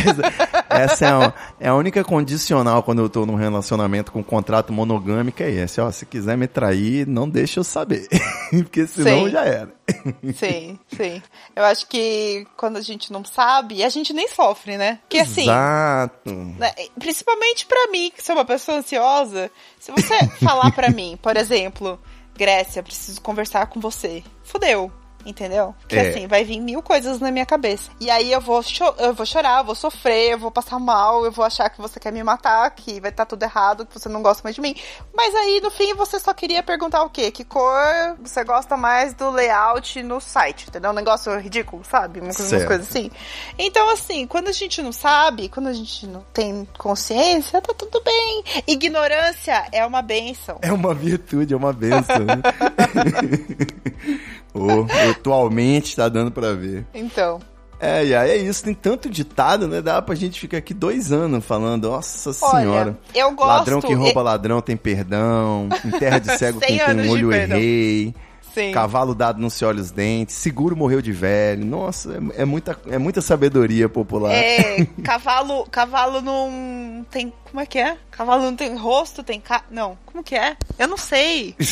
Essa 0.70 1.06
é 1.06 1.10
a, 1.10 1.34
é 1.62 1.68
a 1.70 1.76
única 1.76 2.04
condicional 2.04 2.84
quando 2.84 3.00
eu 3.02 3.10
tô 3.10 3.26
num 3.26 3.36
relacionamento 3.36 4.12
com 4.12 4.20
um 4.20 4.24
contrato 4.24 4.72
monogâmico, 4.72 5.42
é 5.42 5.50
esse. 5.50 5.82
Ó, 5.82 5.90
se 5.92 6.06
quiser 6.06 6.38
me 6.38 6.48
trair, 6.48 7.08
não 7.08 7.28
deixa 7.28 7.60
eu 7.60 7.64
saber. 7.64 8.08
Porque 8.52 8.86
senão 8.86 9.26
Sim. 9.26 9.32
já 9.32 9.44
era. 9.46 9.78
Sim, 10.36 10.78
sim. 10.96 11.22
Eu 11.56 11.64
acho 11.64 11.88
que 11.88 12.46
quando 12.58 12.76
a 12.76 12.82
gente 12.82 13.12
não 13.12 13.24
sabe, 13.24 13.84
a 13.84 13.90
gente 13.90 14.12
nem 14.14 14.28
sofre, 14.28 14.78
né? 14.78 15.00
Porque 15.04 15.18
assim, 15.20 15.44
Exato. 15.44 16.30
né, 16.60 16.74
principalmente 17.00 17.66
pra 17.66 17.88
mim, 17.90 18.12
que 18.14 18.22
sou 18.24 18.36
uma 18.36 18.44
pessoa 18.44 18.78
ansiosa, 18.80 19.50
se 19.80 19.90
você 19.92 20.28
falar 20.44 20.72
pra 20.72 20.90
mim, 20.90 21.18
por 21.22 21.38
exemplo, 21.38 21.98
Grécia, 22.38 22.84
preciso 22.84 23.20
conversar 23.20 23.66
com 23.68 23.80
você. 23.80 24.24
Fudeu. 24.44 24.92
Entendeu? 25.28 25.76
Porque 25.82 25.96
É. 25.96 26.10
assim, 26.10 26.28
vai 26.28 26.44
vir 26.46 26.60
mil 26.62 26.82
coisas 26.82 27.20
na 27.20 27.30
minha 27.32 27.46
cabeça. 27.46 27.92
E 28.00 28.10
aí 28.10 28.32
eu 28.32 28.40
vou, 28.40 28.62
eu 28.98 29.14
vou 29.14 29.26
chorar, 29.26 29.60
eu 29.60 29.66
vou 29.66 29.76
sofrer, 29.76 30.32
eu 30.32 30.40
vou 30.40 30.50
passar 30.50 30.80
mal, 30.80 31.26
eu 31.26 31.32
vou 31.32 31.44
achar 31.44 31.70
que 31.70 31.82
você 31.82 32.00
quer 32.00 32.14
me 32.14 32.24
matar, 32.24 32.70
que 32.72 33.00
vai 33.02 33.10
estar 33.12 33.26
tudo 33.26 33.44
errado, 33.44 33.86
que 33.86 34.00
você 34.00 34.08
não 34.08 34.22
gosta 34.22 34.42
mais 34.44 34.56
de 34.56 34.62
mim. 34.62 34.74
Mas 35.14 35.36
aí, 35.36 35.60
no 35.62 35.70
fim, 35.70 35.94
você 35.96 36.18
só 36.20 36.34
queria 36.34 36.64
perguntar 36.64 37.04
o 37.04 37.10
quê? 37.10 37.30
Que 37.30 37.44
cor 37.44 37.76
você 38.22 38.44
gosta 38.44 38.78
mais 38.78 39.14
do 39.14 39.30
layout 39.30 40.02
no 40.02 40.22
site, 40.22 40.68
entendeu? 40.70 40.92
Um 40.92 40.94
negócio 40.94 41.38
ridículo, 41.40 41.84
sabe? 41.84 42.22
Umas 42.22 42.38
Certo. 42.38 42.68
coisas 42.68 42.88
assim. 42.88 43.12
Então, 43.60 43.90
assim, 43.90 44.26
quando 44.26 44.48
a 44.48 44.52
gente 44.54 44.82
não 44.82 44.94
sabe, 44.94 45.50
quando 45.50 45.68
a 45.68 45.74
gente 45.74 46.08
não 46.08 46.22
tem 46.34 46.66
consciência, 46.78 47.62
tá 47.62 47.74
tudo 47.74 48.02
bem. 48.02 48.44
Ignorância 48.66 49.68
é 49.74 49.86
uma 49.86 50.02
benção. 50.02 50.58
É 50.62 50.72
uma 50.72 50.94
virtude, 50.94 51.54
é 51.54 51.58
uma 51.58 51.74
benção. 51.74 52.26
Ô, 54.58 54.88
atualmente 55.12 55.96
tá 55.96 56.10
dando 56.10 56.32
pra 56.32 56.54
ver. 56.54 56.86
Então, 56.94 57.40
É, 57.80 58.04
e 58.06 58.16
aí 58.16 58.32
é 58.32 58.38
isso, 58.38 58.64
tem 58.64 58.74
tanto 58.74 59.08
ditado, 59.10 59.68
né? 59.68 59.82
Dá 59.82 60.02
pra 60.02 60.16
gente 60.16 60.40
ficar 60.40 60.58
aqui 60.58 60.74
dois 60.74 61.12
anos 61.12 61.46
falando, 61.46 61.90
nossa 61.90 62.34
senhora. 62.34 62.98
olha, 63.14 63.24
eu 63.24 63.32
gosto. 63.32 63.48
Ladrão 63.50 63.82
que 63.82 63.94
rouba 63.94 64.22
ladrão 64.24 64.62
tem 64.62 64.76
perdão. 64.76 65.70
Em 65.86 65.92
terra 65.92 66.18
de 66.20 66.32
cego 66.38 66.60
quem 66.60 66.80
tem 66.80 67.00
um 67.02 67.10
olho 67.10 67.32
errei. 67.32 68.16
Sim. 68.58 68.72
Cavalo 68.72 69.14
dado 69.14 69.40
não 69.40 69.52
se 69.52 69.64
olha 69.64 69.80
os 69.80 69.92
dentes. 69.92 70.36
Seguro 70.36 70.76
morreu 70.76 71.00
de 71.00 71.12
velho. 71.12 71.64
Nossa, 71.64 72.20
é, 72.36 72.42
é 72.42 72.46
muita, 72.46 72.76
é 72.90 72.98
muita 72.98 73.22
sabedoria 73.22 73.88
popular. 73.88 74.34
É, 74.34 74.84
cavalo, 75.06 75.64
cavalo 75.70 76.22
não 76.24 77.06
tem, 77.12 77.32
como 77.52 77.62
é 77.62 77.68
que 77.68 77.78
é? 77.78 77.96
Cavalo 78.10 78.42
não 78.42 78.56
tem 78.56 78.76
rosto, 78.76 79.22
tem 79.22 79.40
ca... 79.40 79.62
Não, 79.70 79.96
como 80.08 80.24
que 80.24 80.34
é? 80.34 80.58
Eu 80.80 80.88
não 80.88 80.98
sei. 80.98 81.54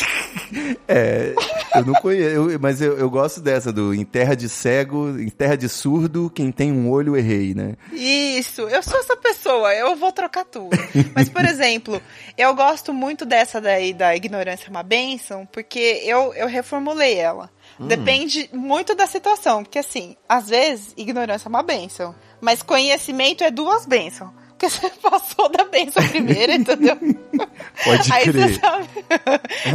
É, 0.88 1.34
eu 1.76 1.84
não 1.84 1.94
conheço, 1.94 2.50
eu- 2.50 2.60
mas 2.60 2.80
eu, 2.80 2.96
eu 2.98 3.08
gosto 3.10 3.40
dessa, 3.40 3.72
do 3.72 3.94
em 3.94 4.04
terra 4.04 4.34
de 4.34 4.48
cego, 4.48 5.18
em 5.18 5.28
terra 5.28 5.56
de 5.56 5.68
surdo, 5.68 6.30
quem 6.34 6.50
tem 6.52 6.72
um 6.72 6.90
olho 6.90 7.16
errei, 7.16 7.54
né? 7.54 7.74
Isso, 7.92 8.62
eu 8.62 8.82
sou 8.82 8.98
essa 8.98 9.16
pessoa, 9.16 9.72
eu 9.74 9.94
vou 9.96 10.12
trocar 10.12 10.44
tudo. 10.44 10.76
Mas, 11.14 11.28
por 11.28 11.44
exemplo, 11.44 12.00
eu 12.36 12.54
gosto 12.54 12.92
muito 12.92 13.24
dessa 13.24 13.60
daí 13.60 13.92
da 13.92 14.14
ignorância 14.16 14.66
é 14.66 14.70
uma 14.70 14.82
bênção, 14.82 15.46
porque 15.52 16.02
eu, 16.04 16.32
eu 16.34 16.46
reformulei 16.46 17.14
ela. 17.14 17.50
Depende 17.78 18.48
muito 18.52 18.94
da 18.94 19.06
situação, 19.06 19.62
porque 19.62 19.78
assim, 19.78 20.16
às 20.28 20.48
vezes, 20.48 20.94
ignorância 20.96 21.46
é 21.46 21.50
uma 21.50 21.62
bênção, 21.62 22.14
mas 22.40 22.62
conhecimento 22.62 23.44
é 23.44 23.50
duas 23.50 23.84
bênçãos. 23.86 24.30
Porque 24.58 24.70
você 24.74 24.88
passou 25.02 25.48
da 25.50 25.64
bênção 25.64 26.02
primeiro, 26.08 26.52
entendeu? 26.52 26.96
Pode 27.84 28.12
Aí 28.12 28.24
crer. 28.24 28.54
você 28.54 28.60
sabe. 28.60 28.88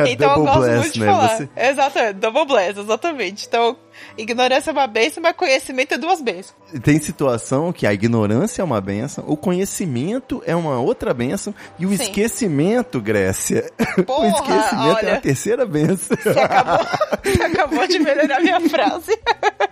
É 0.06 0.12
então 0.12 0.32
eu 0.38 0.44
gosto 0.44 0.60
bless, 0.62 0.80
muito 0.80 0.94
de 0.94 1.00
né? 1.02 1.06
falar. 1.06 1.38
Você- 1.38 1.50
Exatamente, 1.56 2.14
double 2.16 2.46
bless, 2.46 2.80
exatamente. 2.80 3.46
Então, 3.48 3.78
ignorância 4.18 4.70
é 4.70 4.74
uma 4.74 4.88
bênção, 4.88 5.22
mas 5.24 5.36
conhecimento 5.36 5.94
é 5.94 5.98
duas 5.98 6.22
bênçãos. 6.22 6.56
Tem 6.84 7.00
situação 7.00 7.72
que 7.74 7.86
a 7.88 7.94
ignorância 7.94 8.62
é 8.62 8.66
uma 8.66 8.80
benção, 8.82 9.24
o 9.28 9.36
conhecimento 9.38 10.42
é 10.46 10.56
uma 10.56 10.80
outra 10.80 11.14
benção 11.14 11.54
e 11.80 11.86
o 11.86 11.90
Sim. 11.90 12.04
esquecimento, 12.04 13.00
Grécia, 13.02 13.70
o 13.98 14.04
Porra, 14.04 14.28
esquecimento 14.28 14.98
é 15.00 15.06
olha. 15.06 15.14
a 15.16 15.22
terceira 15.22 15.66
benção. 15.66 16.18
Você 16.22 16.30
acabou, 16.40 16.88
você 17.24 17.44
acabou 17.44 17.88
de 17.88 18.00
melhorar 18.00 18.40
minha 18.42 18.60
frase. 18.70 19.18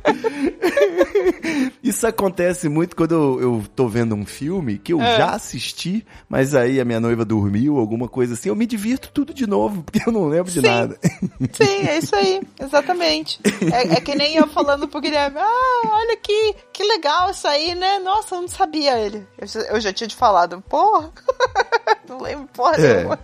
Isso 1.83 2.05
acontece 2.07 2.67
muito 2.69 2.95
quando 2.95 3.11
eu, 3.13 3.41
eu 3.41 3.63
tô 3.75 3.87
vendo 3.87 4.15
um 4.15 4.25
filme 4.25 4.77
que 4.77 4.93
eu 4.93 5.01
É. 5.01 5.17
já 5.17 5.31
assisti, 5.31 6.05
mas 6.27 6.53
aí 6.55 6.79
a 6.79 6.85
minha 6.85 6.99
noiva 6.99 7.23
dormiu, 7.25 7.77
alguma 7.79 8.07
coisa 8.07 8.33
assim, 8.33 8.49
eu 8.49 8.55
me 8.55 8.65
divirto 8.65 9.09
tudo 9.13 9.33
de 9.33 9.47
novo, 9.47 9.83
porque 9.83 10.01
eu 10.07 10.11
não 10.11 10.27
lembro 10.27 10.51
de 10.51 10.61
Sim. 10.61 10.67
nada. 10.67 10.97
Sim, 11.53 11.87
é 11.87 11.97
isso 11.97 12.15
aí, 12.15 12.41
exatamente. 12.59 13.39
É, 13.71 13.93
é 13.97 14.01
que 14.01 14.15
nem 14.19 14.35
eu 14.35 14.47
falando 14.47 14.87
pro 14.87 15.01
Guilherme, 15.01 15.37
ah, 15.39 15.81
olha 15.91 16.15
que, 16.17 16.55
que 16.73 16.83
legal 16.83 17.31
isso 17.31 17.47
aí, 17.47 17.73
né? 17.73 17.97
Nossa, 17.99 18.35
eu 18.35 18.41
não 18.41 18.47
sabia 18.47 18.99
ele. 18.99 19.25
Eu, 19.37 19.47
já- 19.47 19.59
eu 19.61 19.79
já 19.81 19.91
tinha 19.93 20.07
te 20.07 20.15
falado, 20.15 20.61
porra, 20.67 21.11
não 22.07 22.21
lembro 22.21 22.47
porra 22.53 22.75
É. 22.77 22.95
nenhuma. 22.97 23.19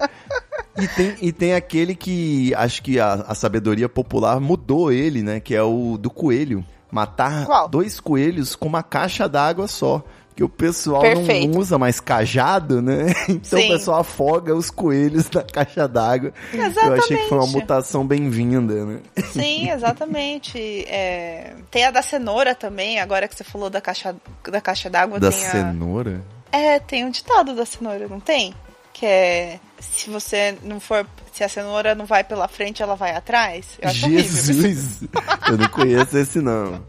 E 0.77 0.87
tem, 0.87 1.15
e 1.21 1.31
tem 1.31 1.53
aquele 1.53 1.95
que 1.95 2.53
acho 2.55 2.81
que 2.81 2.99
a, 2.99 3.13
a 3.27 3.35
sabedoria 3.35 3.87
popular 3.87 4.39
mudou 4.39 4.91
ele, 4.91 5.21
né? 5.21 5.39
Que 5.39 5.55
é 5.55 5.61
o 5.63 5.97
do 5.97 6.09
coelho. 6.09 6.65
Matar 6.91 7.45
Qual? 7.45 7.67
dois 7.67 7.99
coelhos 7.99 8.55
com 8.55 8.67
uma 8.67 8.83
caixa 8.83 9.27
d'água 9.27 9.67
só. 9.67 10.01
Que 10.35 10.43
o 10.43 10.49
pessoal 10.49 11.01
não, 11.01 11.15
Perfeito. 11.15 11.53
não 11.53 11.59
usa 11.61 11.77
mais 11.77 11.99
cajado, 11.99 12.81
né? 12.81 13.05
Então 13.29 13.59
Sim. 13.59 13.65
o 13.65 13.71
pessoal 13.71 13.99
afoga 14.01 14.53
os 14.53 14.69
coelhos 14.69 15.29
na 15.31 15.41
caixa 15.41 15.87
d'água. 15.87 16.33
Eu 16.53 16.93
achei 16.93 17.17
que 17.17 17.29
foi 17.29 17.37
uma 17.37 17.47
mutação 17.47 18.05
bem-vinda, 18.05 18.85
né? 18.85 18.99
Sim, 19.31 19.69
exatamente. 19.71 20.57
É, 20.89 21.53
tem 21.71 21.85
a 21.85 21.91
da 21.91 22.01
cenoura 22.01 22.53
também, 22.53 22.99
agora 22.99 23.27
que 23.27 23.35
você 23.35 23.45
falou 23.45 23.69
da 23.69 23.79
caixa 23.79 24.15
da 24.43 24.59
caixa 24.59 24.89
d'água, 24.89 25.19
Da 25.19 25.31
tem 25.31 25.45
a... 25.47 25.51
cenoura. 25.51 26.21
É, 26.51 26.79
tem 26.79 27.05
um 27.05 27.09
ditado 27.09 27.55
da 27.55 27.65
cenoura, 27.65 28.07
não 28.07 28.19
tem? 28.19 28.53
Que 28.91 29.05
é 29.05 29.59
se 29.79 30.09
você 30.09 30.57
não 30.63 30.79
for, 30.79 31.05
se 31.35 31.43
a 31.43 31.49
cenoura 31.49 31.93
não 31.93 32.05
vai 32.05 32.23
pela 32.23 32.47
frente, 32.47 32.81
ela 32.81 32.95
vai 32.95 33.13
atrás. 33.13 33.65
Eu 33.81 33.89
acho 33.89 34.05
horrível. 34.05 34.23
Jesus! 34.23 35.03
Eu 35.49 35.57
não 35.57 35.67
conheço 35.67 36.17
esse, 36.17 36.39
não. 36.39 36.81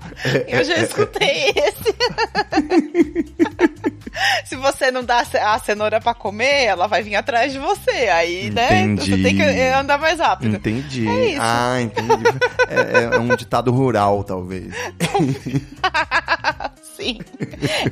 Eu 0.46 0.64
já 0.64 0.76
escutei 0.76 1.52
esse. 1.56 1.96
Se 4.46 4.56
você 4.56 4.90
não 4.90 5.04
dá 5.04 5.22
a 5.42 5.58
cenoura 5.58 6.00
pra 6.00 6.14
comer, 6.14 6.64
ela 6.64 6.86
vai 6.86 7.02
vir 7.02 7.16
atrás 7.16 7.52
de 7.52 7.58
você. 7.58 7.90
Aí, 7.90 8.48
né? 8.50 8.82
Entendi. 8.82 9.10
Você 9.10 9.22
tem 9.22 9.36
que 9.36 9.42
andar 9.42 9.98
mais 9.98 10.18
rápido. 10.18 10.56
Entendi. 10.56 11.06
É 11.06 11.26
isso. 11.30 11.40
Ah, 11.42 11.82
entendi. 11.82 12.24
É, 12.68 13.16
é 13.16 13.18
um 13.18 13.36
ditado 13.36 13.70
rural, 13.70 14.24
talvez. 14.24 14.72
Sim. 16.96 17.18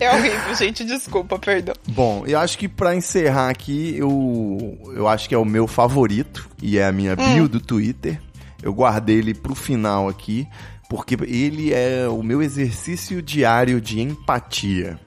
É 0.00 0.10
horrível, 0.10 0.54
gente. 0.54 0.82
Desculpa, 0.84 1.38
perdão. 1.38 1.74
Bom, 1.88 2.24
eu 2.26 2.38
acho 2.38 2.56
que 2.56 2.68
pra 2.68 2.94
encerrar 2.94 3.50
aqui, 3.50 3.94
eu, 3.98 4.78
eu 4.96 5.06
acho 5.06 5.28
que 5.28 5.34
é 5.34 5.38
o 5.38 5.44
meu 5.44 5.66
favorito 5.66 6.43
e 6.62 6.78
é 6.78 6.86
a 6.86 6.92
minha 6.92 7.12
Hum. 7.12 7.34
bio 7.34 7.48
do 7.48 7.60
Twitter. 7.60 8.20
Eu 8.62 8.72
guardei 8.72 9.16
ele 9.18 9.34
pro 9.34 9.54
final 9.54 10.08
aqui, 10.08 10.46
porque 10.88 11.16
ele 11.26 11.72
é 11.72 12.08
o 12.08 12.22
meu 12.22 12.42
exercício 12.42 13.20
diário 13.20 13.80
de 13.80 14.00
empatia. 14.00 14.98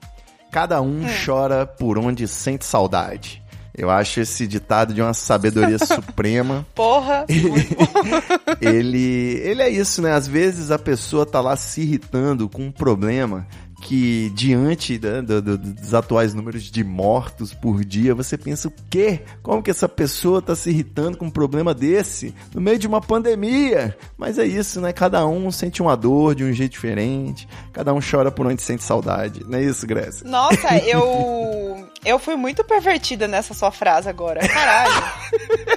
Cada 0.52 0.82
um 0.82 1.02
Hum. 1.04 1.08
chora 1.26 1.66
por 1.66 1.98
onde 1.98 2.28
sente 2.28 2.66
saudade. 2.66 3.42
Eu 3.76 3.92
acho 3.92 4.20
esse 4.20 4.48
ditado 4.48 4.92
de 4.94 5.02
uma 5.04 5.14
sabedoria 5.14 5.78
suprema. 5.86 6.66
Porra. 6.74 7.26
ele, 8.62 9.40
ele 9.44 9.62
é 9.62 9.70
isso, 9.70 10.02
né? 10.02 10.14
Às 10.14 10.28
vezes 10.28 10.72
a 10.72 10.80
pessoa 10.80 11.26
tá 11.26 11.40
lá 11.42 11.56
se 11.56 11.82
irritando 11.82 12.50
com 12.50 12.64
um 12.64 12.72
problema 12.72 13.46
que 13.82 14.30
diante 14.32 14.98
da- 14.98 15.22
do- 15.22 15.42
do- 15.42 15.58
dos 15.58 15.94
atuais 15.94 16.34
números 16.34 16.64
de 16.64 16.84
mortos 16.84 17.54
por 17.54 17.86
dia, 17.86 18.14
você 18.16 18.38
pensa 18.38 18.68
o 18.68 18.74
quê? 18.90 19.22
Como 19.44 19.62
que 19.62 19.70
essa 19.72 19.88
pessoa 19.88 20.42
tá 20.42 20.56
se 20.56 20.70
irritando 20.72 21.16
com 21.18 21.26
um 21.26 21.30
problema 21.32 21.74
desse 21.74 22.34
no 22.54 22.60
meio 22.60 22.80
de 22.80 22.88
uma 22.88 23.00
pandemia? 23.00 23.96
Mas 24.18 24.38
é 24.40 24.46
isso, 24.46 24.82
né? 24.82 24.92
Cada 24.92 25.26
um 25.28 25.52
sente 25.52 25.82
uma 25.82 25.96
dor 25.96 26.34
de 26.36 26.44
um 26.44 26.52
jeito 26.52 26.72
diferente, 26.72 27.48
cada 27.72 27.94
um 27.94 28.00
chora 28.02 28.32
por 28.32 28.46
onde 28.48 28.62
sente 28.62 28.84
saudade. 28.84 29.44
Não 29.48 29.58
é 29.60 29.64
isso, 29.64 29.86
Grécia? 29.86 30.28
Nossa, 30.28 30.76
eu. 30.86 31.88
Eu 32.06 32.20
fui 32.20 32.36
muito 32.36 32.64
pervertida 32.64 33.28
nessa 33.28 33.54
sua 33.54 33.70
frase 33.72 34.08
agora. 34.10 34.40
Caralho. 34.48 35.04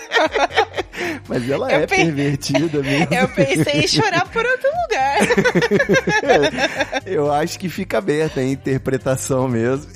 Mas 1.28 1.48
ela 1.48 1.70
Eu 1.72 1.80
é 1.80 1.86
pe- 1.86 1.96
pervertida 1.96 2.82
mesmo. 2.82 3.14
Eu 3.14 3.28
pensei 3.28 3.80
em 3.84 3.88
chorar 3.88 4.28
por 4.28 4.44
outro 4.44 4.68
lugar. 4.82 5.18
Eu 7.06 7.32
acho 7.32 7.58
que 7.58 7.68
fica 7.68 7.89
aberta 7.98 8.40
a 8.40 8.44
interpretação 8.44 9.48
mesmo. 9.48 9.90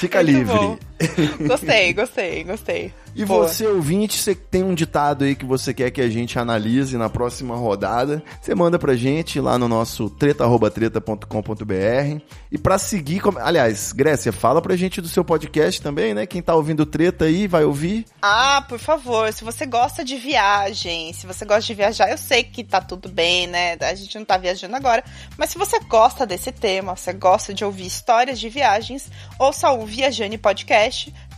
fica 0.00 0.22
Muito 0.22 0.36
livre. 0.36 0.54
bom. 0.56 0.78
gostei, 1.46 1.92
gostei, 1.92 2.44
gostei. 2.44 2.92
E 3.14 3.24
Boa. 3.24 3.48
você, 3.48 3.66
ouvinte, 3.66 4.18
você 4.18 4.34
tem 4.34 4.62
um 4.62 4.74
ditado 4.74 5.24
aí 5.24 5.34
que 5.34 5.44
você 5.46 5.72
quer 5.72 5.90
que 5.90 6.02
a 6.02 6.08
gente 6.08 6.38
analise 6.38 6.98
na 6.98 7.08
próxima 7.08 7.56
rodada, 7.56 8.22
você 8.40 8.54
manda 8.54 8.78
pra 8.78 8.94
gente 8.94 9.40
lá 9.40 9.58
no 9.58 9.66
nosso 9.68 10.10
treta.treta.com.br. 10.10 12.20
E 12.52 12.58
pra 12.58 12.78
seguir, 12.78 13.20
como- 13.20 13.38
aliás, 13.38 13.92
Grécia, 13.92 14.32
fala 14.32 14.60
pra 14.60 14.76
gente 14.76 15.00
do 15.00 15.08
seu 15.08 15.24
podcast 15.24 15.80
também, 15.80 16.12
né? 16.14 16.26
Quem 16.26 16.42
tá 16.42 16.54
ouvindo 16.54 16.84
treta 16.84 17.24
aí 17.24 17.46
vai 17.46 17.64
ouvir. 17.64 18.04
Ah, 18.20 18.62
por 18.68 18.78
favor, 18.78 19.32
se 19.32 19.42
você 19.44 19.64
gosta 19.64 20.04
de 20.04 20.16
viagem, 20.16 21.10
se 21.14 21.26
você 21.26 21.44
gosta 21.46 21.62
de 21.62 21.74
viajar, 21.74 22.10
eu 22.10 22.18
sei 22.18 22.44
que 22.44 22.62
tá 22.62 22.82
tudo 22.82 23.08
bem, 23.08 23.46
né? 23.46 23.78
A 23.80 23.94
gente 23.94 24.18
não 24.18 24.26
tá 24.26 24.36
viajando 24.36 24.76
agora, 24.76 25.02
mas 25.38 25.48
se 25.50 25.56
você 25.58 25.78
gosta 25.80 26.26
desse 26.26 26.52
tema, 26.52 26.94
você 26.94 27.14
gosta 27.14 27.54
de 27.54 27.64
ouvir 27.64 27.86
histórias 27.86 28.38
de 28.38 28.50
viagens, 28.50 29.10
ouça 29.38 29.70
o 29.70 29.86
Viajane 29.86 30.36
Podcast, 30.36 30.85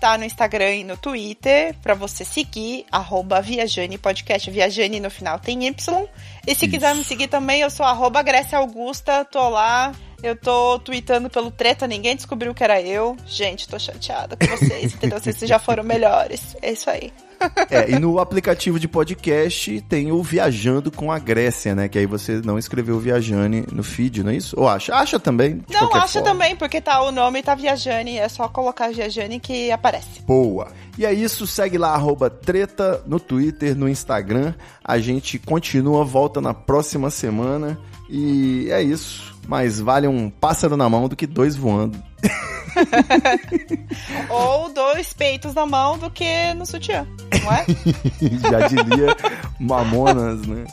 tá 0.01 0.16
no 0.16 0.24
Instagram 0.24 0.74
e 0.74 0.84
no 0.84 0.96
Twitter, 0.96 1.74
pra 1.82 1.94
você 1.94 2.24
seguir, 2.24 2.86
arroba 2.90 3.40
Viajane 3.40 3.99
Podcast, 3.99 4.51
Viajane 4.51 5.01
no 5.01 5.11
final 5.11 5.38
tem 5.38 5.66
Y. 5.66 6.09
E 6.46 6.55
se 6.55 6.68
quiser 6.68 6.94
me 6.94 7.05
seguir 7.05 7.28
também, 7.28 7.61
eu 7.61 7.70
sou 7.70 7.84
arroba 7.84 8.22
Grécia 8.22 8.59
Augusta, 8.59 9.24
tô 9.24 9.49
lá. 9.49 9.92
Eu 10.22 10.34
tô 10.34 10.78
tweetando 10.80 11.30
pelo 11.30 11.50
treta, 11.50 11.86
ninguém 11.86 12.16
descobriu 12.16 12.52
que 12.52 12.64
era 12.64 12.80
eu. 12.82 13.16
Gente, 13.24 13.68
tô 13.68 13.78
chateada 13.78 14.36
com 14.36 14.46
vocês, 14.46 14.94
entendeu? 14.94 15.20
Vocês 15.20 15.38
já 15.40 15.58
foram 15.58 15.84
melhores. 15.84 16.56
É 16.60 16.72
isso 16.72 16.90
aí. 16.90 17.12
É, 17.70 17.90
e 17.90 17.98
no 18.00 18.18
aplicativo 18.18 18.80
de 18.80 18.88
podcast 18.88 19.80
tem 19.82 20.10
o 20.10 20.20
Viajando 20.22 20.90
com 20.90 21.12
a 21.12 21.20
Grécia, 21.20 21.72
né? 21.72 21.88
Que 21.88 21.98
aí 21.98 22.06
você 22.06 22.40
não 22.44 22.58
escreveu 22.58 22.98
Viajane 22.98 23.64
no 23.70 23.84
feed, 23.84 24.24
não 24.24 24.32
é 24.32 24.36
isso? 24.36 24.58
Ou 24.58 24.66
acha? 24.66 24.92
Acha 24.92 25.20
também. 25.20 25.62
Não, 25.70 25.94
acha 25.94 26.20
forma. 26.20 26.28
também, 26.28 26.56
porque 26.56 26.80
tá 26.80 27.00
o 27.02 27.12
nome 27.12 27.42
tá 27.42 27.54
Viajane, 27.54 28.18
é 28.18 28.28
só 28.28 28.48
colocar 28.48 28.90
Viajane 28.90 29.38
que 29.38 29.70
aparece. 29.70 30.20
Boa. 30.22 30.68
E 30.96 31.06
é 31.06 31.12
isso, 31.12 31.46
segue 31.46 31.78
lá, 31.78 31.90
arroba 31.90 32.28
treta 32.28 33.02
no 33.06 33.20
Twitter, 33.20 33.76
no 33.76 33.88
Instagram. 33.88 34.54
A 34.82 34.98
gente 34.98 35.38
continua, 35.38 36.04
volta 36.04 36.40
na 36.40 36.52
próxima 36.54 37.08
semana. 37.08 37.78
E 38.10 38.68
é 38.70 38.82
isso. 38.82 39.38
Mais 39.49 39.80
vale 39.80 40.07
um 40.07 40.28
pássaro 40.28 40.76
na 40.76 40.88
mão 40.88 41.09
do 41.09 41.16
que 41.16 41.26
dois 41.26 41.57
voando. 41.57 41.99
Ou 44.28 44.72
dois 44.72 45.12
peitos 45.14 45.55
na 45.55 45.64
mão 45.64 45.99
do 45.99 46.11
que 46.11 46.53
no 46.55 46.66
sutiã, 46.66 47.07
não 47.42 47.53
é? 47.53 47.64
Já 48.51 48.68
diria 48.68 49.16
Mamonas, 49.59 50.46
né? 50.46 50.64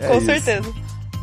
É 0.00 0.08
Com 0.08 0.16
isso. 0.16 0.26
certeza. 0.26 0.74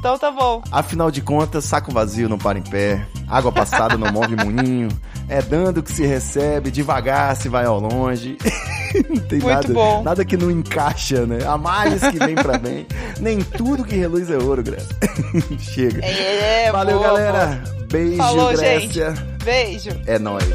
Então 0.06 0.20
tá 0.20 0.30
bom. 0.30 0.62
Afinal 0.72 1.10
de 1.10 1.20
contas, 1.20 1.66
saco 1.66 1.92
vazio 1.92 2.30
não 2.30 2.38
para 2.38 2.60
em 2.60 2.62
pé, 2.62 3.08
água 3.28 3.52
passada 3.52 3.98
não 3.98 4.12
move 4.12 4.36
moinho, 4.36 4.88
é 5.28 5.42
dando 5.42 5.82
que 5.82 5.92
se 5.92 6.06
recebe, 6.06 6.70
devagar 6.70 7.36
se 7.36 7.50
vai 7.50 7.66
ao 7.66 7.80
longe. 7.80 8.38
não 9.10 9.18
tem 9.18 9.40
Muito 9.40 9.48
nada, 9.48 9.74
bom. 9.74 10.04
nada 10.04 10.24
que 10.24 10.38
não 10.38 10.52
encaixa, 10.52 11.26
né? 11.26 11.40
A 11.44 11.58
mais 11.58 12.08
que 12.08 12.20
vem 12.20 12.36
pra 12.36 12.60
bem. 12.60 12.86
Nem 13.20 13.42
tudo 13.42 13.84
que 13.84 13.96
reluz 13.96 14.30
é 14.30 14.38
ouro, 14.38 14.62
Grécia. 14.62 14.96
Chega. 15.58 16.06
É, 16.06 16.72
Valeu, 16.72 17.00
boa, 17.00 17.08
galera. 17.08 17.64
Beijo, 17.92 18.18
Falou, 18.18 18.52
Grécia. 18.56 19.12
boa. 19.12 19.28
Beijo. 19.44 19.90
É 20.06 20.20
nóis. 20.20 20.46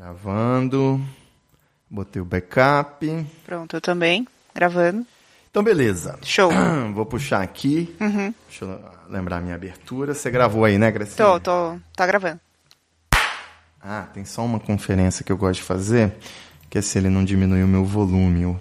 Gravando. 0.00 0.98
Botei 1.90 2.22
o 2.22 2.24
backup. 2.24 3.26
Pronto, 3.44 3.76
eu 3.76 3.82
também. 3.82 4.26
Gravando. 4.54 5.06
Então, 5.50 5.62
beleza. 5.62 6.18
Show. 6.22 6.50
Vou 6.94 7.04
puxar 7.04 7.42
aqui. 7.42 7.94
Deixa 8.48 8.64
eu 8.64 8.80
lembrar 9.10 9.36
a 9.36 9.40
minha 9.42 9.54
abertura. 9.54 10.14
Você 10.14 10.30
gravou 10.30 10.64
aí, 10.64 10.78
né, 10.78 10.90
Gracinha? 10.90 11.16
Tô, 11.16 11.38
tô. 11.38 11.78
Tá 11.94 12.06
gravando. 12.06 12.40
Ah, 13.78 14.08
tem 14.14 14.24
só 14.24 14.42
uma 14.42 14.58
conferência 14.58 15.22
que 15.22 15.30
eu 15.30 15.36
gosto 15.36 15.60
de 15.60 15.66
fazer, 15.66 16.14
que 16.70 16.78
é 16.78 16.82
se 16.82 16.96
ele 16.96 17.10
não 17.10 17.22
diminuir 17.22 17.62
o 17.62 17.68
meu 17.68 17.84
volume, 17.84 18.58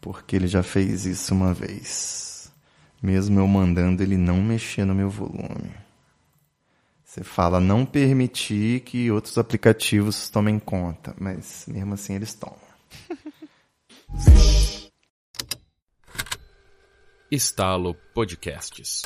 porque 0.00 0.36
ele 0.36 0.46
já 0.46 0.62
fez 0.62 1.04
isso 1.04 1.34
uma 1.34 1.52
vez. 1.52 2.52
Mesmo 3.02 3.40
eu 3.40 3.48
mandando 3.48 4.04
ele 4.04 4.16
não 4.16 4.36
mexer 4.36 4.84
no 4.84 4.94
meu 4.94 5.10
volume. 5.10 5.83
Você 7.14 7.22
fala 7.22 7.60
não 7.60 7.86
permitir 7.86 8.80
que 8.80 9.08
outros 9.08 9.38
aplicativos 9.38 10.28
tomem 10.28 10.58
conta, 10.58 11.14
mas 11.16 11.64
mesmo 11.68 11.94
assim 11.94 12.16
eles 12.16 12.34
tomam. 12.34 12.58
Estalo 17.30 17.94
Podcasts. 18.12 19.02